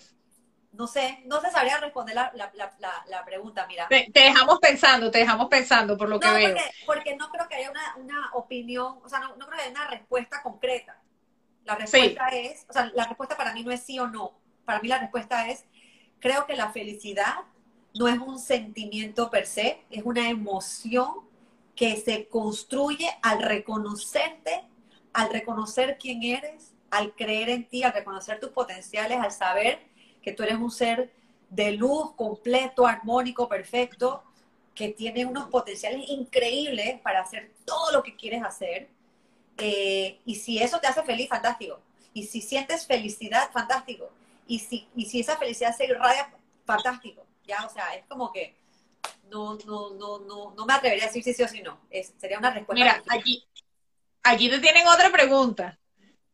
no 0.71 0.87
sé, 0.87 1.25
no 1.25 1.41
se 1.41 1.51
sabría 1.51 1.79
responder 1.79 2.15
la, 2.15 2.31
la, 2.37 2.53
la, 2.55 3.05
la 3.09 3.25
pregunta, 3.25 3.67
mira. 3.67 3.89
Te, 3.89 4.09
dejamos 4.15 4.61
pensando, 4.61 5.11
te 5.11 5.19
dejamos 5.19 5.49
pensando 5.49 5.99
por 5.99 6.09
lo 6.09 6.21
que 6.21 6.29
porque, 6.29 6.47
veo. 6.47 6.57
Porque 6.87 7.17
no 7.17 7.29
creo 7.31 7.49
que 7.49 7.57
haya 7.57 7.73
una, 7.73 7.97
una 7.97 8.31
opinión, 8.35 9.01
o 9.03 9.09
sea, 9.09 9.19
no, 9.19 9.35
no, 9.35 9.47
creo 9.47 9.59
que 9.59 9.65
haya 9.65 9.73
una 9.73 9.89
respuesta 9.89 10.41
concreta. 10.41 11.03
La 11.65 11.75
respuesta 11.75 12.29
es, 12.29 12.65
o 12.69 12.73
sea, 12.73 12.93
la 12.95 13.09
respuesta 13.09 13.37
para 13.37 13.53
mí 13.53 13.65
no 13.65 13.73
es 13.73 13.83
sí 13.83 13.99
o 13.99 14.07
no. 14.07 14.39
Para 14.65 14.79
mí 14.81 14.87
la 14.87 15.01
respuesta 15.01 15.49
es, 15.49 15.65
creo 16.21 16.47
que 16.47 16.55
la 16.55 16.71
felicidad 16.71 17.35
no 17.97 18.07
es 18.07 18.21
un 18.21 18.39
sentimiento 18.39 19.31
per 19.31 19.49
se, 19.49 19.83
es 19.91 20.05
una 20.05 20.29
emoción 20.29 21.29
que 21.75 21.97
se 21.97 22.29
construye 22.29 23.11
al 23.21 23.43
reconocerte, 23.43 24.63
al 25.13 25.31
reconocer 25.31 25.99
quién 25.99 26.23
eres, 26.23 26.76
al 26.91 27.15
creer 27.15 27.51
en 27.51 27.69
ti, 27.69 27.83
al 27.83 27.93
reconocer 27.93 28.41
tus 28.41 28.51
potenciales, 28.51 29.19
al 29.19 29.33
saber 29.33 29.81
que 30.23 30.33
tú 30.33 30.43
eres 30.43 30.57
un 30.57 30.71
ser 30.71 31.13
de 31.51 31.73
luz 31.73 32.13
completo, 32.17 32.87
armónico, 32.87 33.49
perfecto, 33.49 34.23
que 34.75 34.89
tiene 34.91 35.25
unos 35.25 35.49
potenciales 35.49 36.09
increíbles 36.09 37.01
para 37.01 37.21
hacer 37.21 37.53
todo 37.65 37.93
lo 37.93 38.03
que 38.03 38.17
quieres 38.17 38.43
hacer. 38.43 38.89
Eh, 39.59 40.21
y 40.25 40.35
si 40.35 40.59
eso 40.59 40.79
te 40.81 40.87
hace 40.87 41.03
feliz, 41.03 41.29
fantástico. 41.29 41.81
Y 42.13 42.25
si 42.25 42.41
sientes 42.41 42.87
felicidad, 42.87 43.51
fantástico. 43.53 44.11
Y 44.47 44.59
si, 44.59 44.89
y 44.95 45.07
si 45.07 45.21
esa 45.21 45.37
felicidad 45.37 45.75
se 45.75 45.87
irradia, 45.87 46.31
fantástico. 46.65 47.25
Ya, 47.47 47.65
o 47.65 47.71
sea, 47.71 47.95
es 47.95 48.05
como 48.07 48.33
que 48.33 48.55
no, 49.31 49.57
no, 49.67 49.91
no, 49.91 50.19
no, 50.19 50.55
no 50.55 50.67
me 50.67 50.75
atrevería 50.75 51.05
a 51.05 51.07
decir 51.07 51.23
si 51.23 51.33
sí 51.33 51.43
o 51.43 51.49
si 51.49 51.63
no. 51.63 51.79
Es, 51.91 52.13
sería 52.19 52.39
una 52.39 52.51
respuesta. 52.51 52.85
Mira, 52.85 53.03
aquí, 53.09 53.47
aquí 54.23 54.51
te 54.51 54.59
tienen 54.59 54.87
otra 54.87 55.11
pregunta. 55.11 55.79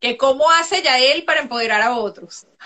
Que 0.03 0.17
cómo 0.17 0.51
hace 0.51 0.83
Yael 0.83 1.25
para 1.25 1.41
empoderar 1.41 1.81
a 1.81 1.97
otros. 1.97 2.47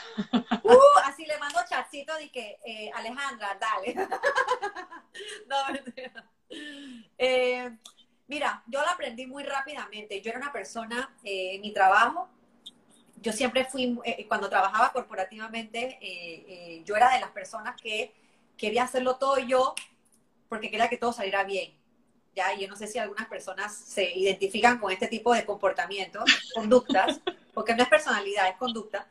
Uh, 0.63 0.99
así 1.05 1.25
le 1.25 1.39
mando 1.39 1.61
chatcito 1.69 2.13
de 2.17 2.29
que, 2.29 2.59
eh, 2.65 2.91
Alejandra, 2.93 3.57
dale. 3.61 3.95
no, 5.47 5.57
eh, 7.17 7.71
mira, 8.27 8.65
yo 8.67 8.81
lo 8.81 8.89
aprendí 8.89 9.27
muy 9.29 9.45
rápidamente. 9.45 10.21
Yo 10.21 10.31
era 10.31 10.41
una 10.41 10.53
persona 10.53 11.15
eh, 11.23 11.55
en 11.55 11.61
mi 11.61 11.73
trabajo. 11.73 12.29
Yo 13.23 13.33
siempre 13.33 13.65
fui, 13.65 13.97
cuando 14.27 14.49
trabajaba 14.49 14.93
corporativamente, 14.93 16.83
yo 16.85 16.97
era 16.97 17.13
de 17.15 17.21
las 17.21 17.31
personas 17.31 17.81
que 17.81 18.13
quería 18.57 18.83
hacerlo 18.83 19.19
todo 19.19 19.39
yo 19.39 19.75
porque 20.49 20.69
quería 20.69 20.89
que 20.89 20.99
todo 20.99 21.13
saliera 21.13 21.45
bien. 21.45 21.76
¿Ya? 22.37 22.55
Yo 22.55 22.69
no 22.69 22.77
sé 22.77 22.87
si 22.87 22.99
algunas 22.99 23.27
personas 23.27 23.75
se 23.75 24.13
identifican 24.13 24.79
con 24.79 24.93
este 24.93 25.09
tipo 25.09 25.35
de 25.35 25.45
comportamientos, 25.45 26.25
conductas, 26.55 27.21
porque 27.55 27.75
no 27.75 27.83
es 27.83 27.89
personalidad, 27.89 28.49
es 28.49 28.57
conducta. 28.57 29.09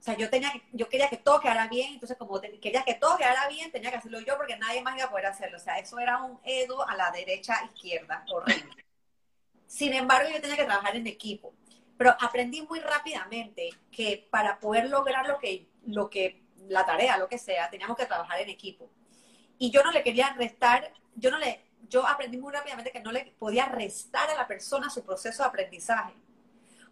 O 0.00 0.02
sea, 0.02 0.16
yo, 0.16 0.28
tenía 0.28 0.52
yo 0.72 0.88
quería 0.88 1.08
que 1.08 1.18
todo 1.18 1.38
quedara 1.38 1.68
bien, 1.68 1.92
entonces 1.92 2.16
como 2.16 2.40
quería 2.40 2.82
que 2.82 2.94
todo 2.94 3.16
quedara 3.16 3.46
bien, 3.48 3.70
tenía 3.70 3.90
que 3.90 3.98
hacerlo 3.98 4.18
yo 4.20 4.36
porque 4.36 4.56
nadie 4.56 4.82
más 4.82 4.96
iba 4.96 5.04
a 5.04 5.10
poder 5.10 5.26
hacerlo. 5.26 5.58
O 5.58 5.60
sea, 5.60 5.78
eso 5.78 5.98
era 6.00 6.18
un 6.18 6.40
edo 6.42 6.88
a 6.88 6.96
la 6.96 7.12
derecha, 7.12 7.62
izquierda, 7.64 8.24
horrible. 8.32 8.84
Sin 9.68 9.92
embargo, 9.92 10.28
yo 10.28 10.40
tenía 10.40 10.56
que 10.56 10.64
trabajar 10.64 10.96
en 10.96 11.06
equipo. 11.06 11.54
Pero 11.96 12.16
aprendí 12.20 12.62
muy 12.62 12.80
rápidamente 12.80 13.70
que 13.92 14.26
para 14.28 14.58
poder 14.58 14.88
lograr 14.90 15.28
lo 15.28 15.38
que, 15.38 15.68
lo 15.86 16.10
que, 16.10 16.42
la 16.68 16.84
tarea, 16.84 17.16
lo 17.16 17.28
que 17.28 17.38
sea, 17.38 17.70
teníamos 17.70 17.96
que 17.96 18.06
trabajar 18.06 18.40
en 18.40 18.48
equipo 18.48 18.90
y 19.62 19.70
yo 19.70 19.84
no 19.84 19.92
le 19.92 20.02
quería 20.02 20.32
restar, 20.32 20.92
yo 21.14 21.30
no 21.30 21.38
le, 21.38 21.60
yo 21.88 22.06
aprendí 22.06 22.38
muy 22.38 22.52
rápidamente 22.52 22.90
que 22.90 23.00
no 23.00 23.12
le 23.12 23.34
podía 23.38 23.66
restar 23.66 24.30
a 24.30 24.34
la 24.34 24.46
persona 24.46 24.90
su 24.90 25.04
proceso 25.04 25.42
de 25.42 25.48
aprendizaje. 25.48 26.14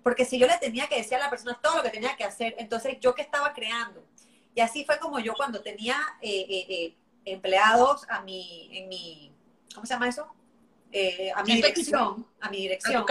Porque 0.02 0.24
si 0.24 0.38
yo 0.38 0.46
le 0.46 0.56
tenía 0.58 0.86
que 0.88 0.96
decir 0.96 1.16
a 1.16 1.20
la 1.20 1.30
persona 1.30 1.58
todo 1.62 1.76
lo 1.76 1.82
que 1.82 1.90
tenía 1.90 2.16
que 2.16 2.24
hacer, 2.24 2.54
entonces 2.58 2.98
yo 3.00 3.14
qué 3.14 3.22
estaba 3.22 3.52
creando. 3.52 4.04
Y 4.54 4.60
así 4.60 4.84
fue 4.84 4.98
como 4.98 5.18
yo 5.18 5.34
cuando 5.34 5.62
tenía 5.62 5.96
eh, 6.20 6.46
eh, 6.48 6.66
eh, 6.68 6.96
empleados 7.24 8.06
a 8.08 8.22
mi, 8.22 8.70
en 8.72 8.88
mi, 8.88 9.32
¿cómo 9.74 9.86
se 9.86 9.94
llama 9.94 10.08
eso? 10.08 10.34
a 11.36 11.44
mi 11.44 11.54
dirección, 11.54 12.26
a 12.40 12.50
mi 12.50 12.56
dirección, 12.56 13.06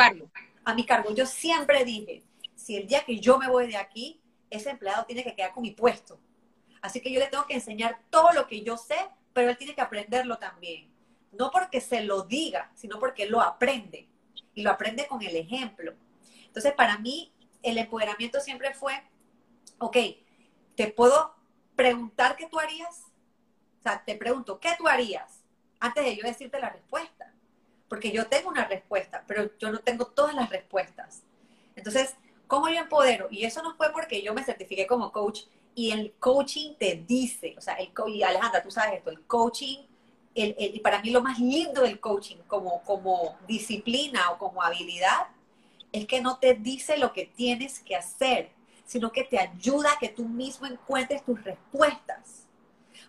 a 0.66 0.74
mi 0.74 0.86
cargo. 0.86 1.14
Yo 1.14 1.26
siempre 1.26 1.86
dije, 1.86 2.24
si 2.56 2.76
el 2.76 2.88
día 2.88 3.06
que 3.06 3.20
yo 3.20 3.38
me 3.38 3.48
voy 3.48 3.68
de 3.68 3.78
aquí, 3.78 4.20
ese 4.50 4.72
empleado 4.72 5.06
tiene 5.06 5.24
que 5.24 5.34
quedar 5.34 5.54
con 5.54 5.62
mi 5.62 5.72
puesto 5.72 6.20
Así 6.82 7.02
que 7.02 7.12
yo 7.12 7.20
le 7.20 7.28
tengo 7.28 7.46
que 7.46 7.56
enseñar 7.56 8.00
todo 8.10 8.32
lo 8.34 8.48
que 8.48 8.62
yo 8.62 8.78
sé, 8.78 8.96
pero 9.34 9.50
él 9.50 9.58
tiene 9.58 9.76
que 9.76 9.82
aprenderlo 9.82 10.38
también. 10.38 10.89
No 11.32 11.52
porque 11.52 11.82
se 11.82 12.04
lo 12.04 12.24
diga, 12.24 12.72
sino 12.76 13.00
porque 13.00 13.28
lo 13.28 13.42
aprende. 13.42 14.08
Y 14.54 14.64
lo 14.64 14.72
aprende 14.72 15.08
con 15.08 15.22
el 15.22 15.36
ejemplo. 15.36 15.94
Entonces, 16.46 16.74
para 16.74 16.98
mí, 16.98 17.32
el 17.62 17.78
empoderamiento 17.78 18.40
siempre 18.40 18.74
fue, 18.74 18.94
ok, 19.78 19.98
te 20.76 20.88
puedo 20.88 21.36
preguntar 21.76 22.36
qué 22.36 22.48
tú 22.48 22.60
harías. 22.60 23.06
O 23.80 23.84
sea, 23.84 24.04
te 24.04 24.16
pregunto, 24.16 24.60
¿qué 24.60 24.70
tú 24.78 24.88
harías? 24.88 25.44
Antes 25.80 26.04
de 26.04 26.16
yo 26.18 26.24
decirte 26.24 26.60
la 26.60 26.70
respuesta. 26.70 27.34
Porque 27.88 28.12
yo 28.12 28.28
tengo 28.28 28.50
una 28.50 28.66
respuesta, 28.66 29.24
pero 29.28 29.58
yo 29.58 29.72
no 29.72 29.80
tengo 29.80 30.06
todas 30.08 30.36
las 30.36 30.50
respuestas. 30.50 31.24
Entonces, 31.76 32.16
¿cómo 32.48 32.70
yo 32.70 32.76
empodero? 32.76 33.28
Y 33.32 33.46
eso 33.46 33.64
no 33.64 33.76
fue 33.76 33.92
porque 33.92 34.22
yo 34.22 34.34
me 34.34 34.44
certifiqué 34.44 34.86
como 34.86 35.12
coach 35.12 35.42
y 35.74 35.92
el 35.92 36.14
coaching 36.20 36.76
te 36.76 37.04
dice, 37.08 37.56
o 37.58 37.62
sea, 37.62 37.76
el 37.76 37.92
y 38.10 38.24
Alejandra, 38.24 38.62
tú 38.62 38.70
sabes 38.70 38.98
esto, 38.98 39.12
el 39.12 39.26
coaching, 39.26 39.78
el, 40.42 40.82
para 40.82 41.02
mí 41.02 41.10
lo 41.10 41.22
más 41.22 41.40
lindo 41.40 41.82
del 41.82 42.00
coaching 42.00 42.38
como, 42.48 42.82
como 42.84 43.38
disciplina 43.48 44.32
o 44.32 44.38
como 44.38 44.62
habilidad 44.62 45.28
es 45.92 46.06
que 46.06 46.22
no 46.22 46.38
te 46.38 46.54
dice 46.54 46.98
lo 46.98 47.14
que 47.14 47.26
tienes 47.26 47.80
que 47.80 47.96
hacer, 47.96 48.52
sino 48.86 49.12
que 49.12 49.24
te 49.24 49.40
ayuda 49.40 49.94
a 49.94 50.00
que 50.00 50.10
tú 50.10 50.26
mismo 50.26 50.68
encuentres 50.68 51.24
tus 51.24 51.44
respuestas. 51.44 52.46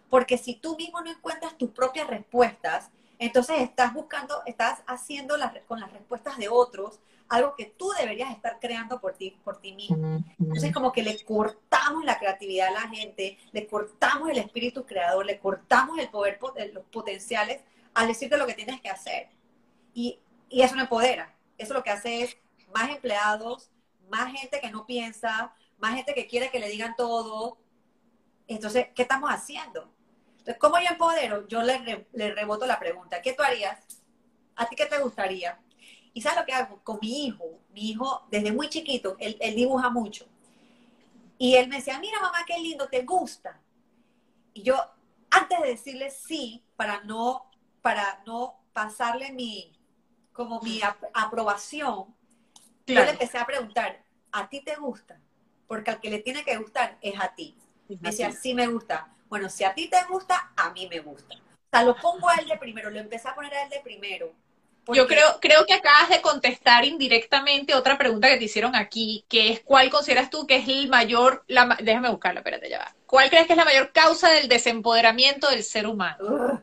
Porque 0.08 0.38
si 0.38 0.54
tú 0.54 0.76
mismo 0.76 1.00
no 1.00 1.10
encuentras 1.10 1.56
tus 1.56 1.70
propias 1.70 2.06
respuestas, 2.06 2.90
entonces 3.18 3.60
estás 3.60 3.92
buscando, 3.92 4.42
estás 4.46 4.82
haciendo 4.86 5.36
las, 5.36 5.52
con 5.68 5.78
las 5.78 5.92
respuestas 5.92 6.38
de 6.38 6.48
otros 6.48 7.00
algo 7.30 7.54
que 7.54 7.66
tú 7.66 7.90
deberías 7.96 8.32
estar 8.32 8.58
creando 8.60 9.00
por 9.00 9.14
ti, 9.14 9.38
por 9.44 9.60
ti 9.60 9.72
mismo. 9.72 10.22
Entonces 10.38 10.74
como 10.74 10.90
que 10.90 11.04
le 11.04 11.24
cortamos 11.24 12.04
la 12.04 12.18
creatividad 12.18 12.68
a 12.68 12.72
la 12.72 12.88
gente, 12.88 13.38
le 13.52 13.66
cortamos 13.68 14.28
el 14.30 14.38
espíritu 14.38 14.84
creador, 14.84 15.24
le 15.24 15.38
cortamos 15.38 15.98
el 16.00 16.08
poder, 16.08 16.40
los 16.74 16.84
potenciales 16.86 17.62
al 17.94 18.08
decirte 18.08 18.36
lo 18.36 18.48
que 18.48 18.54
tienes 18.54 18.80
que 18.80 18.90
hacer. 18.90 19.28
Y, 19.94 20.18
y 20.48 20.62
eso 20.62 20.74
no 20.74 20.82
empodera. 20.82 21.32
Eso 21.56 21.72
lo 21.72 21.84
que 21.84 21.90
hace 21.90 22.22
es 22.22 22.36
más 22.74 22.90
empleados, 22.90 23.70
más 24.08 24.32
gente 24.32 24.60
que 24.60 24.70
no 24.70 24.84
piensa, 24.84 25.54
más 25.78 25.94
gente 25.94 26.14
que 26.14 26.26
quiere 26.26 26.50
que 26.50 26.58
le 26.58 26.68
digan 26.68 26.96
todo. 26.96 27.58
Entonces, 28.48 28.88
¿qué 28.92 29.02
estamos 29.02 29.30
haciendo? 29.30 29.88
Entonces, 30.32 30.56
¿cómo 30.58 30.80
yo 30.80 30.88
empodero? 30.90 31.46
Yo 31.46 31.62
le, 31.62 32.08
le 32.12 32.34
reboto 32.34 32.66
la 32.66 32.80
pregunta. 32.80 33.22
¿Qué 33.22 33.34
tú 33.34 33.44
harías? 33.44 33.78
¿A 34.56 34.66
ti 34.66 34.74
qué 34.74 34.86
te 34.86 34.98
gustaría? 34.98 35.60
Y 36.12 36.22
¿sabes 36.22 36.40
lo 36.40 36.46
que 36.46 36.52
hago? 36.52 36.80
Con 36.82 36.98
mi 37.00 37.26
hijo, 37.26 37.60
mi 37.72 37.90
hijo 37.90 38.26
desde 38.30 38.52
muy 38.52 38.68
chiquito, 38.68 39.16
él, 39.18 39.36
dibuja 39.54 39.90
mucho. 39.90 40.26
Y 41.38 41.54
él 41.56 41.68
me 41.68 41.76
decía, 41.76 41.98
mira 41.98 42.20
mamá, 42.20 42.38
qué 42.46 42.58
lindo, 42.58 42.88
¿te 42.88 43.02
gusta? 43.02 43.60
Y 44.52 44.62
yo, 44.62 44.76
antes 45.30 45.60
de 45.60 45.68
decirle 45.68 46.10
sí, 46.10 46.62
para 46.76 47.02
no, 47.04 47.46
para 47.80 48.22
no 48.26 48.60
pasarle 48.72 49.32
mi, 49.32 49.72
como 50.32 50.60
mi 50.60 50.80
aprobación, 51.14 52.14
yo 52.86 53.04
le 53.04 53.10
empecé 53.10 53.38
a 53.38 53.46
preguntar, 53.46 54.02
¿a 54.32 54.48
ti 54.48 54.60
te 54.60 54.74
gusta? 54.76 55.20
Porque 55.66 55.92
al 55.92 56.00
que 56.00 56.10
le 56.10 56.18
tiene 56.18 56.44
que 56.44 56.56
gustar 56.56 56.98
es 57.00 57.18
a 57.20 57.34
ti. 57.34 57.56
Me 57.88 58.10
decía, 58.10 58.32
sí 58.32 58.54
me 58.54 58.66
gusta. 58.66 59.08
Bueno, 59.28 59.48
si 59.48 59.64
a 59.64 59.74
ti 59.74 59.88
te 59.88 60.02
gusta, 60.08 60.52
a 60.56 60.70
mí 60.70 60.88
me 60.88 60.98
gusta. 60.98 61.36
O 61.36 61.70
sea, 61.70 61.84
lo 61.84 61.96
pongo 61.96 62.28
a 62.28 62.34
él 62.34 62.48
de 62.48 62.56
primero, 62.56 62.90
lo 62.90 62.98
empecé 62.98 63.28
a 63.28 63.34
poner 63.34 63.54
a 63.54 63.62
él 63.62 63.70
de 63.70 63.80
primero. 63.80 64.32
Yo 64.94 65.06
creo, 65.06 65.38
creo 65.40 65.66
que 65.66 65.74
acabas 65.74 66.08
de 66.08 66.20
contestar 66.20 66.84
indirectamente 66.84 67.74
otra 67.74 67.98
pregunta 67.98 68.28
que 68.28 68.36
te 68.36 68.44
hicieron 68.44 68.74
aquí, 68.74 69.24
que 69.28 69.50
es 69.50 69.60
¿cuál 69.60 69.90
consideras 69.90 70.30
tú 70.30 70.46
que 70.46 70.56
es 70.56 70.68
el 70.68 70.88
mayor, 70.88 71.44
la, 71.48 71.76
déjame 71.82 72.10
buscarla, 72.10 72.40
espérate, 72.40 72.68
ya 72.68 72.78
va. 72.78 72.94
¿Cuál 73.06 73.30
crees 73.30 73.46
que 73.46 73.54
es 73.54 73.56
la 73.56 73.64
mayor 73.64 73.92
causa 73.92 74.30
del 74.30 74.48
desempoderamiento 74.48 75.48
del 75.50 75.64
ser 75.64 75.86
humano? 75.86 76.62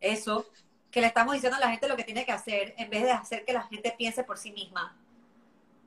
eso, 0.00 0.46
que 0.90 1.00
le 1.00 1.06
estamos 1.06 1.34
diciendo 1.34 1.56
a 1.56 1.60
la 1.60 1.70
gente 1.70 1.88
lo 1.88 1.96
que 1.96 2.04
tiene 2.04 2.26
que 2.26 2.32
hacer 2.32 2.74
en 2.76 2.90
vez 2.90 3.04
de 3.04 3.12
hacer 3.12 3.44
que 3.44 3.52
la 3.52 3.62
gente 3.62 3.94
piense 3.96 4.24
por 4.24 4.36
sí 4.36 4.50
misma. 4.50 4.96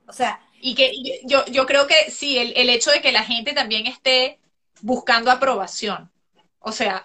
O 0.06 0.12
sea... 0.12 0.40
Y 0.60 0.74
que 0.74 0.92
yo, 1.24 1.44
yo 1.46 1.66
creo 1.66 1.86
que 1.86 2.10
sí, 2.10 2.38
el, 2.38 2.54
el 2.56 2.70
hecho 2.70 2.90
de 2.90 3.02
que 3.02 3.12
la 3.12 3.22
gente 3.22 3.52
también 3.52 3.86
esté 3.86 4.40
buscando 4.80 5.30
aprobación. 5.30 6.10
O 6.60 6.72
sea, 6.72 7.04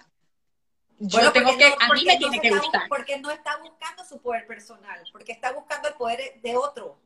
yo 1.04 1.32
tengo 1.32 1.56
que, 1.56 1.64
a 1.66 1.92
mí 1.92 2.04
me 2.04 2.16
tiene 2.16 2.40
que 2.40 2.50
gustar. 2.50 2.88
Porque 2.88 3.18
no 3.18 3.30
está 3.30 3.56
buscando 3.56 4.04
su 4.04 4.20
poder 4.20 4.46
personal, 4.46 5.00
porque 5.10 5.32
está 5.32 5.52
buscando 5.52 5.88
el 5.88 5.94
poder 5.94 6.40
de 6.40 6.56
otro 6.56 6.96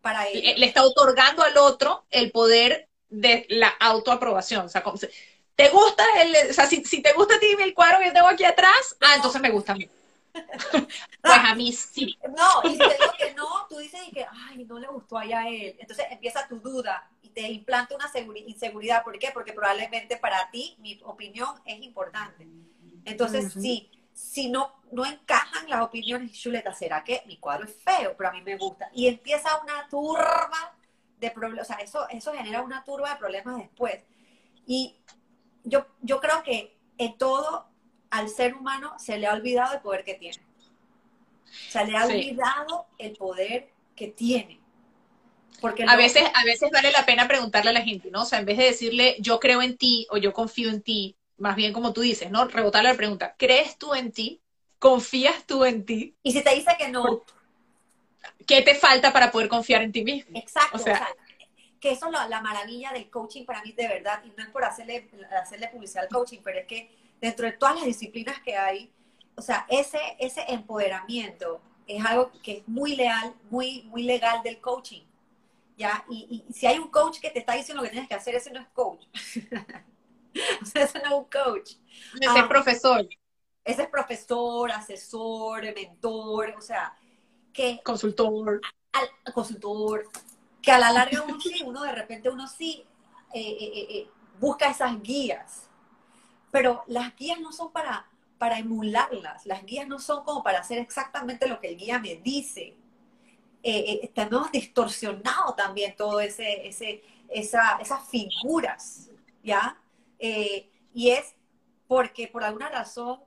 para 0.00 0.26
él. 0.26 0.54
Le 0.56 0.66
está 0.66 0.82
otorgando 0.82 1.42
al 1.42 1.56
otro 1.56 2.04
el 2.10 2.32
poder 2.32 2.88
de 3.08 3.46
la 3.48 3.68
autoaprobación. 3.68 4.66
O 4.66 4.68
sea, 4.68 4.82
¿te 5.54 5.68
gusta 5.68 6.04
el, 6.20 6.50
o 6.50 6.52
sea, 6.52 6.66
si, 6.66 6.82
te 6.82 7.12
gusta 7.12 7.36
a 7.36 7.40
ti 7.40 7.46
el 7.58 7.74
cuadro 7.74 8.00
que 8.00 8.10
tengo 8.10 8.26
aquí 8.26 8.44
atrás, 8.44 8.96
ah, 9.00 9.14
entonces 9.14 9.40
me 9.40 9.50
gusta 9.50 9.72
a 9.72 9.76
mí. 9.76 9.88
pues 10.72 10.88
a 11.22 11.54
mí 11.54 11.72
sí. 11.72 12.18
No, 12.36 12.68
y 12.68 12.72
si 12.72 12.78
te 12.78 12.84
digo 12.84 13.12
que 13.16 13.32
no, 13.34 13.66
tú 13.68 13.78
dices 13.78 14.00
que, 14.12 14.26
ay, 14.48 14.64
no 14.64 14.78
le 14.78 14.88
gustó 14.88 15.18
allá 15.18 15.42
a 15.42 15.48
él. 15.48 15.76
Entonces 15.78 16.06
empieza 16.10 16.48
tu 16.48 16.58
duda 16.58 17.08
y 17.22 17.28
te 17.28 17.42
implanta 17.42 17.94
una 17.94 18.10
inseguridad. 18.44 19.04
¿Por 19.04 19.18
qué? 19.20 19.30
Porque 19.32 19.52
probablemente 19.52 20.16
para 20.16 20.50
ti 20.50 20.74
mi 20.78 21.00
opinión 21.04 21.54
es 21.64 21.80
importante. 21.80 22.46
Entonces, 23.06 23.52
sí, 23.52 23.90
si 24.12 24.48
no, 24.48 24.72
no 24.90 25.06
encajan 25.06 25.68
las 25.70 25.80
opiniones, 25.82 26.32
chuleta, 26.32 26.74
¿será 26.74 27.02
que 27.04 27.22
mi 27.26 27.38
cuadro 27.38 27.64
es 27.64 27.74
feo? 27.82 28.14
Pero 28.16 28.28
a 28.28 28.32
mí 28.32 28.42
me 28.42 28.56
gusta. 28.56 28.90
Y 28.92 29.06
empieza 29.06 29.48
una 29.62 29.88
turba 29.88 30.76
de 31.18 31.30
problemas, 31.30 31.70
o 31.70 31.72
sea, 31.72 31.82
eso, 31.82 32.08
eso 32.10 32.32
genera 32.32 32.62
una 32.62 32.84
turba 32.84 33.10
de 33.10 33.16
problemas 33.16 33.56
después. 33.56 34.02
Y 34.66 34.96
yo, 35.64 35.86
yo 36.02 36.20
creo 36.20 36.42
que 36.42 36.76
en 36.98 37.16
todo, 37.16 37.66
al 38.10 38.28
ser 38.28 38.54
humano 38.54 38.94
se 38.98 39.18
le 39.18 39.26
ha 39.26 39.32
olvidado 39.32 39.74
el 39.74 39.80
poder 39.80 40.04
que 40.04 40.14
tiene. 40.14 40.38
Se 41.68 41.84
le 41.84 41.96
ha 41.96 42.06
olvidado 42.06 42.86
el 42.98 43.16
poder 43.16 43.70
que 43.94 44.08
tiene. 44.08 44.60
Porque 45.60 45.84
a, 45.88 45.96
veces, 45.96 46.24
a 46.34 46.44
veces 46.44 46.70
vale 46.70 46.92
la 46.92 47.06
pena 47.06 47.26
preguntarle 47.26 47.70
a 47.70 47.74
la 47.74 47.82
gente, 47.82 48.10
¿no? 48.10 48.22
O 48.22 48.24
sea, 48.26 48.40
en 48.40 48.44
vez 48.44 48.58
de 48.58 48.64
decirle 48.64 49.16
yo 49.20 49.40
creo 49.40 49.62
en 49.62 49.76
ti 49.76 50.06
o 50.10 50.18
yo 50.18 50.32
confío 50.32 50.68
en 50.68 50.82
ti, 50.82 51.15
más 51.38 51.56
bien 51.56 51.72
como 51.72 51.92
tú 51.92 52.00
dices, 52.00 52.30
¿no? 52.30 52.46
Rebotarle 52.46 52.90
la 52.90 52.96
pregunta, 52.96 53.34
¿crees 53.36 53.78
tú 53.78 53.94
en 53.94 54.12
ti? 54.12 54.40
¿Confías 54.78 55.44
tú 55.44 55.64
en 55.64 55.84
ti? 55.84 56.16
Y 56.22 56.32
si 56.32 56.42
te 56.42 56.54
dice 56.54 56.74
que 56.78 56.88
no. 56.88 57.24
¿Qué 58.46 58.62
te 58.62 58.74
falta 58.74 59.12
para 59.12 59.30
poder 59.30 59.48
confiar 59.48 59.82
en 59.82 59.92
ti 59.92 60.04
mismo? 60.04 60.38
Exacto. 60.38 60.76
O 60.76 60.78
sea, 60.78 61.08
que 61.80 61.90
eso 61.90 62.06
es 62.06 62.28
la, 62.28 62.40
maravilla 62.40 62.92
del 62.92 63.10
coaching 63.10 63.44
para 63.44 63.62
mí 63.62 63.72
de 63.72 63.88
verdad, 63.88 64.22
y 64.24 64.28
no 64.36 64.44
es 64.44 64.50
por 64.50 64.64
hacerle, 64.64 65.08
hacerle 65.40 65.68
publicidad 65.68 66.04
al 66.04 66.10
coaching, 66.10 66.40
pero 66.42 66.60
es 66.60 66.66
que 66.66 66.90
dentro 67.20 67.46
de 67.46 67.52
todas 67.52 67.76
las 67.76 67.84
disciplinas 67.84 68.40
que 68.40 68.56
hay, 68.56 68.90
o 69.34 69.42
sea, 69.42 69.66
ese, 69.68 69.98
ese 70.18 70.44
empoderamiento 70.48 71.60
es 71.86 72.04
algo 72.04 72.32
que 72.42 72.58
es 72.58 72.68
muy 72.68 72.96
leal, 72.96 73.34
muy, 73.50 73.82
muy 73.84 74.02
legal 74.02 74.42
del 74.42 74.60
coaching. 74.60 75.02
¿Ya? 75.76 76.06
Y, 76.08 76.44
y 76.48 76.52
si 76.54 76.66
hay 76.66 76.78
un 76.78 76.88
coach 76.88 77.20
que 77.20 77.28
te 77.28 77.38
está 77.38 77.52
diciendo 77.52 77.82
lo 77.82 77.86
que 77.86 77.92
tienes 77.92 78.08
que 78.08 78.14
hacer, 78.14 78.34
ese 78.34 78.50
no 78.50 78.60
es 78.60 78.68
coach. 78.68 79.04
ese 80.74 80.98
no 81.04 81.06
es 81.06 81.12
un 81.12 81.24
coach. 81.24 81.70
Ese 82.20 82.24
es 82.24 82.28
ah, 82.28 82.48
profesor. 82.48 83.06
Ese 83.64 83.82
es 83.82 83.88
profesor, 83.88 84.70
asesor, 84.70 85.62
mentor, 85.74 86.54
o 86.56 86.60
sea, 86.60 86.96
que... 87.52 87.80
Consultor. 87.82 88.60
Al, 88.92 89.32
consultor. 89.32 90.08
Que 90.62 90.70
a 90.70 90.78
la 90.78 90.92
larga 90.92 91.22
uno 91.22 91.40
sí, 91.40 91.62
uno 91.64 91.82
de 91.82 91.92
repente 91.92 92.28
uno 92.28 92.46
sí 92.46 92.84
eh, 93.34 93.56
eh, 93.60 93.86
eh, 93.90 94.10
busca 94.38 94.70
esas 94.70 95.02
guías. 95.02 95.64
Pero 96.52 96.84
las 96.86 97.16
guías 97.16 97.40
no 97.40 97.52
son 97.52 97.72
para, 97.72 98.06
para 98.38 98.58
emularlas, 98.58 99.44
las 99.46 99.64
guías 99.64 99.88
no 99.88 99.98
son 99.98 100.22
como 100.24 100.42
para 100.42 100.60
hacer 100.60 100.78
exactamente 100.78 101.48
lo 101.48 101.58
que 101.60 101.68
el 101.68 101.76
guía 101.76 101.98
me 101.98 102.16
dice. 102.16 102.76
tenemos 104.14 104.52
distorsionado 104.52 105.54
también 105.54 105.96
todo 105.96 106.20
ese, 106.20 106.68
ese, 106.68 107.02
esa, 107.28 107.78
esas 107.78 108.08
figuras, 108.08 109.10
¿ya? 109.42 109.76
Eh, 110.18 110.70
y 110.94 111.10
es 111.10 111.34
porque 111.88 112.28
por 112.28 112.42
alguna 112.42 112.68
razón 112.68 113.20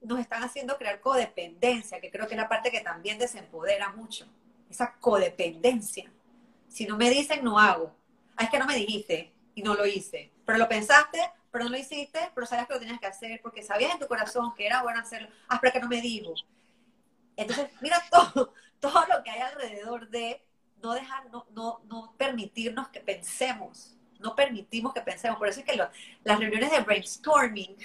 nos 0.00 0.18
están 0.18 0.42
haciendo 0.42 0.76
crear 0.76 1.00
codependencia, 1.00 2.00
que 2.00 2.10
creo 2.10 2.26
que 2.26 2.34
es 2.34 2.40
la 2.40 2.48
parte 2.48 2.70
que 2.70 2.80
también 2.80 3.18
desempodera 3.18 3.92
mucho, 3.92 4.26
esa 4.68 4.94
codependencia. 4.94 6.10
Si 6.68 6.86
no 6.86 6.96
me 6.96 7.10
dicen, 7.10 7.44
no 7.44 7.58
hago. 7.58 7.94
Ah, 8.36 8.44
es 8.44 8.50
que 8.50 8.58
no 8.58 8.66
me 8.66 8.76
dijiste 8.76 9.32
y 9.54 9.62
no 9.62 9.74
lo 9.74 9.86
hice. 9.86 10.32
Pero 10.44 10.58
lo 10.58 10.68
pensaste, 10.68 11.18
pero 11.50 11.64
no 11.64 11.70
lo 11.70 11.76
hiciste, 11.76 12.30
pero 12.34 12.46
sabías 12.46 12.66
que 12.66 12.74
lo 12.74 12.80
tenías 12.80 12.98
que 12.98 13.06
hacer 13.06 13.40
porque 13.42 13.62
sabías 13.62 13.92
en 13.92 14.00
tu 14.00 14.08
corazón 14.08 14.54
que 14.54 14.66
era 14.66 14.82
bueno 14.82 15.00
hacerlo. 15.00 15.28
Ah, 15.48 15.58
pero 15.60 15.72
que 15.72 15.80
no 15.80 15.88
me 15.88 16.00
dijo. 16.00 16.34
Entonces, 17.36 17.68
mira 17.80 18.02
todo, 18.10 18.52
todo 18.80 19.04
lo 19.06 19.22
que 19.22 19.30
hay 19.30 19.40
alrededor 19.40 20.08
de 20.08 20.42
no 20.82 20.94
dejar, 20.94 21.30
no, 21.30 21.46
no, 21.50 21.80
no 21.84 22.14
permitirnos 22.16 22.88
que 22.88 23.00
pensemos 23.00 23.96
no 24.22 24.34
permitimos 24.34 24.92
que 24.92 25.00
pensemos. 25.00 25.38
Por 25.38 25.48
eso 25.48 25.60
es 25.60 25.66
que 25.66 25.76
las 25.76 26.38
reuniones 26.38 26.70
de 26.70 26.80
brainstorming 26.80 27.76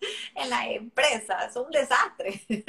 en 0.34 0.50
la 0.50 0.68
empresa 0.68 1.50
son 1.52 1.66
un 1.66 1.72
desastre. 1.72 2.40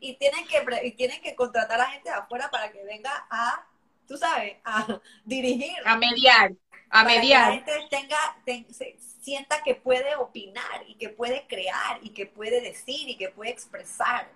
y, 0.00 0.14
tienen 0.14 0.46
que, 0.46 0.92
tienen 0.92 1.20
que 1.20 1.34
contratar 1.34 1.80
a 1.80 1.86
gente 1.86 2.10
de 2.10 2.16
afuera 2.16 2.50
para 2.50 2.70
que 2.70 2.84
venga 2.84 3.26
a, 3.30 3.66
tú 4.06 4.16
sabes, 4.16 4.56
a 4.64 5.00
dirigir. 5.24 5.76
A 5.84 5.96
mediar. 5.96 6.52
a 6.90 7.04
mediar. 7.04 7.64
Que 7.64 7.70
la 7.70 7.76
gente 7.76 7.88
tenga, 7.90 8.18
sienta 9.20 9.62
que 9.62 9.74
puede 9.74 10.16
opinar 10.16 10.84
y 10.86 10.94
que 10.94 11.08
puede 11.08 11.46
crear 11.46 11.98
y 12.02 12.10
que 12.10 12.26
puede 12.26 12.60
decir 12.60 13.08
y 13.08 13.16
que 13.16 13.28
puede 13.28 13.50
expresar 13.50 14.28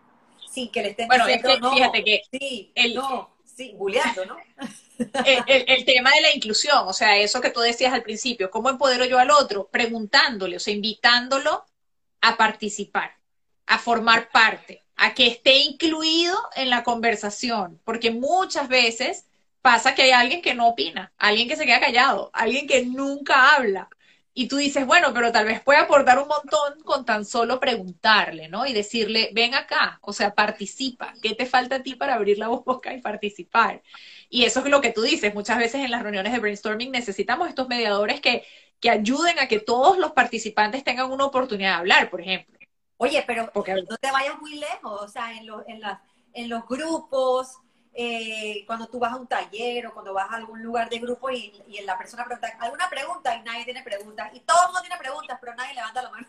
sin 0.51 0.71
que 0.71 0.83
le 0.83 0.91
estén 0.91 1.09
bueno, 1.09 1.27
diciendo 1.27 1.73
fíjate 1.73 2.05
que 2.05 2.23
sí, 2.31 2.71
el, 2.75 2.95
no, 2.95 3.31
sí, 3.55 3.75
bulleando, 3.77 4.27
¿no? 4.27 4.37
El, 5.47 5.85
tema 5.85 6.11
de 6.11 6.21
la 6.21 6.35
inclusión, 6.35 6.87
o 6.87 6.93
sea, 6.93 7.19
eso 7.19 7.41
que 7.41 7.51
tú 7.51 7.61
decías 7.61 7.93
al 7.93 8.03
principio, 8.03 8.51
¿cómo 8.51 8.71
empodero 8.71 9.05
yo 9.05 9.19
al 9.19 9.31
otro? 9.31 9.69
Preguntándole, 9.69 10.57
o 10.57 10.61
sea, 10.61 10.73
invitándolo 10.73 11.65
a 12.21 12.37
participar, 12.37 13.17
a 13.67 13.79
formar 13.79 14.31
parte, 14.31 14.83
a 14.97 15.15
que 15.15 15.27
esté 15.27 15.59
incluido 15.59 16.37
en 16.55 16.71
la 16.71 16.85
conversación, 16.85 17.81
porque 17.85 18.11
muchas 18.11 18.69
veces 18.69 19.27
pasa 19.63 19.95
que 19.95 20.03
hay 20.03 20.11
alguien 20.13 20.43
que 20.43 20.55
no 20.55 20.69
opina, 20.69 21.13
alguien 21.19 21.49
que 21.49 21.57
se 21.57 21.67
queda 21.67 21.81
callado, 21.81 22.31
alguien 22.33 22.67
que 22.67 22.85
nunca 22.85 23.57
habla. 23.57 23.89
Y 24.37 24.49
tú 24.49 24.57
dices, 24.57 24.85
bueno, 24.85 25.13
pero 25.15 25.31
tal 25.31 25.47
vez 25.47 25.63
puede 25.63 25.79
aportar 25.79 26.19
un 26.19 26.27
montón 26.29 26.81
con 26.85 27.05
tan 27.05 27.25
solo 27.25 27.61
preguntarle, 27.61 28.49
¿no? 28.49 28.67
Y 28.67 28.73
decirle, 28.73 29.31
ven 29.33 29.55
acá, 29.55 29.99
o 30.03 30.13
sea, 30.13 30.35
participa. 30.35 31.15
¿Qué 31.23 31.35
te 31.35 31.47
falta 31.47 31.77
a 31.77 31.83
ti 31.83 31.95
para 31.95 32.15
abrir 32.15 32.39
la 32.39 32.49
boca 32.49 32.93
y 32.93 33.01
participar? 33.01 33.83
Y 34.29 34.45
eso 34.45 34.61
es 34.61 34.67
lo 34.67 34.81
que 34.81 34.91
tú 34.91 35.03
dices. 35.03 35.33
Muchas 35.35 35.59
veces 35.59 35.85
en 35.85 35.91
las 35.93 36.03
reuniones 36.03 36.33
de 36.33 36.41
brainstorming 36.41 36.91
necesitamos 36.91 37.49
estos 37.49 37.69
mediadores 37.69 38.21
que, 38.21 38.45
que 38.81 38.91
ayuden 38.91 39.39
a 39.39 39.47
que 39.47 39.61
todos 39.61 39.99
los 39.99 40.13
participantes 40.13 40.83
tengan 40.83 41.11
una 41.13 41.27
oportunidad 41.27 41.71
de 41.71 41.77
hablar, 41.77 42.11
por 42.11 42.21
ejemplo. 42.21 42.59
Oye, 42.97 43.23
pero 43.27 43.51
Porque... 43.53 43.75
no 43.75 43.97
te 43.99 44.11
vayas 44.11 44.41
muy 44.41 44.57
lejos, 44.57 45.01
o 45.01 45.09
sea, 45.09 45.33
en, 45.33 45.47
en, 45.69 45.81
en 46.33 46.49
los 46.49 46.67
grupos, 46.67 47.59
eh, 47.95 48.65
cuando 48.67 48.89
tú 48.89 48.99
vas 48.99 49.13
a 49.13 49.17
un 49.17 49.27
taller 49.27 49.87
o 49.87 49.95
cuando 49.95 50.13
vas 50.13 50.31
a 50.31 50.37
algún 50.37 50.63
lugar 50.63 50.89
de 50.91 50.99
grupo 50.99 51.31
y, 51.31 51.63
y 51.69 51.81
la 51.83 51.97
persona 51.97 52.25
pregunta 52.25 52.49
alguna 52.59 52.89
pregunta 52.91 53.37
y 53.37 53.43
nadie 53.43 53.65
tiene 53.65 53.83
preguntas 53.83 54.31
y 54.35 54.41
todo 54.41 54.59
el 54.63 54.67
mundo 54.69 54.81
tiene 54.81 54.97
preguntas 54.99 55.39
pero 55.41 55.55
nadie 55.55 55.75
levanta 55.75 56.03
la 56.03 56.11
mano 56.11 56.27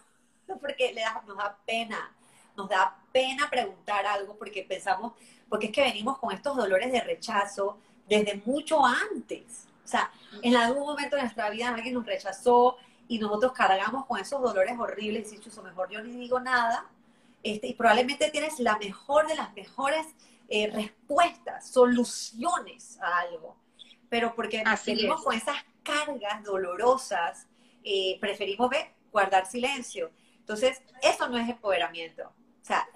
porque 0.62 0.94
le 0.94 1.02
da, 1.02 1.22
nos 1.28 1.38
da 1.38 1.58
pena, 1.66 2.12
nos 2.56 2.70
da 2.70 2.96
pena 3.12 3.50
preguntar 3.50 4.06
algo 4.06 4.36
porque 4.38 4.64
pensamos, 4.64 5.14
porque 5.50 5.68
es 5.68 5.72
que 5.72 5.82
venimos 5.82 6.18
con 6.18 6.34
estos 6.34 6.56
dolores 6.56 6.92
de 6.92 7.02
rechazo 7.02 7.78
desde 8.08 8.42
mucho 8.46 8.86
antes. 8.86 9.68
O 9.84 9.88
sea, 9.88 10.12
en 10.42 10.56
algún 10.56 10.86
momento 10.86 11.16
de 11.16 11.24
nuestra 11.24 11.50
vida 11.50 11.70
alguien 11.70 11.94
nos 11.94 12.06
rechazó 12.06 12.78
y 13.08 13.20
nosotros 13.20 13.54
cargamos 13.54 14.06
con 14.06 14.20
esos 14.20 14.42
dolores 14.42 14.76
horribles 14.78 15.32
y 15.32 15.38
dicho, 15.38 15.62
mejor 15.62 15.90
yo 15.90 16.02
ni 16.02 16.12
digo 16.12 16.40
nada. 16.40 16.86
Este, 17.44 17.68
y 17.68 17.74
probablemente 17.76 18.32
tienes 18.32 18.60
la 18.60 18.78
mejor 18.78 19.28
de 19.28 19.36
las 19.36 19.54
mejores 19.54 20.08
eh, 20.50 20.70
respuestas, 20.72 21.70
soluciones 21.70 23.00
a 23.02 23.20
algo. 23.20 23.58
Pero 24.10 24.36
porque 24.36 24.64
venimos 24.86 25.24
con 25.24 25.36
esas 25.36 25.58
cargas 25.84 26.44
dolorosas, 26.44 27.48
eh, 27.84 28.18
preferimos 28.20 28.70
ver, 28.70 28.94
guardar 29.12 29.46
silencio. 29.46 30.12
Entonces, 30.40 30.82
eso 31.02 31.28
no 31.28 31.38
es 31.38 31.50
empoderamiento. 31.50 32.24
O 32.24 32.66
sea, 32.66 32.88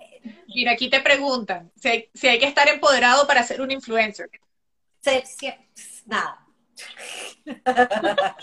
Mira, 0.47 0.71
aquí 0.73 0.89
te 0.89 0.99
preguntan 0.99 1.71
si 1.75 1.87
hay, 2.27 2.39
que 2.39 2.45
estar 2.45 2.67
empoderado 2.67 3.25
para 3.27 3.43
ser 3.43 3.61
un 3.61 3.71
influencer. 3.71 4.29
nada. 6.05 6.45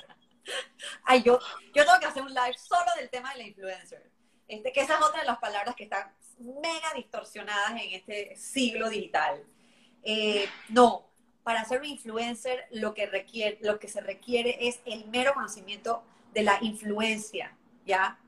Ay, 1.05 1.23
yo, 1.23 1.39
yo 1.75 1.85
tengo 1.85 1.99
que 2.01 2.07
hacer 2.07 2.23
un 2.23 2.33
live 2.33 2.57
solo 2.59 2.91
del 2.97 3.11
tema 3.11 3.33
de 3.33 3.39
la 3.39 3.45
influencer. 3.49 4.11
Este, 4.49 4.73
que 4.73 4.81
esa 4.81 4.95
es 4.95 5.03
otra 5.03 5.21
de 5.21 5.27
las 5.27 5.39
palabras 5.39 5.75
que 5.75 5.85
están 5.85 6.15
mega 6.39 6.93
distorsionadas 6.95 7.71
en 7.73 7.93
este 7.93 8.37
siglo 8.37 8.89
digital. 8.89 9.43
Eh, 10.03 10.49
no, 10.69 11.07
para 11.43 11.65
ser 11.65 11.81
un 11.81 11.87
influencer 11.87 12.67
lo 12.71 12.95
que, 12.95 13.07
requiere, 13.07 13.59
lo 13.61 13.79
que 13.79 13.89
se 13.89 14.01
requiere 14.01 14.69
es 14.69 14.81
el 14.85 15.07
mero 15.09 15.35
conocimiento 15.35 16.03
de 16.33 16.43
la 16.43 16.59
influencia, 16.61 17.57
¿ya? 17.85 18.19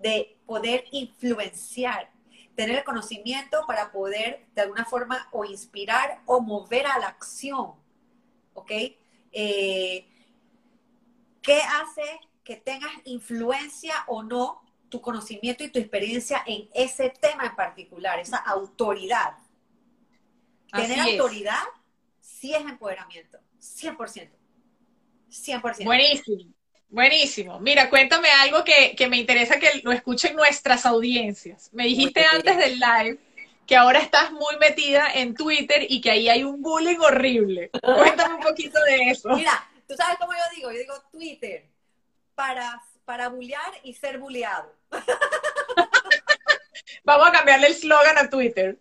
De 0.00 0.36
poder 0.46 0.84
influenciar, 0.90 2.10
tener 2.54 2.78
el 2.78 2.84
conocimiento 2.84 3.64
para 3.66 3.92
poder 3.92 4.46
de 4.54 4.62
alguna 4.62 4.84
forma 4.84 5.28
o 5.32 5.44
inspirar 5.44 6.20
o 6.26 6.40
mover 6.40 6.86
a 6.86 6.98
la 6.98 7.08
acción, 7.08 7.72
¿ok? 8.54 8.70
Eh, 9.32 10.06
¿Qué 11.42 11.60
hace 11.60 12.20
que 12.44 12.56
tengas 12.56 12.92
influencia 13.04 13.94
o 14.06 14.22
no 14.22 14.62
tu 14.88 15.00
conocimiento 15.00 15.64
y 15.64 15.70
tu 15.70 15.78
experiencia 15.78 16.42
en 16.46 16.68
ese 16.74 17.10
tema 17.10 17.46
en 17.46 17.56
particular, 17.56 18.18
esa 18.18 18.38
autoridad. 18.38 19.34
Tener 20.72 21.00
autoridad 21.00 21.62
sí 22.20 22.54
es 22.54 22.60
empoderamiento, 22.60 23.38
100%. 23.60 24.30
100%. 25.30 25.84
Buenísimo. 25.84 26.54
Buenísimo. 26.88 27.58
Mira, 27.58 27.90
cuéntame 27.90 28.28
algo 28.30 28.62
que, 28.62 28.94
me 29.08 29.16
interesa 29.16 29.58
que 29.58 29.80
lo 29.82 29.90
escuchen 29.90 30.36
nuestras 30.36 30.86
audiencias. 30.86 31.70
Me 31.72 31.86
dijiste 31.86 32.24
antes 32.24 32.56
del 32.56 32.78
live 32.78 33.18
que 33.66 33.76
ahora 33.76 33.98
estás 33.98 34.30
muy 34.30 34.56
metida 34.60 35.08
en 35.12 35.34
Twitter 35.34 35.86
y 35.88 36.00
que 36.00 36.12
ahí 36.12 36.28
hay 36.28 36.44
un 36.44 36.62
bullying 36.62 36.98
horrible. 37.00 37.70
Cuéntame 37.82 38.34
un 38.34 38.42
poquito 38.42 38.78
de 38.84 39.10
eso. 39.10 39.30
Mira, 39.30 39.68
tú 39.88 39.94
sabes 39.96 40.18
cómo 40.18 40.32
yo 40.32 40.54
digo, 40.54 40.70
yo 40.70 40.78
digo 40.78 40.94
Twitter 41.10 41.66
para, 42.34 42.80
para 43.04 43.28
bullear 43.28 43.72
y 43.82 43.94
ser 43.94 44.18
bulleado. 44.18 44.72
Vamos 47.04 47.28
a 47.28 47.32
cambiarle 47.32 47.68
el 47.68 47.74
slogan 47.74 48.18
a 48.18 48.30
Twitter. 48.30 48.78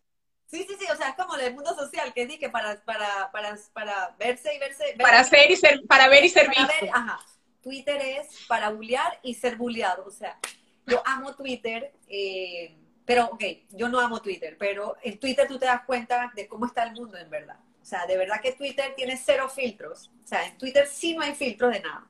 Sí, 0.47 0.65
sí, 0.69 0.76
sí, 0.80 0.86
o 0.91 0.95
sea, 0.95 1.09
es 1.09 1.15
como 1.15 1.36
el 1.36 1.53
mundo 1.53 1.74
social, 1.74 2.13
que 2.13 2.28
que 2.38 2.49
para, 2.49 2.80
para, 2.86 3.32
para, 3.32 3.57
para 3.74 4.15
verse 4.19 4.53
y 4.53 4.59
verse... 4.59 4.95
para, 4.99 5.24
ser 5.24 5.49
y 5.49 5.55
ser, 5.55 5.82
para 5.88 6.07
ver 6.07 6.24
y 6.24 6.30
ser 6.30 6.47
visto. 6.47 6.63
ajá. 6.93 7.19
Twitter 7.63 7.99
es 8.01 8.45
para 8.47 8.69
bullear 8.69 9.19
y 9.24 9.34
ser 9.34 9.55
bulleado. 9.55 10.05
O 10.05 10.11
sea, 10.11 10.38
yo 10.86 11.01
amo 11.05 11.34
Twitter, 11.34 11.93
eh, 12.07 12.76
pero, 13.05 13.26
ok, 13.26 13.43
yo 13.71 13.89
no 13.89 13.99
amo 13.99 14.21
Twitter, 14.21 14.55
pero 14.59 14.97
en 15.01 15.19
Twitter 15.19 15.47
tú 15.47 15.57
te 15.57 15.65
das 15.65 15.84
cuenta 15.86 16.32
de 16.36 16.47
cómo 16.47 16.67
está 16.67 16.84
el 16.84 16.91
mundo 16.91 17.17
en 17.17 17.30
verdad. 17.30 17.57
O 17.82 17.86
sea, 17.86 18.05
de 18.05 18.17
verdad 18.17 18.41
que 18.41 18.53
Twitter 18.53 18.93
tiene 18.95 19.17
cero 19.17 19.49
filtros. 19.49 20.11
O 20.24 20.28
sea, 20.28 20.45
en 20.45 20.57
Twitter 20.57 20.88
sí 20.88 21.15
no 21.15 21.24
hay 21.24 21.34
filtros 21.34 21.74
de 21.74 21.80
nada. 21.80 22.07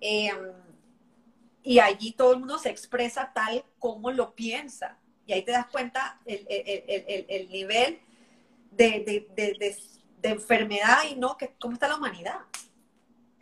Eh, 0.00 0.30
y 1.62 1.80
allí 1.80 2.12
todo 2.12 2.32
el 2.32 2.38
mundo 2.38 2.58
se 2.58 2.70
expresa 2.70 3.32
tal 3.34 3.64
como 3.78 4.10
lo 4.10 4.34
piensa. 4.34 4.98
Y 5.26 5.32
ahí 5.32 5.42
te 5.42 5.52
das 5.52 5.66
cuenta 5.66 6.18
el, 6.24 6.46
el, 6.48 7.26
el, 7.28 7.48
nivel 7.50 8.00
de, 8.70 9.28
de, 9.34 9.76
de, 10.22 10.28
enfermedad 10.28 11.00
y 11.10 11.16
no, 11.16 11.36
que, 11.36 11.52
cómo 11.60 11.74
está 11.74 11.88
la 11.88 11.96
humanidad. 11.96 12.40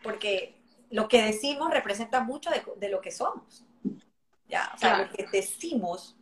Porque 0.02 0.56
lo 0.90 1.08
que 1.08 1.22
decimos 1.22 1.70
representa 1.70 2.20
mucho 2.20 2.50
de, 2.50 2.88
lo 2.88 3.00
que 3.00 3.12
somos. 3.12 3.64
¿ya? 4.48 4.72
O 4.74 4.78
sea, 4.78 4.98
lo 5.04 5.10
que 5.10 5.26
decimos, 5.30 6.16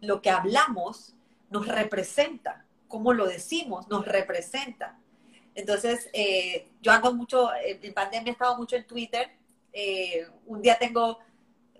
lo 0.00 0.22
que 0.22 0.30
hablamos, 0.30 1.14
nos 1.50 1.68
representa. 1.68 2.64
Cómo 2.88 3.12
lo 3.12 3.26
decimos, 3.26 3.88
nos 3.88 4.06
representa. 4.06 4.98
Entonces, 5.54 6.08
eh, 6.14 6.68
yo 6.80 6.92
ando 6.92 7.12
mucho, 7.12 7.50
en 7.54 7.92
pandemia 7.92 8.30
he 8.30 8.32
estado 8.32 8.56
mucho 8.56 8.76
en 8.76 8.86
Twitter. 8.86 9.30
Eh, 9.72 10.26
un 10.46 10.62
día 10.62 10.78
tengo 10.78 11.18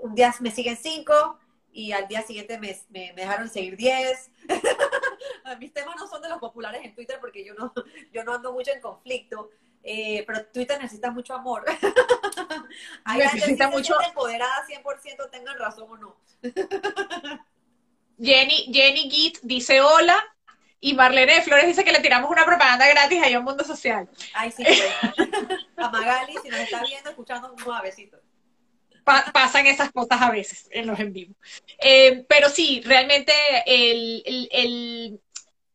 un 0.03 0.15
día 0.15 0.35
me 0.41 0.51
siguen 0.51 0.77
cinco 0.77 1.39
y 1.73 1.93
al 1.93 2.07
día 2.07 2.23
siguiente 2.23 2.59
me, 2.59 2.77
me, 2.91 3.13
dejaron 3.15 3.49
seguir 3.49 3.77
diez. 3.77 4.31
Mis 5.59 5.73
temas 5.73 5.97
no 5.97 6.07
son 6.07 6.21
de 6.21 6.29
los 6.29 6.39
populares 6.39 6.85
en 6.85 6.95
Twitter 6.95 7.19
porque 7.21 7.45
yo 7.45 7.55
no, 7.55 7.73
yo 8.13 8.25
no 8.25 8.35
ando 8.35 8.53
mucho 8.53 8.73
en 8.73 8.81
conflicto, 8.81 9.51
eh, 9.83 10.25
pero 10.27 10.45
Twitter 10.47 10.79
necesita 10.81 11.11
mucho 11.11 11.35
amor. 11.35 11.65
Hay 13.05 13.19
necesita 13.19 13.71
mucho 13.71 13.95
empoderada 14.03 14.67
100%, 14.67 15.31
tengan 15.31 15.59
razón 15.59 15.89
o 15.89 15.97
no. 15.97 16.17
Jenny, 18.21 18.71
Jenny 18.73 19.09
Git 19.11 19.39
dice 19.43 19.81
hola, 19.81 20.17
y 20.81 20.95
Marlene 20.95 21.43
Flores 21.43 21.67
dice 21.67 21.85
que 21.85 21.93
le 21.93 22.01
tiramos 22.01 22.29
una 22.29 22.45
propaganda 22.45 22.89
gratis 22.89 23.23
a 23.23 23.39
un 23.39 23.45
mundo 23.45 23.63
social. 23.63 24.09
Ay, 24.35 24.51
sí, 24.51 24.65
pues. 24.65 24.83
a 25.77 25.89
Magali, 25.91 26.35
si 26.43 26.49
nos 26.49 26.59
está 26.59 26.83
viendo, 26.83 27.11
escuchando 27.11 27.53
un 27.53 27.59
suavecito 29.05 29.33
pasan 29.33 29.67
esas 29.67 29.91
cosas 29.93 30.21
a 30.21 30.31
veces 30.31 30.69
en 30.71 30.87
los 30.87 30.99
en 31.01 31.13
vivo. 31.13 31.35
Eh, 31.79 32.25
pero 32.29 32.49
sí, 32.49 32.83
realmente 32.85 33.33
el, 33.67 35.21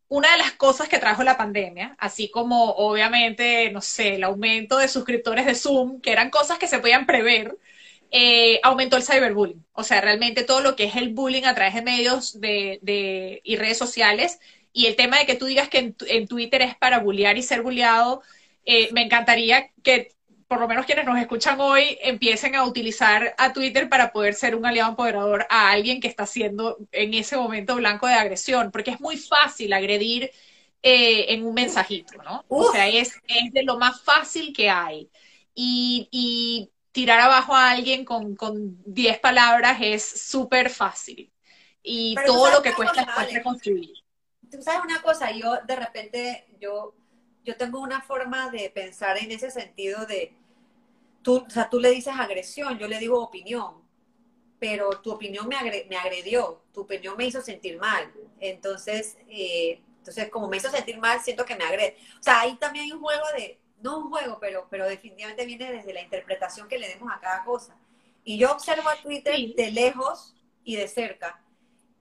una 0.09 0.31
de 0.31 0.37
las 0.37 0.53
cosas 0.53 0.87
que 0.87 0.99
trajo 0.99 1.23
la 1.23 1.37
pandemia, 1.37 1.95
así 1.99 2.29
como 2.29 2.71
obviamente, 2.71 3.71
no 3.71 3.81
sé, 3.81 4.15
el 4.15 4.23
aumento 4.23 4.77
de 4.77 4.87
suscriptores 4.87 5.45
de 5.45 5.55
Zoom, 5.55 6.01
que 6.01 6.11
eran 6.11 6.29
cosas 6.29 6.57
que 6.57 6.67
se 6.67 6.79
podían 6.79 7.05
prever, 7.05 7.57
eh, 8.11 8.59
aumentó 8.63 8.97
el 8.97 9.03
cyberbullying. 9.03 9.65
O 9.73 9.83
sea, 9.83 10.01
realmente 10.01 10.43
todo 10.43 10.61
lo 10.61 10.75
que 10.75 10.85
es 10.85 10.95
el 10.95 11.09
bullying 11.13 11.43
a 11.43 11.55
través 11.55 11.75
de 11.75 11.81
medios 11.81 12.39
de, 12.39 13.41
y 13.43 13.55
redes 13.57 13.77
sociales. 13.77 14.39
Y 14.71 14.85
el 14.85 14.95
tema 14.95 15.19
de 15.19 15.25
que 15.25 15.35
tú 15.35 15.45
digas 15.45 15.69
que 15.69 15.93
en, 16.07 16.27
Twitter 16.27 16.61
es 16.61 16.75
para 16.75 16.99
bullear 16.99 17.37
y 17.37 17.43
ser 17.43 17.61
bulleado, 17.63 18.21
eh, 18.65 18.89
me 18.93 19.01
encantaría 19.01 19.71
que 19.83 20.16
por 20.47 20.59
lo 20.59 20.67
menos 20.67 20.85
quienes 20.85 21.05
nos 21.05 21.19
escuchan 21.19 21.59
hoy, 21.59 21.97
empiecen 22.01 22.55
a 22.55 22.63
utilizar 22.63 23.35
a 23.37 23.53
Twitter 23.53 23.89
para 23.89 24.11
poder 24.11 24.33
ser 24.33 24.55
un 24.55 24.65
aliado 24.65 24.91
empoderador 24.91 25.45
a 25.49 25.71
alguien 25.71 25.99
que 25.99 26.07
está 26.07 26.25
siendo 26.25 26.77
en 26.91 27.13
ese 27.13 27.37
momento 27.37 27.75
blanco 27.75 28.07
de 28.07 28.13
agresión, 28.13 28.71
porque 28.71 28.91
es 28.91 29.01
muy 29.01 29.17
fácil 29.17 29.73
agredir 29.73 30.31
eh, 30.81 31.33
en 31.33 31.45
un 31.45 31.53
mensajito, 31.53 32.21
¿no? 32.23 32.45
O 32.47 32.71
sea, 32.71 32.87
es, 32.87 33.13
es 33.27 33.51
de 33.51 33.63
lo 33.63 33.77
más 33.77 34.01
fácil 34.01 34.53
que 34.53 34.69
hay. 34.69 35.09
y, 35.53 36.71
tirar 36.97 37.19
abajo 37.19 37.53
a 37.53 37.69
alguien 37.69 38.03
con, 38.03 38.35
con 38.35 38.81
10 38.85 39.19
palabras 39.19 39.77
es 39.81 40.03
súper 40.03 40.71
fácil. 40.71 41.31
Y 41.83 42.15
todo 42.25 42.49
lo 42.49 42.63
que 42.63 42.73
cuesta 42.73 43.05
es 43.21 43.33
reconstruir. 43.35 43.93
Tú 44.49 44.63
sabes 44.63 44.81
una 44.83 44.99
cosa, 45.03 45.29
yo 45.29 45.57
de 45.67 45.75
repente, 45.75 46.47
yo, 46.59 46.95
yo 47.47 47.55
tengo 47.55 47.79
una 47.79 48.01
forma 48.01 48.49
de 48.49 48.69
pensar 48.69 49.17
en 49.17 49.31
ese 49.31 49.49
sentido 49.49 50.05
de, 50.05 50.33
tú, 51.21 51.45
o 51.47 51.49
sea, 51.49 51.69
tú 51.69 51.79
le 51.79 51.91
dices 51.91 52.13
agresión, 52.17 52.77
yo 52.77 52.89
le 52.89 52.99
digo 52.99 53.23
opinión, 53.23 53.81
pero 54.59 54.89
tu 54.99 55.13
opinión 55.13 55.47
me, 55.47 55.55
me 55.89 55.95
agredió, 55.95 56.61
tu 56.73 56.81
opinión 56.81 57.15
me 57.15 57.25
hizo 57.25 57.41
sentir 57.41 57.79
mal. 57.79 58.11
Entonces, 58.41 59.17
eh, 59.29 59.81
entonces, 59.99 60.29
como 60.29 60.49
me 60.49 60.57
hizo 60.57 60.69
sentir 60.69 60.97
mal, 60.99 61.21
siento 61.21 61.45
que 61.45 61.55
me 61.55 61.63
agrede. 61.63 61.95
O 62.19 62.23
sea, 62.23 62.41
ahí 62.41 62.57
también 62.57 62.83
hay 62.83 62.91
un 62.91 62.99
juego 62.99 63.23
de, 63.37 63.61
no 63.81 63.99
un 63.99 64.09
juego, 64.09 64.39
pero, 64.41 64.67
pero 64.69 64.85
definitivamente 64.85 65.45
viene 65.45 65.71
desde 65.71 65.93
la 65.93 66.01
interpretación 66.01 66.67
que 66.67 66.79
le 66.79 66.89
demos 66.89 67.09
a 67.13 67.21
cada 67.21 67.45
cosa. 67.45 67.77
Y 68.25 68.37
yo 68.37 68.51
observo 68.51 68.89
a 68.89 69.01
Twitter 69.01 69.35
de 69.55 69.71
lejos 69.71 70.35
y 70.65 70.75
de 70.75 70.89
cerca. 70.89 71.41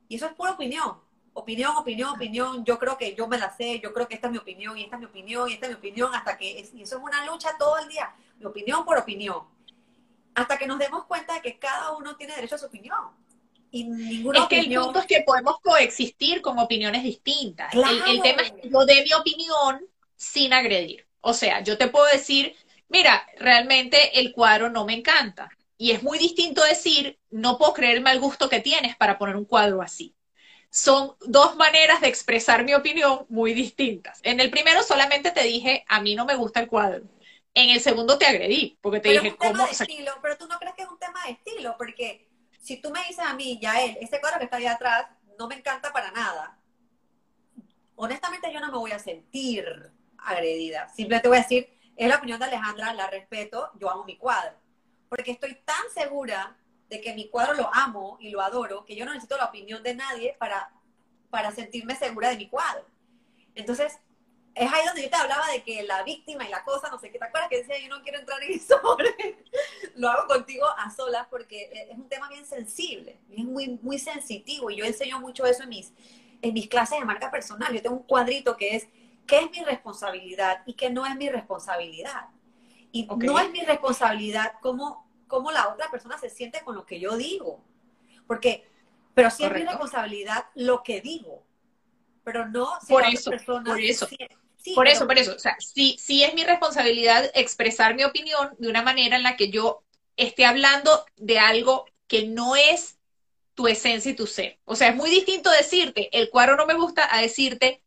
Y 0.09 0.17
eso 0.17 0.27
es 0.27 0.33
pura 0.33 0.53
opinión. 0.53 1.06
Opinión, 1.39 1.77
opinión, 1.77 2.15
opinión. 2.15 2.65
Yo 2.65 2.79
creo 2.79 2.97
que 2.97 3.15
yo 3.15 3.29
me 3.29 3.37
la 3.37 3.55
sé, 3.55 3.79
yo 3.79 3.93
creo 3.93 4.09
que 4.09 4.15
esta 4.15 4.29
es 4.29 4.33
mi 4.33 4.39
opinión, 4.39 4.79
y 4.79 4.85
esta 4.85 4.97
es 4.97 5.01
mi 5.01 5.07
opinión, 5.07 5.51
y 5.51 5.53
esta 5.53 5.67
es 5.67 5.73
mi 5.73 5.77
opinión, 5.77 6.15
hasta 6.15 6.39
que... 6.39 6.67
y 6.73 6.83
eso 6.83 6.97
es 6.97 7.03
una 7.03 7.27
lucha 7.27 7.51
todo 7.59 7.77
el 7.79 7.89
día. 7.89 8.15
Mi 8.39 8.47
opinión 8.47 8.87
por 8.87 8.97
opinión. 8.97 9.43
Hasta 10.35 10.57
que 10.57 10.67
nos 10.67 10.79
demos 10.79 11.05
cuenta 11.05 11.35
de 11.35 11.43
que 11.43 11.59
cada 11.59 11.95
uno 11.95 12.17
tiene 12.17 12.35
derecho 12.35 12.55
a 12.55 12.59
su 12.59 12.67
opinión. 12.67 13.11
Y 13.71 13.85
ninguna 13.85 14.41
es 14.41 14.47
que 14.47 14.61
el 14.61 14.75
punto 14.75 15.01
es 15.01 15.07
que 15.07 15.25
podemos 15.27 15.61
coexistir 15.61 16.41
con 16.41 16.59
opiniones 16.59 17.03
distintas. 17.03 17.75
El, 17.75 18.23
tema 18.23 18.41
es 18.43 18.53
que 18.53 18.71
yo 18.71 18.87
dé 18.87 19.03
mi 19.03 19.13
opinión 19.13 19.87
sin 20.17 20.55
agredir. 20.55 21.07
O 21.21 21.35
sea, 21.35 21.61
yo 21.61 21.77
te 21.77 21.89
puedo 21.89 22.07
decir, 22.07 22.57
mira, 22.89 23.27
realmente 23.39 24.19
el 24.19 24.33
cuadro 24.33 24.71
no 24.71 24.87
me 24.87 24.95
encanta. 24.95 25.51
Y 25.77 25.91
es 25.91 26.03
muy 26.03 26.19
distinto 26.19 26.65
decir, 26.65 27.19
no 27.31 27.59
puedo 27.59 27.75
creer 27.75 27.97
el 27.97 28.03
mal 28.03 28.19
gusto 28.21 28.49
que 28.49 28.61
tienes 28.61 28.97
para 28.97 29.19
poner 29.19 29.37
un 29.37 29.45
cuadro 29.45 29.83
así. 29.83 30.16
Son 30.77 31.17
dos 31.21 31.57
maneras 31.57 32.03
de 32.03 32.09
expresar 32.09 32.63
mi 32.63 32.75
opinión 32.75 33.25
muy 33.31 33.55
distintas. 33.55 34.21
En 34.23 34.41
el 34.41 34.51
primero 34.51 34.83
solamente 34.83 35.31
te 35.31 35.43
dije, 35.43 35.87
a 35.89 36.03
mí 36.03 36.15
no 36.15 36.27
me 36.27 36.35
gusta 36.35 36.61
el 36.61 36.69
cuadro. 36.69 37.03
En 37.55 37.71
el 37.71 37.81
segundo 37.81 38.19
te 38.19 38.27
agredí, 38.27 38.79
porque 38.83 39.01
te 39.01 39.09
dije, 39.09 39.35
¿cómo? 39.37 39.65
estilo, 39.65 40.13
pero 40.21 40.37
tú 40.37 40.47
no 40.47 40.59
crees 40.59 40.75
que 40.75 40.83
es 40.83 40.89
un 40.91 40.99
tema 40.99 41.25
de 41.25 41.33
estilo, 41.33 41.77
porque 41.79 42.29
si 42.61 42.77
tú 42.77 42.91
me 42.91 43.03
dices 43.05 43.21
a 43.21 43.33
mí, 43.33 43.59
ya 43.59 43.83
él, 43.83 43.97
ese 44.03 44.21
cuadro 44.21 44.39
que 44.39 44.45
está 44.45 44.59
ahí 44.59 44.67
atrás, 44.67 45.07
no 45.39 45.49
me 45.49 45.55
encanta 45.55 45.95
para 45.95 46.11
nada. 46.11 46.59
Honestamente 47.95 48.53
yo 48.53 48.61
no 48.61 48.71
me 48.71 48.77
voy 48.77 48.93
a 48.93 48.99
sentir 48.99 49.65
agredida. 50.19 50.91
Simplemente 50.91 51.29
voy 51.29 51.39
a 51.39 51.41
decir, 51.41 51.71
es 51.97 52.07
la 52.07 52.17
opinión 52.17 52.39
de 52.39 52.45
Alejandra, 52.45 52.93
la 52.93 53.09
respeto, 53.09 53.71
yo 53.81 53.89
amo 53.89 54.05
mi 54.05 54.19
cuadro. 54.19 54.59
Porque 55.09 55.31
estoy 55.31 55.55
tan 55.65 55.89
segura 55.95 56.55
de 56.89 57.01
que 57.01 57.15
mi 57.15 57.29
cuadro 57.29 57.55
lo 57.55 57.75
amo 57.75 58.17
y 58.21 58.31
lo 58.31 58.41
adoro, 58.41 58.85
que 58.85 58.97
yo 58.97 59.05
no 59.05 59.13
necesito 59.13 59.37
la 59.37 59.47
opinión 59.47 59.83
de 59.83 59.95
nadie 59.95 60.37
para, 60.39 60.73
para 61.31 61.51
sentirme 61.51 61.97
segura 61.97 62.31
de 62.31 62.37
mi 62.37 62.49
cuadro. 62.49 62.85
Entonces, 63.55 63.99
es 64.55 64.73
ahí 64.73 64.87
donde 64.87 65.03
yo 65.03 65.11
te 65.11 65.17
hablaba 65.17 65.47
de 65.51 65.63
que 65.63 65.83
la 65.83 66.03
víctima 66.03 66.47
y 66.47 66.49
la 66.49 66.65
cosa, 66.65 66.89
no 66.91 66.99
sé 66.99 67.11
qué, 67.11 67.19
¿te 67.19 67.25
acuerdas 67.27 67.51
que 67.51 67.59
decía 67.59 67.79
yo 67.79 67.89
no 67.89 68.03
quiero 68.03 68.21
entrar 68.21 68.43
en 68.43 68.53
eso? 68.53 68.81
lo 69.97 70.09
hago 70.09 70.27
contigo 70.27 70.67
a 70.79 70.91
solas 70.91 71.27
porque 71.29 71.89
es 71.91 71.97
un 71.97 72.09
tema 72.09 72.29
bien 72.29 72.47
sensible, 72.47 73.19
es 73.31 73.45
muy, 73.45 73.79
muy 73.83 73.99
sensitivo 73.99 74.71
y 74.71 74.77
yo 74.77 74.85
enseño 74.85 75.21
mucho 75.21 75.45
eso 75.45 75.65
en 75.65 75.69
mis, 75.69 75.93
en 76.41 76.55
mis 76.55 76.69
clases 76.69 76.99
de 76.99 77.05
marca 77.05 77.31
personal. 77.31 77.73
Yo 77.75 77.83
tengo 77.83 77.97
un 77.97 78.03
cuadrito 78.05 78.57
que 78.57 78.77
es 78.77 78.89
qué 79.27 79.41
es 79.41 79.51
mi 79.51 79.63
responsabilidad 79.63 80.63
y 80.65 80.75
qué 80.75 80.89
no 80.89 81.05
es 81.05 81.17
mi 81.17 81.29
responsabilidad. 81.29 82.29
Y 82.93 83.07
no 83.07 83.39
es 83.39 83.51
mi 83.51 83.61
responsabilidad 83.61 84.55
cómo, 84.63 85.06
cómo 85.27 85.53
la 85.53 85.69
otra 85.69 85.91
persona 85.91 86.19
se 86.19 86.31
siente 86.31 86.63
con 86.63 86.75
lo 86.75 86.87
que 86.87 87.01
yo 87.01 87.17
digo. 87.17 87.65
Porque, 88.27 88.69
pero 89.15 89.31
sí 89.31 89.45
es 89.45 89.53
mi 89.53 89.65
responsabilidad 89.65 90.47
lo 90.55 90.83
que 90.83 91.01
digo. 91.01 91.45
Pero 92.25 92.49
no 92.49 92.69
si 92.81 92.93
por 92.93 93.05
eso, 93.05 93.31
por 93.31 93.81
eso. 93.81 94.09
por 94.75 94.89
eso, 94.89 95.07
por 95.07 95.19
eso. 95.19 95.35
O 95.35 95.39
sea, 95.39 95.57
sí, 95.61 95.97
sí 95.99 96.25
es 96.25 96.35
mi 96.35 96.45
responsabilidad 96.45 97.31
expresar 97.35 97.95
mi 97.95 98.05
opinión 98.05 98.55
de 98.59 98.69
una 98.69 98.83
manera 98.83 99.17
en 99.17 99.23
la 99.23 99.37
que 99.37 99.51
yo 99.51 99.85
esté 100.17 100.45
hablando 100.45 101.05
de 101.17 101.39
algo 101.39 101.87
que 102.09 102.27
no 102.27 102.57
es 102.57 102.99
tu 103.55 103.69
esencia 103.69 104.11
y 104.11 104.17
tu 104.17 104.27
ser. 104.27 104.59
O 104.65 104.77
sea, 104.77 104.89
es 104.89 104.97
muy 104.97 105.11
distinto 105.11 105.51
decirte, 105.51 106.09
el 106.17 106.31
cuadro 106.31 106.57
no 106.57 106.67
me 106.67 106.75
gusta, 106.75 107.09
a 107.15 107.21
decirte, 107.21 107.83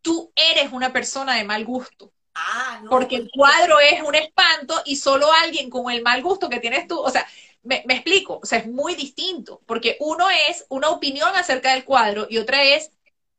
tú 0.00 0.32
eres 0.34 0.72
una 0.72 0.92
persona 0.92 1.36
de 1.36 1.44
mal 1.44 1.64
gusto. 1.64 2.12
Ah, 2.34 2.80
no, 2.82 2.90
porque 2.90 3.16
el 3.16 3.30
cuadro 3.30 3.78
es 3.80 4.02
un 4.02 4.14
espanto 4.14 4.80
y 4.86 4.96
solo 4.96 5.30
alguien 5.44 5.68
con 5.68 5.90
el 5.90 6.02
mal 6.02 6.22
gusto 6.22 6.48
que 6.48 6.60
tienes 6.60 6.86
tú, 6.88 6.98
o 6.98 7.10
sea, 7.10 7.26
me, 7.62 7.84
explico, 7.88 8.40
o 8.42 8.46
sea, 8.46 8.58
es 8.58 8.66
muy 8.66 8.94
distinto, 8.94 9.60
porque 9.66 9.96
uno 10.00 10.26
es 10.48 10.66
una 10.68 10.88
opinión 10.90 11.34
acerca 11.36 11.72
del 11.72 11.84
cuadro 11.84 12.26
y 12.28 12.38
otra 12.38 12.62
es 12.62 12.90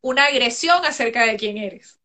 una 0.02 0.26
agresión 0.26 0.86
acerca 0.86 1.26
de 1.26 1.36
quién 1.36 1.58
eres. 1.58 2.00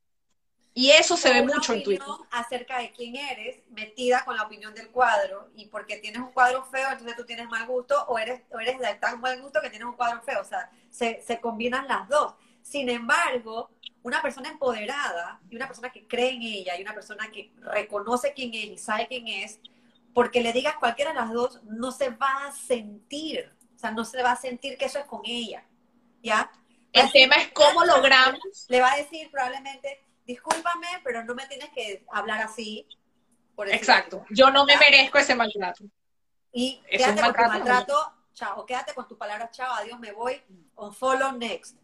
Y 0.74 0.91
eso 0.91 1.16
se 1.16 1.32
ve 1.32 1.43
mucho 1.43 1.72
en 1.72 1.82
Twitter. 1.82 2.07
acerca 2.30 2.78
de 2.78 2.93
quién 2.93 3.16
eres, 3.16 3.62
metida 3.70 4.24
con 4.24 4.36
la 4.36 4.45
opinión 4.45 4.72
del 4.74 4.91
cuadro, 4.91 5.51
y 5.57 5.66
porque 5.66 5.97
tienes 5.97 6.20
un 6.20 6.30
cuadro 6.30 6.64
feo, 6.64 6.89
entonces 6.93 7.16
tú 7.16 7.24
tienes 7.24 7.49
mal 7.49 7.66
gusto, 7.66 8.01
o 8.07 8.18
eres, 8.18 8.43
o 8.53 8.61
eres 8.61 8.78
de 8.78 8.95
tan 8.95 9.20
mal 9.20 9.41
gusto 9.43 9.61
que 9.61 9.70
tienes 9.70 9.89
un 9.89 9.97
cuadro 9.97 10.22
feo, 10.22 10.41
o 10.41 10.45
sea, 10.45 10.70
se, 10.89 11.20
se 11.22 11.41
combinan 11.41 11.89
las 11.89 12.09
dos. 12.09 12.34
Sin 12.62 12.89
embargo, 12.89 13.70
una 14.09 14.22
persona 14.22 14.48
empoderada 14.48 15.38
y 15.50 15.56
una 15.56 15.66
persona 15.66 15.90
que 15.90 16.06
cree 16.06 16.30
en 16.30 16.42
ella 16.42 16.76
y 16.78 16.82
una 16.82 16.94
persona 16.94 17.30
que 17.30 17.52
reconoce 17.61 18.32
quién 18.32 18.54
es 18.54 18.64
y 18.64 18.78
sabe 18.78 19.06
quién 19.06 19.28
es, 19.28 19.61
porque 20.14 20.40
le 20.40 20.52
digas 20.52 20.76
cualquiera 20.76 21.12
de 21.12 21.18
las 21.18 21.30
dos, 21.30 21.62
no 21.64 21.92
se 21.92 22.09
va 22.11 22.46
a 22.46 22.52
sentir, 22.52 23.52
o 23.76 23.78
sea, 23.78 23.90
no 23.90 24.04
se 24.04 24.22
va 24.22 24.32
a 24.32 24.36
sentir 24.36 24.78
que 24.78 24.86
eso 24.86 24.98
es 24.98 25.04
con 25.04 25.20
ella, 25.24 25.62
¿ya? 26.22 26.50
El 26.92 27.12
tema 27.12 27.36
es 27.36 27.48
cómo 27.52 27.84
logramos. 27.84 28.40
Le 28.68 28.80
va 28.80 28.92
a 28.92 28.96
decir 28.96 29.30
probablemente, 29.30 30.02
discúlpame, 30.26 30.88
pero 31.04 31.22
no 31.24 31.34
me 31.34 31.46
tienes 31.46 31.68
que 31.70 32.04
hablar 32.11 32.40
así. 32.40 32.86
Exacto, 33.66 34.24
yo 34.30 34.50
no 34.50 34.64
me 34.64 34.76
merezco 34.78 35.18
ese 35.18 35.34
maltrato. 35.34 35.84
Y 36.52 36.80
quédate 36.90 37.20
con 37.20 37.34
tu 37.34 37.42
maltrato, 37.42 38.12
chao, 38.32 38.64
quédate 38.64 38.94
con 38.94 39.06
tu 39.06 39.18
palabra, 39.18 39.50
chao, 39.50 39.74
adiós, 39.74 40.00
me 40.00 40.12
voy, 40.12 40.40
on 40.76 40.94
follow 40.94 41.32
next 41.32 41.76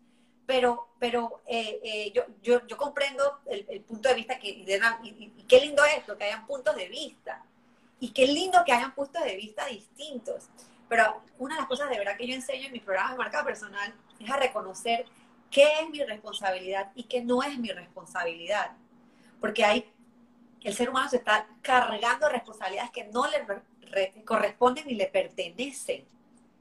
pero, 0.47 0.89
pero 0.99 1.43
eh, 1.47 1.81
eh, 1.83 2.13
yo, 2.15 2.25
yo, 2.43 2.67
yo, 2.67 2.77
comprendo 2.77 3.41
el, 3.47 3.81
punto 3.83 4.09
de 4.09 4.15
vista 4.15 4.39
que, 4.39 4.49
y, 4.51 5.45
qué 5.49 5.61
lindo 5.61 5.85
es 5.85 5.99
esto, 5.99 6.19
que 6.19 6.25
hayan 6.25 6.47
puntos 6.47 6.77
de 6.77 6.89
vista. 6.89 7.45
Y 8.01 8.11
qué 8.11 8.27
lindo 8.27 8.63
que 8.67 8.73
hayan 8.73 8.95
puntos 8.95 9.23
de 9.25 9.37
vista 9.37 9.67
distintos. 9.67 10.49
Pero 10.89 11.23
una 11.39 11.55
de 11.55 11.63
las 11.63 11.69
cosas 11.69 11.89
de 11.89 11.99
verdad 11.99 12.17
que 12.17 12.27
yo 12.27 12.35
enseño 12.35 12.67
en 12.67 12.73
mis 12.73 12.83
programas 12.83 13.13
de 13.13 13.19
marca 13.19 13.45
personal 13.45 13.95
es 14.19 14.31
a 14.31 14.37
reconocer 14.37 15.07
qué 15.51 15.81
es 15.81 15.89
mi 15.89 16.03
responsabilidad 16.03 16.93
y 16.95 17.05
qué 17.05 17.23
no 17.23 17.43
es 17.43 17.59
mi 17.59 17.71
responsabilidad. 17.71 18.73
Porque 19.41 19.65
hay, 19.65 19.91
el 20.63 20.75
ser 20.75 20.91
humano 20.91 21.09
se 21.09 21.17
está 21.17 21.47
cargando 21.63 22.29
responsabilidades 22.29 22.91
que 22.91 23.05
no 23.05 23.25
le 23.27 24.25
corresponden 24.25 24.87
ni 24.87 24.95
le 24.95 25.07
pertenecen. 25.07 26.07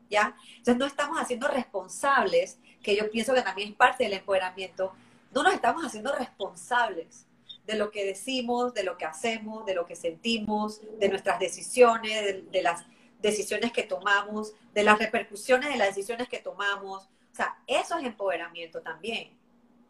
¿Ya? 0.09 0.37
Entonces 0.49 0.77
no 0.77 0.85
estamos 0.85 1.19
haciendo 1.19 1.47
responsables 1.47 2.59
que 2.83 2.95
yo 2.95 3.09
pienso 3.09 3.33
que 3.33 3.41
también 3.41 3.69
es 3.69 3.75
parte 3.75 4.03
del 4.03 4.13
empoderamiento, 4.13 4.93
no 5.31 5.41
nos 5.41 5.53
estamos 5.53 5.83
haciendo 5.83 6.13
responsables 6.13 7.25
de 7.65 7.75
lo 7.75 7.89
que 7.89 8.05
decimos, 8.05 8.73
de 8.73 8.83
lo 8.83 8.97
que 8.97 9.05
hacemos, 9.05 9.65
de 9.65 9.73
lo 9.73 9.85
que 9.85 9.95
sentimos, 9.95 10.81
de 10.99 11.07
nuestras 11.07 11.39
decisiones, 11.39 12.51
de, 12.51 12.61
las 12.61 12.85
decisiones 13.21 13.71
que 13.71 13.83
tomamos, 13.83 14.53
de 14.73 14.83
las 14.83 14.99
repercusiones 14.99 15.69
de 15.69 15.77
las 15.77 15.87
decisiones 15.87 16.27
que 16.27 16.39
tomamos. 16.39 17.05
O 17.31 17.35
sea, 17.35 17.57
eso 17.65 17.97
es 17.97 18.03
empoderamiento 18.03 18.81
también. 18.81 19.31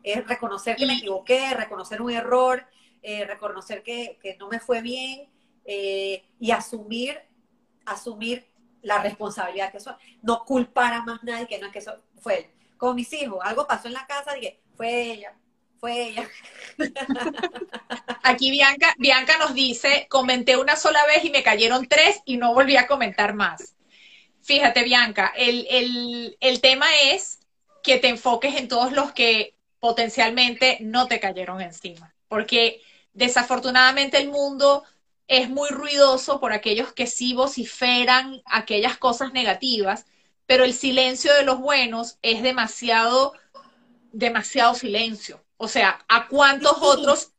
Es 0.03 0.25
reconocer 0.27 0.75
que 0.75 0.85
me 0.85 0.97
equivoqué, 0.97 1.53
reconocer 1.55 2.01
un 2.01 2.11
error, 2.11 2.63
eh, 3.01 3.25
reconocer 3.25 3.81
que, 3.81 4.19
no 4.39 4.49
me 4.49 4.59
fue 4.59 4.81
bien 4.81 5.27
eh, 5.65 6.23
y 6.39 6.51
asumir, 6.51 7.19
asumir 7.85 8.45
la 8.83 9.01
responsabilidad 9.01 9.71
que 9.71 9.77
eso, 9.77 9.97
no 10.21 10.45
culpar 10.45 10.93
a 10.93 11.03
más 11.03 11.23
nadie 11.23 11.47
que 11.47 11.57
no 11.57 11.67
es 11.67 11.73
que 11.73 11.79
eso 11.79 11.97
fue 12.19 12.37
él 12.37 12.62
con 12.83 12.97
mis 12.97 13.13
hijos, 13.13 13.39
algo 13.41 13.65
pasó 13.65 13.87
en 13.87 13.93
la 13.93 14.05
casa, 14.05 14.33
dije, 14.33 14.59
fue 14.75 15.13
ella, 15.13 15.33
fue 15.79 16.09
ella. 16.09 16.29
Aquí 18.23 18.51
Bianca, 18.51 18.93
Bianca 18.97 19.37
nos 19.37 19.53
dice, 19.53 20.05
comenté 20.09 20.57
una 20.57 20.75
sola 20.75 20.99
vez 21.05 21.23
y 21.23 21.29
me 21.29 21.43
cayeron 21.43 21.87
tres 21.87 22.19
y 22.25 22.35
no 22.35 22.53
volví 22.53 22.75
a 22.75 22.85
comentar 22.85 23.35
más. 23.35 23.77
Fíjate, 24.41 24.83
Bianca, 24.83 25.31
el, 25.37 26.35
el 26.41 26.59
tema 26.59 26.87
es 27.05 27.39
que 27.83 27.99
te 27.99 28.09
enfoques 28.09 28.57
en 28.57 28.67
todos 28.67 28.91
los 28.91 29.13
que 29.13 29.55
potencialmente 29.79 30.79
no 30.81 31.07
te 31.07 31.21
cayeron 31.21 31.61
encima, 31.61 32.13
porque 32.27 32.81
desafortunadamente 33.13 34.17
el 34.17 34.27
mundo 34.27 34.83
es 35.29 35.49
muy 35.49 35.69
ruidoso 35.69 36.41
por 36.41 36.51
aquellos 36.51 36.91
que 36.91 37.07
sí 37.07 37.33
vociferan 37.33 38.41
aquellas 38.43 38.97
cosas 38.97 39.31
negativas 39.31 40.05
pero 40.45 40.63
el 40.63 40.73
silencio 40.73 41.33
de 41.33 41.43
los 41.43 41.59
buenos 41.59 42.17
es 42.21 42.43
demasiado, 42.43 43.33
demasiado 44.11 44.75
silencio. 44.75 45.43
O 45.57 45.67
sea, 45.67 46.05
¿a 46.07 46.27
cuántos 46.27 46.77
otros, 46.81 47.31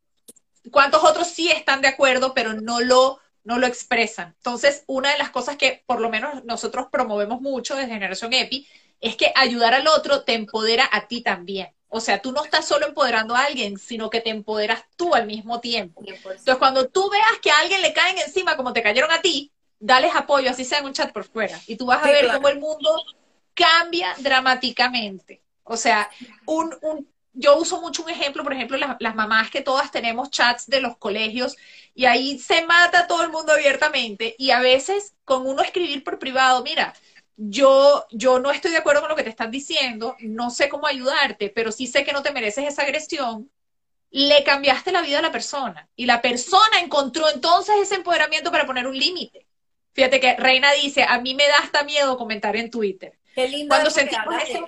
cuántos 0.70 1.04
otros 1.04 1.28
sí 1.28 1.50
están 1.50 1.80
de 1.80 1.88
acuerdo, 1.88 2.34
pero 2.34 2.54
no 2.54 2.80
lo 2.80 3.20
no 3.44 3.58
lo 3.58 3.66
expresan. 3.66 4.34
Entonces, 4.38 4.84
una 4.86 5.12
de 5.12 5.18
las 5.18 5.30
cosas 5.30 5.56
que 5.56 5.84
por 5.86 6.00
lo 6.00 6.10
menos 6.10 6.44
nosotros 6.44 6.86
promovemos 6.90 7.40
mucho 7.40 7.76
desde 7.76 7.92
Generación 7.92 8.32
EPI 8.32 8.66
es 9.00 9.16
que 9.16 9.32
ayudar 9.36 9.74
al 9.74 9.86
otro 9.86 10.24
te 10.24 10.32
empodera 10.32 10.88
a 10.90 11.06
ti 11.06 11.22
también. 11.22 11.68
O 11.88 12.00
sea, 12.00 12.20
tú 12.20 12.32
no 12.32 12.42
estás 12.42 12.66
solo 12.66 12.88
empoderando 12.88 13.36
a 13.36 13.44
alguien, 13.44 13.78
sino 13.78 14.10
que 14.10 14.20
te 14.20 14.30
empoderas 14.30 14.82
tú 14.96 15.14
al 15.14 15.26
mismo 15.26 15.60
tiempo. 15.60 16.02
Entonces, 16.04 16.56
cuando 16.56 16.88
tú 16.88 17.08
veas 17.08 17.38
que 17.40 17.50
a 17.50 17.58
alguien 17.60 17.82
le 17.82 17.92
caen 17.92 18.18
encima 18.18 18.56
como 18.56 18.72
te 18.72 18.82
cayeron 18.82 19.12
a 19.12 19.20
ti, 19.20 19.52
dales 19.84 20.12
apoyo, 20.14 20.50
así 20.50 20.64
sea 20.64 20.78
en 20.78 20.86
un 20.86 20.94
chat 20.94 21.12
por 21.12 21.24
fuera. 21.24 21.60
Y 21.66 21.76
tú 21.76 21.86
vas 21.86 22.02
a 22.02 22.10
ver 22.10 22.26
cómo 22.32 22.48
el 22.48 22.58
mundo 22.58 22.90
cambia 23.52 24.14
dramáticamente. 24.18 25.42
O 25.62 25.76
sea, 25.76 26.10
un, 26.46 26.74
un, 26.80 27.06
yo 27.34 27.58
uso 27.58 27.80
mucho 27.80 28.02
un 28.02 28.10
ejemplo, 28.10 28.42
por 28.42 28.54
ejemplo, 28.54 28.78
las, 28.78 28.96
las, 28.98 29.14
mamás 29.14 29.50
que 29.50 29.60
todas 29.60 29.90
tenemos 29.90 30.30
chats 30.30 30.66
de 30.68 30.80
los 30.80 30.96
colegios 30.96 31.56
y 31.94 32.06
ahí 32.06 32.38
se 32.38 32.64
mata 32.64 33.06
todo 33.06 33.22
el 33.22 33.30
mundo 33.30 33.52
abiertamente 33.52 34.34
y 34.38 34.50
a 34.50 34.60
veces 34.60 35.14
con 35.24 35.46
uno 35.46 35.62
escribir 35.62 36.02
por 36.02 36.18
privado, 36.18 36.62
mira, 36.62 36.94
yo, 37.36 38.06
yo 38.10 38.38
no 38.38 38.50
estoy 38.50 38.70
de 38.70 38.78
acuerdo 38.78 39.02
con 39.02 39.10
lo 39.10 39.16
que 39.16 39.22
te 39.22 39.30
están 39.30 39.50
diciendo, 39.50 40.16
no 40.20 40.50
sé 40.50 40.68
cómo 40.68 40.86
ayudarte, 40.86 41.50
pero 41.50 41.72
sí 41.72 41.86
sé 41.86 42.04
que 42.04 42.12
no 42.12 42.22
te 42.22 42.32
mereces 42.32 42.66
esa 42.66 42.82
agresión, 42.82 43.50
le 44.10 44.44
cambiaste 44.44 44.92
la 44.92 45.02
vida 45.02 45.18
a 45.18 45.22
la 45.22 45.32
persona 45.32 45.88
y 45.96 46.06
la 46.06 46.22
persona 46.22 46.80
encontró 46.80 47.28
entonces 47.28 47.74
ese 47.82 47.96
empoderamiento 47.96 48.50
para 48.50 48.66
poner 48.66 48.86
un 48.86 48.96
límite. 48.96 49.43
Fíjate 49.94 50.20
que 50.20 50.36
Reina 50.36 50.72
dice, 50.72 51.04
a 51.04 51.20
mí 51.20 51.34
me 51.34 51.46
da 51.46 51.58
hasta 51.62 51.84
miedo 51.84 52.18
comentar 52.18 52.56
en 52.56 52.70
Twitter. 52.70 53.16
Qué 53.34 53.48
lindo, 53.48 53.68
Cuando 53.68 53.88
eso 53.88 54.00
sentimos 54.00 54.42
que 54.44 54.64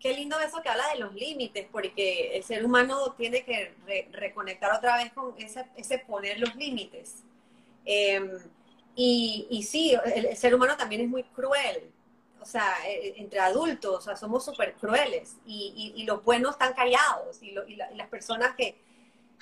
qué 0.00 0.14
lindo 0.14 0.38
eso 0.38 0.62
que 0.62 0.68
habla 0.68 0.88
de 0.92 1.00
los 1.00 1.12
límites, 1.14 1.66
porque 1.70 2.36
el 2.36 2.44
ser 2.44 2.64
humano 2.64 3.14
tiene 3.16 3.44
que 3.44 3.74
reconectar 4.12 4.72
otra 4.72 4.96
vez 4.96 5.12
con 5.12 5.34
ese, 5.38 5.64
ese 5.76 5.98
poner 5.98 6.38
los 6.38 6.54
límites. 6.54 7.24
Em, 7.84 8.30
y, 8.94 9.46
y, 9.50 9.62
sí, 9.64 9.96
el, 10.14 10.36
ser 10.36 10.54
humano 10.54 10.76
también 10.76 11.02
es 11.02 11.08
muy 11.08 11.24
cruel 11.24 11.90
o 12.40 12.44
sea, 12.44 12.76
eh, 12.86 13.14
entre 13.16 13.40
adultos, 13.40 13.96
o 13.96 14.00
sea, 14.00 14.16
somos 14.16 14.44
súper 14.44 14.74
crueles 14.74 15.36
y, 15.46 15.92
y, 15.96 16.04
los 16.04 16.22
buenos 16.24 16.52
están 16.52 16.72
callados 16.72 17.42
y, 17.42 17.54
y, 17.66 17.76
las 17.76 18.08
personas 18.08 18.54
que, 18.56 18.76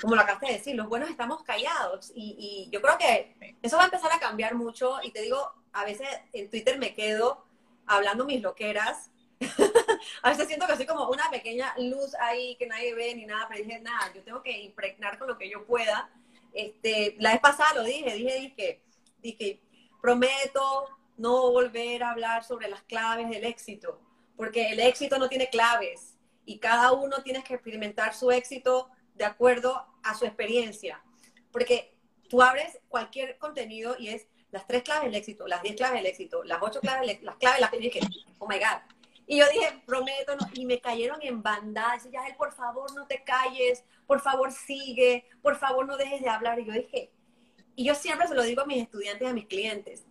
como 0.01 0.15
lo 0.15 0.21
acabaste 0.21 0.47
de 0.47 0.53
decir, 0.55 0.77
los 0.77 0.89
buenos 0.89 1.11
estamos 1.11 1.43
callados 1.43 2.13
y, 2.15 2.69
yo 2.71 2.81
creo 2.83 2.99
que 2.99 3.57
eso 3.63 3.77
va 3.77 3.85
a 3.85 3.87
empezar 3.87 4.13
a 4.13 4.19
cambiar 4.19 4.55
mucho 4.55 4.97
y 5.03 5.11
te 5.11 5.23
digo, 5.23 5.53
a 5.73 5.85
veces 5.85 6.09
en 6.33 6.51
Twitter 6.51 6.79
me 6.79 6.95
quedo 6.95 7.45
hablando 7.87 8.25
mis 8.25 8.43
loqueras. 8.43 9.11
a 10.23 10.31
veces 10.31 10.49
siento 10.49 10.67
que 10.67 10.77
soy 10.77 10.87
como 10.87 11.09
una 11.09 11.31
pequeña 11.31 11.75
luz 11.79 12.15
ahí 12.17 12.57
que 12.57 12.67
nadie 12.67 12.95
ve 12.95 13.15
ni 13.15 13.27
nada, 13.27 13.47
pero 13.49 13.63
dije, 13.63 13.81
nada, 13.81 14.13
yo 14.15 14.23
tengo 14.23 14.43
que 14.43 14.59
impregnar 14.63 15.19
con 15.19 15.29
lo 15.29 15.39
que 15.39 15.49
yo 15.49 15.65
pueda. 15.67 16.11
Este, 16.53 17.17
la 17.19 17.33
vez 17.33 17.41
pasada 17.41 17.75
lo 17.75 17.85
dije, 17.85 18.15
dije, 18.15 18.41
dije, 18.41 18.83
dije, 19.23 19.63
prometo 20.01 20.87
no 21.17 21.51
volver 21.51 22.03
a 22.03 22.11
hablar 22.11 22.45
sobre 22.45 22.69
las 22.69 22.83
claves 22.83 23.29
del 23.29 23.45
éxito, 23.45 24.01
porque 24.37 24.71
el 24.71 24.81
éxito 24.81 25.19
no 25.19 25.29
tiene 25.29 25.49
claves 25.49 26.17
y 26.45 26.59
cada 26.59 26.93
uno 26.93 27.23
tiene 27.23 27.43
que 27.43 27.55
experimentar 27.55 28.15
su 28.15 28.31
éxito 28.31 28.91
de 29.17 29.25
acuerdo 29.25 29.87
a 30.03 30.15
su 30.15 30.25
experiencia. 30.25 31.03
Porque 31.53 31.97
tú 32.29 32.43
abres 32.43 32.79
cualquier 32.89 33.39
contenido 33.39 33.97
y 33.99 34.09
es 34.09 34.27
las 34.51 34.67
tres 34.67 34.83
claves 34.83 35.05
del 35.05 35.15
éxito, 35.15 35.47
las 35.47 35.63
diez 35.63 35.77
claves 35.77 35.97
del 36.03 36.07
éxito, 36.07 36.45
las 36.45 36.63
ocho 36.63 36.81
claves, 36.81 37.23
las 37.23 37.37
claves, 37.37 37.61
las 37.61 37.71
que 37.71 37.79
dije, 37.79 38.01
oh 38.39 38.47
my 38.47 38.59
God. 38.59 38.81
Y 39.27 39.39
yo 39.39 39.45
dije, 39.53 39.83
prometo, 39.85 40.37
y 40.55 40.65
me 40.67 40.81
cayeron 40.81 41.19
en 41.21 41.43
bandadas. 41.43 42.07
Y 42.07 42.11
ya 42.11 42.27
él, 42.27 42.37
por 42.37 42.53
favor, 42.53 42.95
no 42.95 43.07
te 43.07 43.25
calles, 43.25 43.83
por 44.07 44.21
favor, 44.21 44.53
sigue, 44.53 45.25
por 45.43 45.57
favor, 45.57 45.87
no 45.87 45.97
dejes 45.97 46.23
de 46.23 46.29
hablar. 46.29 46.61
Y 46.61 46.67
yo 46.67 46.73
dije, 46.73 47.11
y 47.75 47.85
yo 47.85 47.95
siempre 47.95 48.29
se 48.29 48.35
lo 48.35 48.43
digo 48.43 48.63
a 48.63 48.67
mis 48.67 48.83
estudiantes 48.83 49.29
a 49.29 49.33
mis 49.33 49.47
clientes, 49.47 50.05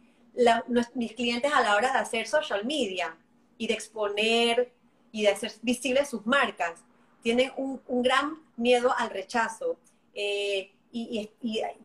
mis 0.94 1.14
clientes 1.14 1.52
a 1.54 1.62
la 1.62 1.76
hora 1.76 1.94
de 1.94 2.00
hacer 2.00 2.28
social 2.28 2.66
media 2.66 3.18
y 3.58 3.68
de 3.68 3.74
exponer 3.74 4.74
y 5.12 5.24
de 5.24 5.30
hacer 5.30 5.54
visibles 5.62 6.10
sus 6.10 6.26
marcas, 6.26 6.84
tienen 7.26 7.52
un, 7.58 7.82
gran 8.04 8.38
miedo 8.56 8.94
al 8.96 9.10
rechazo 9.10 9.80
eh, 10.14 10.72
y, 10.92 11.28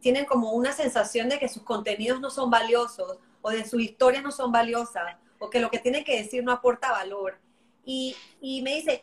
tienen 0.01 0.26
como 0.26 0.53
una 0.53 0.74
sensación 0.74 1.30
de 1.30 1.38
que 1.38 1.49
sus 1.49 1.62
contenidos 1.62 2.20
no 2.20 2.28
son 2.28 2.51
valiosos 2.51 3.16
o 3.41 3.49
de 3.49 3.66
sus 3.66 3.80
historias 3.80 4.22
no 4.22 4.32
son 4.32 4.53
valiosas 4.53 5.16
o 5.38 5.49
que 5.49 5.59
lo 5.59 5.70
que 5.70 5.78
tienen 5.78 6.05
que 6.05 6.20
decir 6.20 6.45
no 6.45 6.53
aporta 6.53 6.93
valor. 6.93 7.38
Y, 7.86 8.14
me 8.62 8.74
dice, 8.74 9.03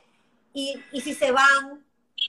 y, 0.54 0.80
si 1.02 1.16
se 1.16 1.32
van 1.32 1.84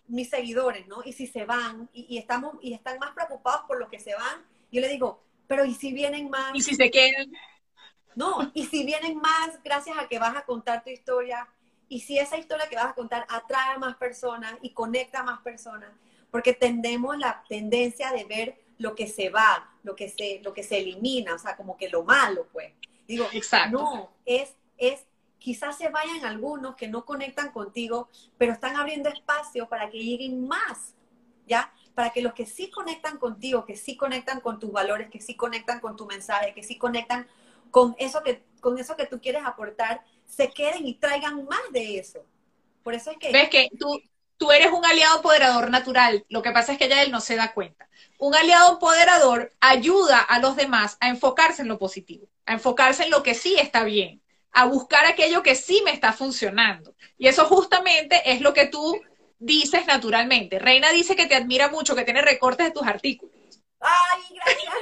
mis 0.07 0.31
seguidores, 0.31 0.89
¿no? 0.89 1.03
Y 1.05 1.13
si 1.13 1.27
se 1.27 1.45
van 1.45 1.91
y, 1.93 2.17
estamos, 2.17 2.55
y 2.63 2.73
están 2.73 2.99
más 2.99 3.11
preocupados 3.11 3.67
por 3.69 3.79
lo 3.79 3.91
que 3.91 4.01
se 4.01 4.15
van, 4.15 4.43
yo 4.73 4.81
le 4.81 4.89
digo, 4.89 5.23
pero 5.47 5.67
¿y 5.67 5.75
si 5.75 5.93
vienen 5.93 6.31
más? 6.31 6.53
¿Y 6.55 6.63
si 6.63 6.75
se 6.75 6.91
quedan? 6.91 7.31
No, 8.17 8.51
y 8.55 8.65
si 8.65 8.87
vienen 8.87 9.19
más 9.19 9.63
gracias 9.63 9.99
a 9.99 10.09
que 10.09 10.19
vas 10.19 10.35
a 10.35 10.47
contar 10.47 10.83
tu 10.83 10.89
historia, 10.89 11.47
y 11.89 12.01
si 12.01 12.19
esa 12.19 12.37
historia 12.37 12.69
que 12.69 12.77
vas 12.77 12.87
a 12.87 12.95
contar 12.95 13.27
atrae 13.29 13.75
a 13.75 13.79
más 13.79 13.97
personas 13.97 14.55
y 14.63 14.71
conecta 14.71 15.21
a 15.21 15.25
más 15.25 15.41
personas, 15.41 15.91
porque 16.31 16.53
tendemos 16.53 17.19
la 17.19 17.45
tendencia 17.49 18.13
de 18.13 18.25
ver 18.25 18.61
lo 18.79 18.95
que 18.95 19.07
se 19.07 19.31
va, 19.31 19.71
lo 19.83 19.97
que 19.97 20.09
se, 20.09 20.41
lo 20.43 20.53
que 20.53 20.63
se 20.63 20.79
elimina, 20.79 21.35
o 21.35 21.39
sea, 21.39 21.57
como 21.57 21.77
que 21.77 21.89
lo 21.89 22.05
malo, 22.05 22.47
pues. 22.53 22.73
Digo, 23.07 23.27
Exacto. 23.33 23.79
no, 23.79 24.11
es, 24.27 24.55
es, 24.77 25.07
quizás 25.39 25.79
se 25.79 25.89
vayan 25.89 26.25
algunos 26.25 26.77
que 26.77 26.89
no 26.89 27.05
conectan 27.05 27.51
contigo, 27.51 28.09
pero 28.37 28.53
están 28.53 28.77
abriendo 28.77 29.09
espacio 29.09 29.69
para 29.69 29.89
que 29.89 29.99
lleguen 29.99 30.47
más, 30.47 30.95
¿ya? 31.47 31.73
para 31.99 32.11
que 32.11 32.23
los 32.23 32.33
que 32.33 32.47
sí 32.47 32.71
conectan 32.71 33.19
contigo, 33.19 33.65
que 33.65 33.77
sí 33.77 33.97
conectan 33.97 34.41
con 34.41 34.61
tus 34.61 34.71
valores, 34.71 35.11
que 35.11 35.21
sí 35.21 35.35
conectan 35.35 35.81
con 35.81 35.97
tu 35.97 36.07
mensaje, 36.07 36.55
que 36.55 36.63
sí 36.63 36.79
conectan 36.79 37.27
con 37.73 37.97
eso 37.99 38.23
que, 38.23 38.45
con 38.61 38.79
eso 38.79 38.95
que 38.95 39.07
tú 39.07 39.21
quieres 39.21 39.43
aportar, 39.45 40.05
se 40.29 40.51
queden 40.51 40.87
y 40.87 40.95
traigan 40.95 41.45
más 41.47 41.61
de 41.73 41.99
eso. 41.99 42.25
Por 42.85 42.95
eso 42.95 43.11
es 43.11 43.19
que... 43.19 43.33
Ves 43.33 43.49
que 43.49 43.69
tú, 43.79 44.01
tú 44.37 44.53
eres 44.53 44.71
un 44.71 44.85
aliado 44.85 45.17
empoderador 45.17 45.71
natural, 45.71 46.25
lo 46.29 46.43
que 46.43 46.53
pasa 46.53 46.73
es 46.73 46.79
que 46.79 46.89
ya 46.89 47.03
él 47.03 47.11
no 47.11 47.21
se 47.21 47.35
da 47.35 47.53
cuenta. 47.53 47.89
Un 48.19 48.35
aliado 48.35 48.73
empoderador 48.73 49.53
ayuda 49.61 50.21
a 50.21 50.39
los 50.39 50.55
demás 50.57 50.97
a 51.01 51.09
enfocarse 51.09 51.63
en 51.63 51.69
lo 51.69 51.79
positivo, 51.79 52.29
a 52.47 52.53
enfocarse 52.53 53.05
en 53.05 53.11
lo 53.11 53.23
que 53.23 53.35
sí 53.35 53.57
está 53.59 53.85
bien, 53.85 54.23
a 54.53 54.67
buscar 54.67 55.07
aquello 55.07 55.43
que 55.43 55.55
sí 55.55 55.83
me 55.85 55.93
está 55.93 56.13
funcionando. 56.13 56.95
Y 57.17 57.29
eso 57.29 57.45
justamente 57.47 58.23
es 58.31 58.41
lo 58.41 58.53
que 58.53 58.67
tú 58.67 59.01
dices 59.39 59.87
naturalmente. 59.87 60.59
Reina 60.59 60.91
dice 60.91 61.17
que 61.17 61.27
te 61.27 61.35
admira 61.35 61.69
mucho, 61.69 61.95
que 61.97 62.05
tiene 62.05 62.23
recortes 62.23 62.67
de 62.67 62.73
tus 62.73 62.87
artículos. 62.87 63.35
Ay, 63.81 64.23
gracias. 64.35 64.75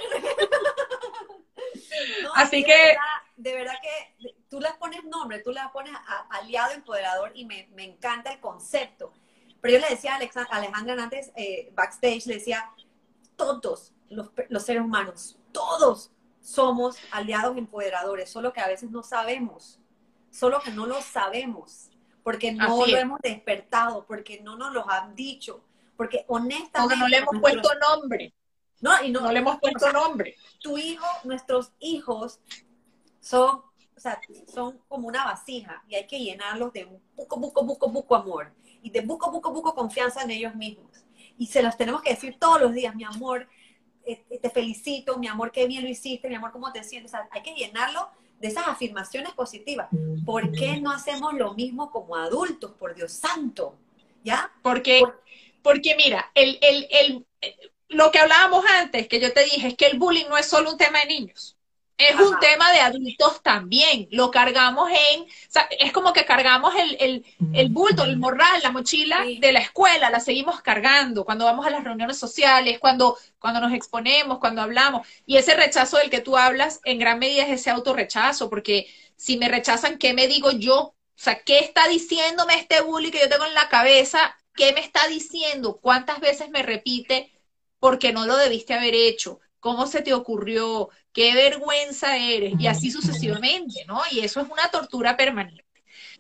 Así 2.35 2.65
que... 2.65 2.97
de 3.37 3.55
verdad 3.55 3.75
que 3.83 4.35
tú 4.49 4.61
le 4.61 4.73
pones 4.79 5.05
nombre, 5.05 5.41
tú 5.41 5.53
le 5.53 5.61
pones 5.73 5.93
aliado 6.31 6.73
empoderador 6.73 7.33
y 7.35 7.45
me, 7.45 7.69
encanta 7.79 8.33
el 8.33 8.41
concepto. 8.41 9.13
Pero 9.61 9.75
yo 9.75 9.81
le 9.81 9.91
decía 9.91 10.15
a 10.15 10.57
Alejandra 10.57 11.03
antes, 11.03 11.33
eh, 11.37 11.71
backstage, 11.75 12.27
le 12.27 12.35
decía, 12.35 12.71
todos 13.37 13.93
los, 14.09 14.31
los 14.49 14.63
seres 14.63 14.83
humanos, 14.83 15.39
todos 15.53 16.11
somos 16.41 16.97
aliados 17.11 17.57
empoderadores, 17.57 18.31
solo 18.31 18.53
que 18.53 18.61
a 18.61 18.69
veces 18.69 18.91
no 18.91 19.03
sabemos, 19.03 19.81
solo 20.31 20.61
que 20.61 20.71
no 20.71 20.87
lo 20.87 21.03
sabemos 21.03 21.91
porque 22.27 22.51
no 22.51 22.85
lo 22.85 22.97
hemos 22.97 23.21
despertado, 23.21 24.05
porque 24.05 24.41
no 24.41 24.57
nos 24.57 24.73
lo 24.73 24.91
han 24.91 25.15
dicho, 25.15 25.63
porque 25.97 26.25
honestamente... 26.27 26.81
Porque 26.81 26.97
no 26.97 27.07
le 27.07 27.19
hemos 27.19 27.41
puesto 27.41 27.69
nombre. 27.89 28.35
No, 28.81 29.01
y 29.05 29.13
no, 29.13 29.31
le 29.31 29.39
hemos 29.39 29.61
puesto 29.61 29.93
nombre. 29.93 30.35
Tu 30.59 30.77
hijo, 30.77 31.07
nuestros 31.23 31.71
hijos 31.79 32.41
son, 33.27 33.57
o 33.97 34.01
sea, 34.01 34.21
son 34.47 34.79
como 34.87 35.09
una 35.09 35.25
vasija 35.25 35.83
y 35.89 35.97
hay 35.97 36.07
que 36.07 36.21
llenarlos 36.21 36.73
de 36.73 36.85
un 36.85 37.03
buco, 37.17 37.37
buco, 37.39 37.65
buco, 37.65 37.89
buco 37.89 38.15
amor 38.15 38.53
y 38.83 38.91
de 38.91 39.01
buco, 39.01 39.33
buco, 39.33 39.53
buco 39.53 39.75
confianza 39.75 40.23
en 40.23 40.31
ellos 40.31 40.55
mismos. 40.55 41.05
Y 41.37 41.49
se 41.49 41.61
los 41.61 41.77
tenemos 41.77 42.03
que 42.03 42.11
decir 42.11 42.37
todos 42.39 42.61
los 42.61 42.73
días, 42.73 42.95
mi 42.95 43.03
amor, 43.03 43.49
eh, 44.05 44.25
te 44.41 44.49
felicito, 44.51 45.19
mi 45.19 45.27
amor, 45.27 45.51
qué 45.51 45.67
bien 45.67 45.83
lo 45.83 45.91
hiciste, 45.91 46.29
mi 46.29 46.37
amor, 46.37 46.53
cómo 46.53 46.73
te 46.73 46.85
sientes. 46.85 47.13
O 47.13 47.17
sea, 47.17 47.29
hay 47.33 47.43
que 47.43 47.53
llenarlo 47.55 48.09
de 48.39 48.47
esas 48.47 48.69
afirmaciones 48.69 49.33
positivas. 49.33 49.89
¿Por 50.25 50.53
qué 50.53 50.81
no 50.81 50.93
hacemos 50.93 51.35
lo 51.35 51.55
mismo 51.55 51.91
como 51.91 52.15
adultos, 52.15 52.73
por 52.79 52.95
Dios 52.95 53.13
santo? 53.13 53.77
¿Ya? 54.23 54.53
Porque, 54.63 55.03
porque 55.63 55.97
mira, 55.97 56.31
el, 56.35 56.59
el, 56.63 56.87
el, 56.91 57.27
lo 57.89 58.13
que 58.13 58.21
hablábamos 58.21 58.65
antes, 58.79 59.09
que 59.09 59.19
yo 59.19 59.33
te 59.33 59.43
dije, 59.43 59.69
es 59.69 59.75
que 59.77 59.87
el 59.87 59.99
bullying 59.99 60.29
no 60.29 60.37
es 60.37 60.47
solo 60.47 60.71
un 60.71 60.79
tema 60.79 61.01
de 61.01 61.07
niños. 61.07 61.56
Es 61.99 62.15
un 62.21 62.39
tema 62.41 62.71
de 62.73 62.81
adultos 62.81 63.43
también. 63.43 64.07
Lo 64.11 64.31
cargamos 64.31 64.91
en, 64.91 65.23
o 65.23 65.27
sea, 65.49 65.67
es 65.79 65.93
como 65.93 66.13
que 66.13 66.27
cargamos 66.27 66.75
el, 66.75 67.25
el, 67.55 67.69
bulto, 67.71 68.05
el 68.05 68.19
morral, 68.19 68.61
la 68.63 68.71
mochila 68.71 69.25
de 69.25 69.53
la 69.53 69.61
escuela, 69.61 70.11
la 70.11 70.21
seguimos 70.21 70.61
cargando 70.61 71.25
cuando 71.25 71.47
vamos 71.47 71.67
a 71.67 71.71
las 71.71 71.85
reuniones 71.85 72.19
sociales, 72.19 72.79
cuando, 72.79 73.17
cuando 73.39 73.61
nos 73.61 73.73
exponemos, 73.73 74.39
cuando 74.39 74.61
hablamos. 74.61 75.07
Y 75.25 75.39
ese 75.39 75.55
rechazo 75.55 75.97
del 75.97 76.11
que 76.11 76.21
tú 76.21 76.37
hablas, 76.37 76.81
en 76.85 76.99
gran 76.99 77.19
medida 77.19 77.45
es 77.45 77.61
ese 77.61 77.71
autorrechazo, 77.71 78.51
porque 78.51 78.87
si 79.17 79.39
me 79.39 79.49
rechazan, 79.49 79.97
¿qué 79.97 80.13
me 80.13 80.29
digo 80.29 80.53
yo? 80.53 80.77
O 80.79 80.95
sea, 81.15 81.43
¿qué 81.43 81.61
está 81.61 81.89
diciéndome 81.89 82.57
este 82.57 82.83
bully 82.83 83.11
que 83.11 83.21
yo 83.21 83.29
tengo 83.31 83.47
en 83.47 83.55
la 83.55 83.71
cabeza? 83.71 84.37
¿Qué 84.55 84.75
me 84.75 84.81
está 84.81 85.09
diciendo? 85.09 85.79
¿Cuántas 85.81 86.21
veces 86.21 86.51
me 86.51 86.63
repite 86.63 87.33
porque 87.79 88.13
no 88.13 88.27
lo 88.27 88.37
debiste 88.37 88.75
haber 88.75 88.95
hecho? 88.95 89.41
¿Cómo 89.67 89.89
se 89.89 90.01
te 90.01 90.15
ocurrió? 90.15 90.91
¿Qué 91.13 91.35
vergüenza 91.35 92.17
eres? 92.17 92.53
Y 92.57 92.69
así 92.69 92.93
sucesivamente, 92.93 93.85
¿no? 93.89 94.01
Y 94.13 94.21
eso 94.21 94.41
es 94.41 94.49
una 94.49 94.71
tortura 94.71 95.17
permanente. 95.17 95.65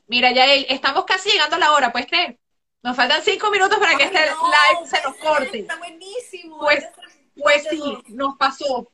Mira, 0.09 0.32
ya 0.32 0.53
estamos 0.53 1.05
casi 1.05 1.30
llegando 1.30 1.55
a 1.55 1.61
la 1.61 1.70
hora, 1.70 1.92
¿puedes 1.92 2.09
creer? 2.09 2.40
Nos 2.82 2.97
faltan 2.97 3.22
cinco 3.22 3.49
minutos 3.53 3.78
para 3.78 3.97
que 3.97 4.03
este 4.03 4.18
live 4.18 4.88
se 4.90 5.01
nos 5.01 5.16
corte. 5.18 5.61
Está 5.61 5.76
buenísimo. 5.76 6.59
Pues, 6.59 6.86
pues 7.36 7.64
sí, 7.70 7.80
nos 8.09 8.36
pasó. 8.36 8.90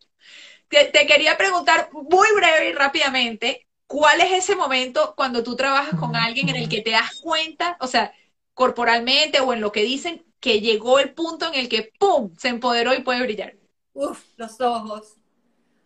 Te, 0.69 0.85
te, 0.85 1.07
quería 1.07 1.39
preguntar 1.39 1.89
muy 1.91 2.29
breve 2.37 2.69
y 2.69 2.73
rápidamente, 2.75 3.67
¿cuál 3.87 4.21
es 4.21 4.33
ese 4.33 4.55
momento 4.55 5.15
cuando 5.17 5.43
tú 5.43 5.57
trabajas 5.57 5.99
con 5.99 6.15
alguien 6.15 6.51
en 6.51 6.57
el 6.57 6.69
que 6.69 6.83
te 6.83 6.91
das 6.91 7.23
cuenta, 7.23 7.79
o 7.81 7.87
sea, 7.87 8.13
corporalmente 8.53 9.41
o 9.41 9.55
en 9.55 9.63
lo 9.63 9.73
que 9.73 9.83
dicen, 9.83 10.27
que 10.41 10.61
llegó 10.61 10.99
el 10.99 11.15
punto 11.15 11.47
en 11.47 11.55
el 11.55 11.71
que 11.71 11.91
¡pum! 11.99 12.35
se 12.37 12.49
empoderó 12.49 12.93
y 12.93 13.01
puede 13.01 13.23
brillar? 13.23 13.62
Uf, 13.95 14.25
los 14.37 14.61
ojos. 14.61 15.17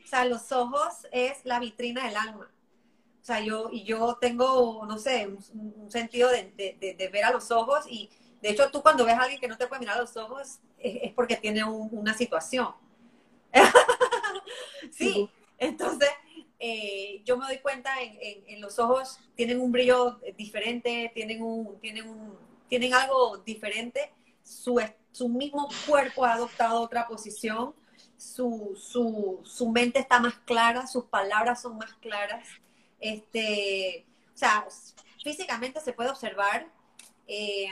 O 0.05 0.09
sea, 0.09 0.25
los 0.25 0.53
ojos 0.53 1.07
es 1.11 1.45
la 1.45 1.59
vitrina 1.59 2.07
del 2.07 2.17
alma. 2.17 2.51
O 3.21 3.25
sea, 3.27 3.41
yo, 3.41 3.71
y 3.73 3.83
yo 3.83 4.19
tengo, 4.21 4.87
no 4.87 4.99
sé, 4.99 5.27
un, 5.27 5.91
sentido 5.91 6.31
de, 6.31 7.11
ver 7.13 7.25
a 7.25 7.33
los 7.33 7.51
ojos 7.51 7.85
y 7.89 8.09
de 8.41 8.51
hecho 8.51 8.71
tú 8.71 8.83
cuando 8.83 9.05
ves 9.05 9.15
a 9.15 9.23
alguien 9.23 9.41
que 9.41 9.49
no 9.49 9.59
te 9.59 9.67
puede 9.67 9.81
mirar 9.81 9.97
a 9.97 10.03
los 10.03 10.17
ojos 10.17 10.61
es, 10.79 11.13
porque 11.13 11.37
tiene 11.37 11.65
una 11.65 12.15
situación. 12.15 12.73
sí, 14.93 15.29
entonces 15.59 16.09
eh, 16.61 17.21
yo 17.25 17.37
me 17.37 17.47
doy 17.47 17.59
cuenta 17.59 17.91
en, 18.01 18.61
los 18.61 18.79
ojos 18.79 19.19
tienen 19.35 19.61
un 19.61 19.73
brillo 19.73 20.21
diferente, 20.37 21.11
tienen, 21.13 21.43
un, 21.43 21.81
tienen, 21.81 22.09
un, 22.09 22.39
tienen 22.69 22.95
algo 22.95 23.39
diferente, 23.39 24.13
su, 24.45 24.81
su 25.11 25.29
mismo 25.29 25.69
cuerpo 25.89 26.25
ha 26.25 26.35
adoptado 26.35 26.81
otra 26.81 27.09
posición 27.09 27.75
su, 28.17 28.77
su, 28.77 29.41
su, 29.45 29.71
mente 29.71 29.99
está 29.99 30.21
más 30.21 30.35
clara, 30.45 30.87
sus 30.87 31.05
palabras 31.05 31.63
son 31.63 31.79
más 31.79 31.95
claras. 31.95 32.47
Este, 32.99 34.07
o 34.35 34.37
sea, 34.39 34.67
físicamente 35.23 35.81
se 35.81 35.93
puede 35.93 36.11
observar, 36.11 36.67
eh, 37.27 37.69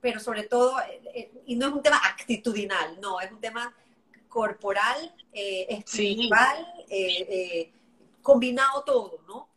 pero 0.00 0.20
sobre 0.20 0.44
todo, 0.44 0.78
eh, 0.80 1.00
eh, 1.14 1.42
y 1.46 1.56
no 1.56 1.68
es 1.68 1.72
un 1.72 1.82
tema 1.82 1.98
actitudinal, 1.98 3.00
no, 3.00 3.20
es 3.20 3.30
un 3.30 3.40
tema 3.40 3.74
corporal, 4.28 5.14
espiritual, 5.32 6.66
combinado 8.22 8.82
todo, 8.84 9.22
¿no? 9.26 9.48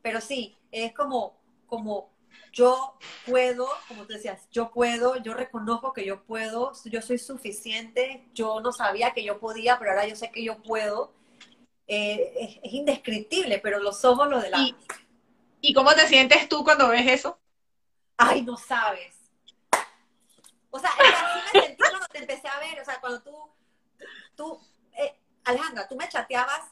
pero 0.00 0.20
sí, 0.20 0.56
es 0.70 0.92
como, 0.92 1.40
como 1.66 2.13
yo 2.54 2.96
puedo, 3.26 3.68
como 3.88 4.06
tú 4.06 4.14
decías, 4.14 4.48
yo 4.52 4.70
puedo, 4.70 5.16
yo 5.16 5.34
reconozco 5.34 5.92
que 5.92 6.06
yo 6.06 6.22
puedo, 6.22 6.72
yo 6.84 7.02
soy 7.02 7.18
suficiente, 7.18 8.28
yo 8.32 8.60
no 8.60 8.72
sabía 8.72 9.12
que 9.12 9.24
yo 9.24 9.40
podía, 9.40 9.78
pero 9.78 9.90
ahora 9.90 10.06
yo 10.06 10.14
sé 10.14 10.30
que 10.30 10.44
yo 10.44 10.62
puedo. 10.62 11.12
Eh, 11.86 12.60
es, 12.62 12.72
indescriptible, 12.72 13.58
pero 13.58 13.78
los 13.80 14.04
ojos 14.04 14.28
lo 14.28 14.40
delante. 14.40 14.74
¿Y, 15.60 15.70
¿Y 15.70 15.74
cómo 15.74 15.92
te 15.94 16.06
sientes 16.06 16.48
tú 16.48 16.64
cuando 16.64 16.88
ves 16.88 17.06
eso? 17.06 17.38
Ay, 18.16 18.42
no 18.42 18.56
sabes. 18.56 19.16
O 20.70 20.78
sea, 20.78 20.90
así 20.90 21.58
me 21.58 21.60
sentí 21.60 21.82
cuando 21.88 22.06
te 22.06 22.18
empecé 22.18 22.48
a 22.48 22.58
ver, 22.60 22.80
o 22.80 22.84
sea, 22.84 23.00
cuando 23.00 23.20
tú, 23.22 23.36
tú, 24.36 24.60
eh, 24.96 25.14
Alejandra, 25.44 25.86
tú 25.88 25.96
me 25.96 26.08
chateabas 26.08 26.62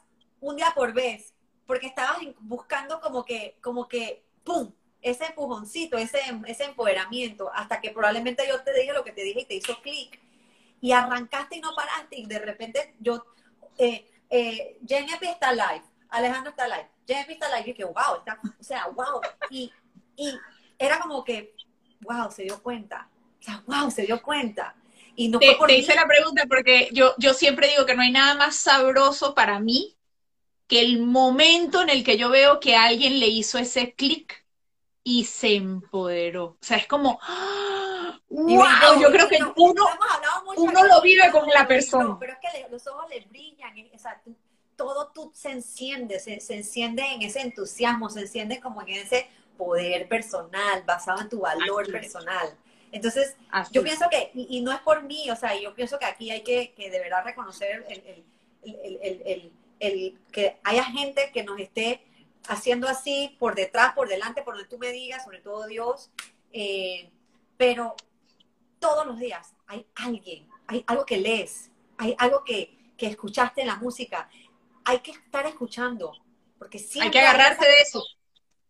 un 0.41 0.57
día 0.57 0.73
por 0.75 0.93
vez, 0.93 1.35
porque 1.67 1.89
estabas 1.89 2.19
buscando 2.41 3.01
como 3.01 3.25
que, 3.25 3.59
como 3.61 3.89
que, 3.89 4.25
¡pum! 4.45 4.73
Ese 5.03 5.27
empujoncito, 5.27 5.99
ese, 5.99 6.21
ese 6.47 6.65
empoderamiento, 6.65 7.51
hasta 7.53 7.81
que 7.81 7.91
probablemente 7.91 8.45
yo 8.49 8.63
te 8.63 8.73
dije 8.73 8.93
lo 8.93 9.05
que 9.05 9.13
te 9.13 9.25
dije 9.25 9.41
y 9.41 9.45
te 9.45 9.55
hizo 9.57 9.83
clic. 9.83 10.21
Y 10.81 10.93
arrancaste 10.93 11.57
y 11.57 11.61
no 11.61 11.75
paraste. 11.75 12.17
Y 12.21 12.27
de 12.27 12.39
repente 12.39 12.95
yo, 13.01 13.25
eh, 13.79 14.09
eh, 14.31 14.79
está 14.89 15.53
live, 15.53 15.85
Alejandro 16.09 16.51
está 16.51 16.69
live, 16.69 16.89
Jenny 17.07 17.35
está 17.35 17.57
live. 17.57 17.71
Y 17.71 17.75
que, 17.75 17.85
wow, 17.85 18.19
está, 18.19 18.41
o 18.59 18.65
sea, 18.65 18.87
wow. 18.89 19.21
Y, 19.51 19.73
y 20.17 20.39
era 20.79 20.99
como 21.01 21.25
que, 21.25 21.55
wow, 22.01 22.31
se 22.31 22.45
dio 22.45 22.63
cuenta. 22.63 23.09
O 23.41 23.43
sea, 23.43 23.63
wow, 23.67 23.91
se 23.91 24.03
dio 24.03 24.23
cuenta. 24.23 24.77
Y 25.17 25.29
no 25.29 25.41
te, 25.41 25.57
te 25.67 25.77
hice 25.77 25.95
la 25.95 26.07
pregunta 26.07 26.45
porque 26.49 26.89
yo, 26.93 27.15
yo 27.19 27.35
siempre 27.35 27.69
digo 27.69 27.85
que 27.85 27.95
no 27.95 28.03
hay 28.03 28.13
nada 28.13 28.35
más 28.35 28.57
sabroso 28.57 29.35
para 29.35 29.59
mí 29.61 29.97
que 30.69 30.81
el 30.81 31.01
momento 31.01 31.83
en 31.83 31.91
el 31.91 32.03
que 32.03 32.17
yo 32.17 32.31
veo 32.31 32.61
que 32.61 32.77
alguien 32.77 33.21
le 33.21 33.27
hizo 33.27 33.59
ese 33.59 33.93
clic 33.95 34.42
y 35.05 35.25
se 35.25 35.57
empoderó. 35.57 36.45
O 36.45 36.59
sea, 36.61 36.77
es 36.77 36.87
como, 36.87 37.19
¡wow! 38.29 39.01
Yo 39.01 39.11
creo 39.11 39.29
que 39.29 39.39
uno, 39.57 39.85
uno 40.57 40.85
lo 40.85 41.03
vive 41.03 41.31
con 41.31 41.49
la 41.49 41.67
persona. 41.67 42.17
pero 42.19 42.33
es 42.35 42.39
que 42.39 42.69
los 42.71 42.87
ojos 42.87 43.09
le 43.11 43.21
brillan, 43.27 43.73
o 43.95 43.99
sea, 43.99 44.21
todo 44.77 45.11
tú 45.15 45.31
se 45.35 45.51
enciende, 45.51 46.19
se, 46.19 46.41
enciende 46.55 47.03
en 47.03 47.23
ese 47.23 47.41
entusiasmo, 47.41 48.11
se 48.11 48.21
enciende 48.21 48.61
como 48.61 48.83
en 48.83 48.91
ese 48.91 49.29
poder 49.57 50.09
personal, 50.09 50.83
basado 50.87 51.21
en 51.21 51.29
tu 51.29 51.41
valor 51.41 51.91
personal. 51.91 52.57
Entonces, 52.91 53.37
yo 53.71 53.83
pienso 53.83 54.07
que, 54.11 54.31
y, 54.35 54.61
no 54.61 54.73
es 54.73 54.81
por 54.81 55.03
mí, 55.03 55.31
o 55.31 55.37
sea, 55.37 55.59
yo 55.59 55.75
pienso 55.75 55.99
que 55.99 56.05
aquí 56.05 56.31
hay 56.31 56.43
que, 56.43 56.73
que 56.75 56.91
de 56.91 56.99
verdad 57.01 57.25
reconocer 57.25 57.85
el, 57.89 58.25
el, 58.63 59.53
el 59.81 60.19
que 60.31 60.59
haya 60.63 60.85
gente 60.85 61.31
que 61.33 61.43
nos 61.43 61.59
esté 61.59 62.05
haciendo 62.49 62.89
así, 62.89 63.37
por 63.39 63.55
detrás, 63.55 63.95
por 63.95 64.09
delante, 64.09 64.43
por 64.43 64.55
donde 64.55 64.69
tú 64.69 64.79
me 64.79 64.91
digas, 64.91 65.25
sobre 65.25 65.41
todo 65.41 65.67
Dios, 65.67 66.11
eh, 66.53 67.11
pero 67.57 67.95
todos 68.79 69.07
los 69.07 69.19
días 69.19 69.55
hay 69.67 69.87
alguien, 69.95 70.49
hay 70.67 70.85
algo 70.87 71.07
que 71.07 71.19
lees, 71.19 71.71
hay 71.99 72.15
algo 72.19 72.45
que, 72.45 72.79
escuchaste 72.99 73.63
en 73.63 73.67
la 73.67 73.75
música, 73.75 74.31
hay 74.85 75.01
que 75.01 75.11
estar 75.11 75.45
escuchando, 75.47 76.13
porque 76.57 76.79
siempre... 76.79 77.07
Hay 77.07 77.11
que 77.11 77.19
agarrarse 77.19 77.69
de 77.69 77.81
eso. 77.81 78.05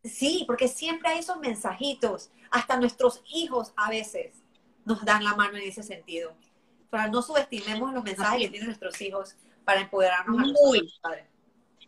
Sí, 0.05 0.45
porque 0.47 0.69
siempre 0.69 1.11
hay 1.11 1.19
esos 1.19 1.37
mensajitos, 1.39 2.31
hasta 2.51 2.79
nuestros 2.79 3.21
hijos 3.27 3.75
a 3.77 3.91
veces 3.91 4.33
nos 4.87 5.05
dan 5.05 5.23
la 5.23 5.35
mano 5.35 5.59
en 5.59 5.69
ese 5.69 5.83
sentido. 5.83 6.33
Pero 6.91 7.09
no 7.09 7.21
subestimemos 7.21 7.93
los 7.93 8.03
mensajes 8.03 8.41
que 8.41 8.49
tienen 8.49 8.69
nuestros 8.69 8.99
hijos 9.03 9.37
para 9.67 9.83
empoderarnos 9.83 10.39
a 10.39 10.43
nosotros, 10.47 11.01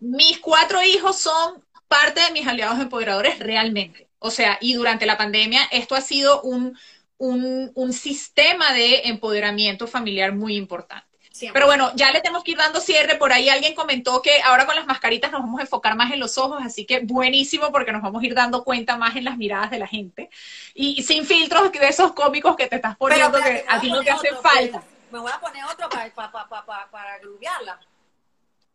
Mis 0.01 0.39
cuatro 0.41 0.83
hijos 0.83 1.19
son 1.19 1.63
parte 1.89 2.21
de 2.21 2.33
mis 2.33 2.47
aliados 2.47 2.81
empoderadores 2.81 3.39
realmente. 3.39 4.09
O 4.19 4.31
sea, 4.31 4.59
y 4.61 4.75
durante 4.75 5.07
la 5.07 5.19
pandemia 5.19 5.63
esto 5.71 5.95
ha 5.95 6.01
sido 6.01 6.43
un, 6.43 6.79
un, 7.19 7.93
sistema 7.93 8.73
de 8.73 9.03
empoderamiento 9.05 9.87
familiar 9.87 10.33
muy 10.33 10.57
importante. 10.57 11.07
Pero 11.53 11.67
bueno, 11.67 11.91
ya 11.97 12.11
le 12.13 12.21
tenemos 12.21 12.45
que 12.45 12.53
ir 12.53 12.57
dando 12.57 12.81
cierre. 12.81 13.17
Por 13.17 13.33
ahí 13.33 13.49
alguien 13.49 13.75
comentó 13.75 14.23
que 14.23 14.41
ahora 14.43 14.67
con 14.67 14.77
las 14.77 14.87
mascaritas 14.87 15.33
nos 15.33 15.43
vamos 15.43 15.59
a 15.59 15.65
enfocar 15.65 15.97
más 15.97 16.13
en 16.13 16.21
los 16.21 16.39
ojos, 16.39 16.63
así 16.65 16.87
que 16.87 17.01
buenísimo 17.01 17.73
porque 17.73 17.93
nos 17.93 18.03
vamos 18.03 18.23
a 18.23 18.27
ir 18.27 18.35
dando 18.35 18.63
cuenta 18.63 18.97
más 18.97 19.17
en 19.17 19.25
las 19.25 19.37
miradas 19.37 19.71
de 19.71 19.79
la 19.79 19.87
gente. 19.87 20.31
Y 20.75 21.03
sin 21.03 21.27
filtros 21.27 21.73
de 21.73 21.89
esos 21.89 22.13
cómicos 22.13 22.57
que 22.57 22.69
te 22.69 22.77
estás 22.77 22.97
poniendo 22.97 23.39
que 23.41 23.65
a 23.69 23.81
ti 23.81 23.91
no 23.91 24.03
te 24.03 24.11
hacen 24.11 24.37
falta. 24.41 24.83
Me 25.11 25.19
voy 25.19 25.31
a 25.33 25.41
poner 25.41 25.65
otro 25.65 25.89
para, 25.89 26.11
para, 26.15 26.33
para, 26.33 26.65
para, 26.65 26.91
para 26.91 27.19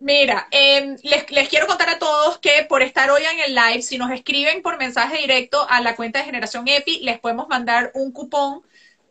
Mira, 0.01 0.47
em, 0.51 0.95
les, 1.03 1.49
quiero 1.49 1.67
contar 1.67 1.89
a 1.89 1.99
todos 1.99 2.37
que 2.39 2.65
por 2.69 2.81
estar 2.81 3.11
hoy 3.11 3.21
en 3.23 3.39
el 3.41 3.53
live, 3.53 3.81
si 3.81 3.97
nos 3.97 4.11
escriben 4.11 4.61
por 4.61 4.77
mensaje 4.77 5.17
directo 5.17 5.65
a 5.69 5.81
la 5.81 5.95
cuenta 5.97 6.19
de 6.19 6.25
Generación 6.25 6.67
EPI, 6.67 7.01
les 7.03 7.19
podemos 7.19 7.49
mandar 7.49 7.91
un 7.93 8.13
cupón 8.13 8.61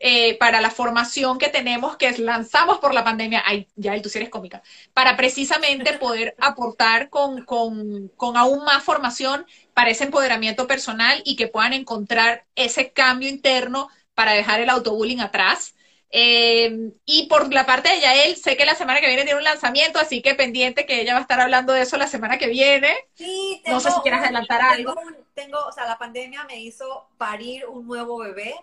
eh, 0.01 0.39
para 0.39 0.62
la 0.62 0.70
formación 0.70 1.36
que 1.39 1.49
tenemos, 1.49 1.99
que 1.99 2.16
lanzamos 2.18 2.78
por 2.78 2.95
la 2.95 3.05
pandemia. 3.05 3.43
Ay, 3.45 3.68
ya, 3.76 4.01
tú 4.01 4.09
sí 4.09 4.16
eres 4.18 4.30
cómica. 4.30 4.62
Para 4.95 5.16
precisamente 5.16 5.93
poder 5.99 6.34
aportar 6.41 7.11
con, 7.11 7.45
con, 7.45 8.09
con 8.16 8.36
aún 8.39 8.64
más 8.64 8.82
formación 8.82 9.45
para 9.74 9.91
ese 9.91 10.05
empoderamiento 10.05 10.66
personal 10.66 11.20
y 11.24 11.36
que 11.36 11.49
puedan 11.49 11.74
encontrar 11.74 12.47
ese 12.55 12.93
cambio 12.93 13.28
interno 13.28 13.91
para 14.14 14.32
dejar 14.32 14.61
el 14.61 14.70
autobullying 14.70 15.20
atrás 15.20 15.74
eh, 16.11 16.92
y 17.04 17.26
por 17.26 17.52
la 17.52 17.66
parte 17.66 17.90
de 17.90 18.00
Yael, 18.00 18.36
sé 18.36 18.56
que 18.56 18.64
la 18.64 18.74
semana 18.74 19.00
que 19.00 19.09
viene 19.09 19.24
tiene 19.24 19.38
un 19.38 19.44
lanzamiento, 19.44 19.98
así 19.98 20.22
que 20.22 20.34
pendiente 20.34 20.86
que 20.86 21.02
ella 21.02 21.12
va 21.12 21.18
a 21.18 21.22
estar 21.22 21.40
hablando 21.40 21.72
de 21.72 21.82
eso 21.82 21.96
la 21.98 22.06
semana 22.06 22.38
que 22.38 22.48
viene. 22.48 22.96
Sí, 23.14 23.62
no 23.66 23.78
sé 23.80 23.90
si 23.90 24.00
quieres 24.00 24.20
adelantar 24.20 24.62
algo. 24.62 24.94
Tengo, 25.34 25.59
o 25.66 25.72
sea, 25.72 25.86
la 25.86 25.98
pandemia 25.98 26.44
me 26.44 26.61
hizo 26.61 27.09
parir 27.18 27.66
un 27.66 27.86
nuevo 27.86 28.18
bebé. 28.18 28.54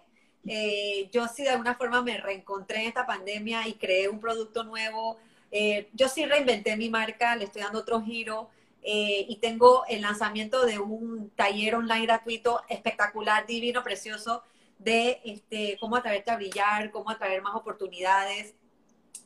Eh, 0.47 1.09
yo 1.11 1.27
sí 1.27 1.43
de 1.43 1.51
alguna 1.51 1.75
forma 1.75 2.01
me 2.01 2.17
reencontré 2.17 2.81
en 2.81 2.87
esta 2.87 3.05
pandemia 3.05 3.67
y 3.67 3.73
creé 3.73 4.09
un 4.09 4.19
producto 4.19 4.63
nuevo. 4.63 5.17
Eh, 5.51 5.89
yo 5.93 6.09
sí 6.09 6.25
reinventé 6.25 6.75
mi 6.75 6.89
marca, 6.89 7.35
le 7.35 7.45
estoy 7.45 7.61
dando 7.61 7.79
otro 7.79 8.01
giro. 8.01 8.49
y 8.87 9.37
tengo 9.41 9.83
el 9.87 10.01
lanzamiento 10.01 10.63
de 10.63 10.77
un 10.77 11.31
taller 11.31 11.73
online 11.73 12.05
gratuito 12.05 12.61
espectacular, 12.69 13.47
divino, 13.47 13.83
precioso, 13.83 14.43
de 14.77 15.21
este, 15.23 15.77
cómo 15.79 15.95
atraerte 15.95 16.31
a 16.31 16.35
brillar, 16.35 16.91
cómo 16.91 17.09
atraer 17.09 17.41
más 17.41 17.55
oportunidades, 17.55 18.55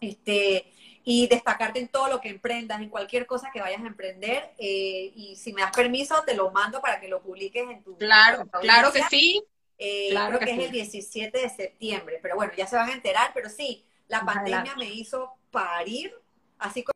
este, 0.01 0.71
y 1.03 1.27
destacarte 1.27 1.79
en 1.79 1.87
todo 1.87 2.07
lo 2.07 2.21
que 2.21 2.29
emprendas, 2.29 2.81
en 2.81 2.89
cualquier 2.89 3.25
cosa 3.25 3.49
que 3.51 3.61
vayas 3.61 3.81
a 3.81 3.87
emprender. 3.87 4.53
Eh, 4.57 5.11
y 5.15 5.35
si 5.35 5.53
me 5.53 5.61
das 5.61 5.71
permiso, 5.71 6.15
te 6.25 6.35
lo 6.35 6.51
mando 6.51 6.81
para 6.81 6.99
que 6.99 7.07
lo 7.07 7.21
publiques 7.21 7.69
en 7.69 7.83
tu. 7.83 7.97
Claro, 7.97 8.47
claro 8.61 8.91
que 8.91 9.03
sí. 9.09 9.43
Eh, 9.77 10.09
creo 10.09 10.39
que, 10.39 10.51
es 10.51 10.59
el 10.59 10.71
17 10.71 11.39
de 11.39 11.49
septiembre, 11.49 12.19
pero 12.21 12.35
bueno, 12.35 12.51
ya 12.55 12.67
se 12.67 12.75
van 12.75 12.89
a 12.89 12.93
enterar, 12.93 13.31
pero 13.33 13.49
sí, 13.49 13.85
la 14.09 14.25
pandemia 14.25 14.75
me 14.75 14.93
hizo 14.93 15.31
parir 15.51 16.13
así 16.59 16.83
como 16.83 16.87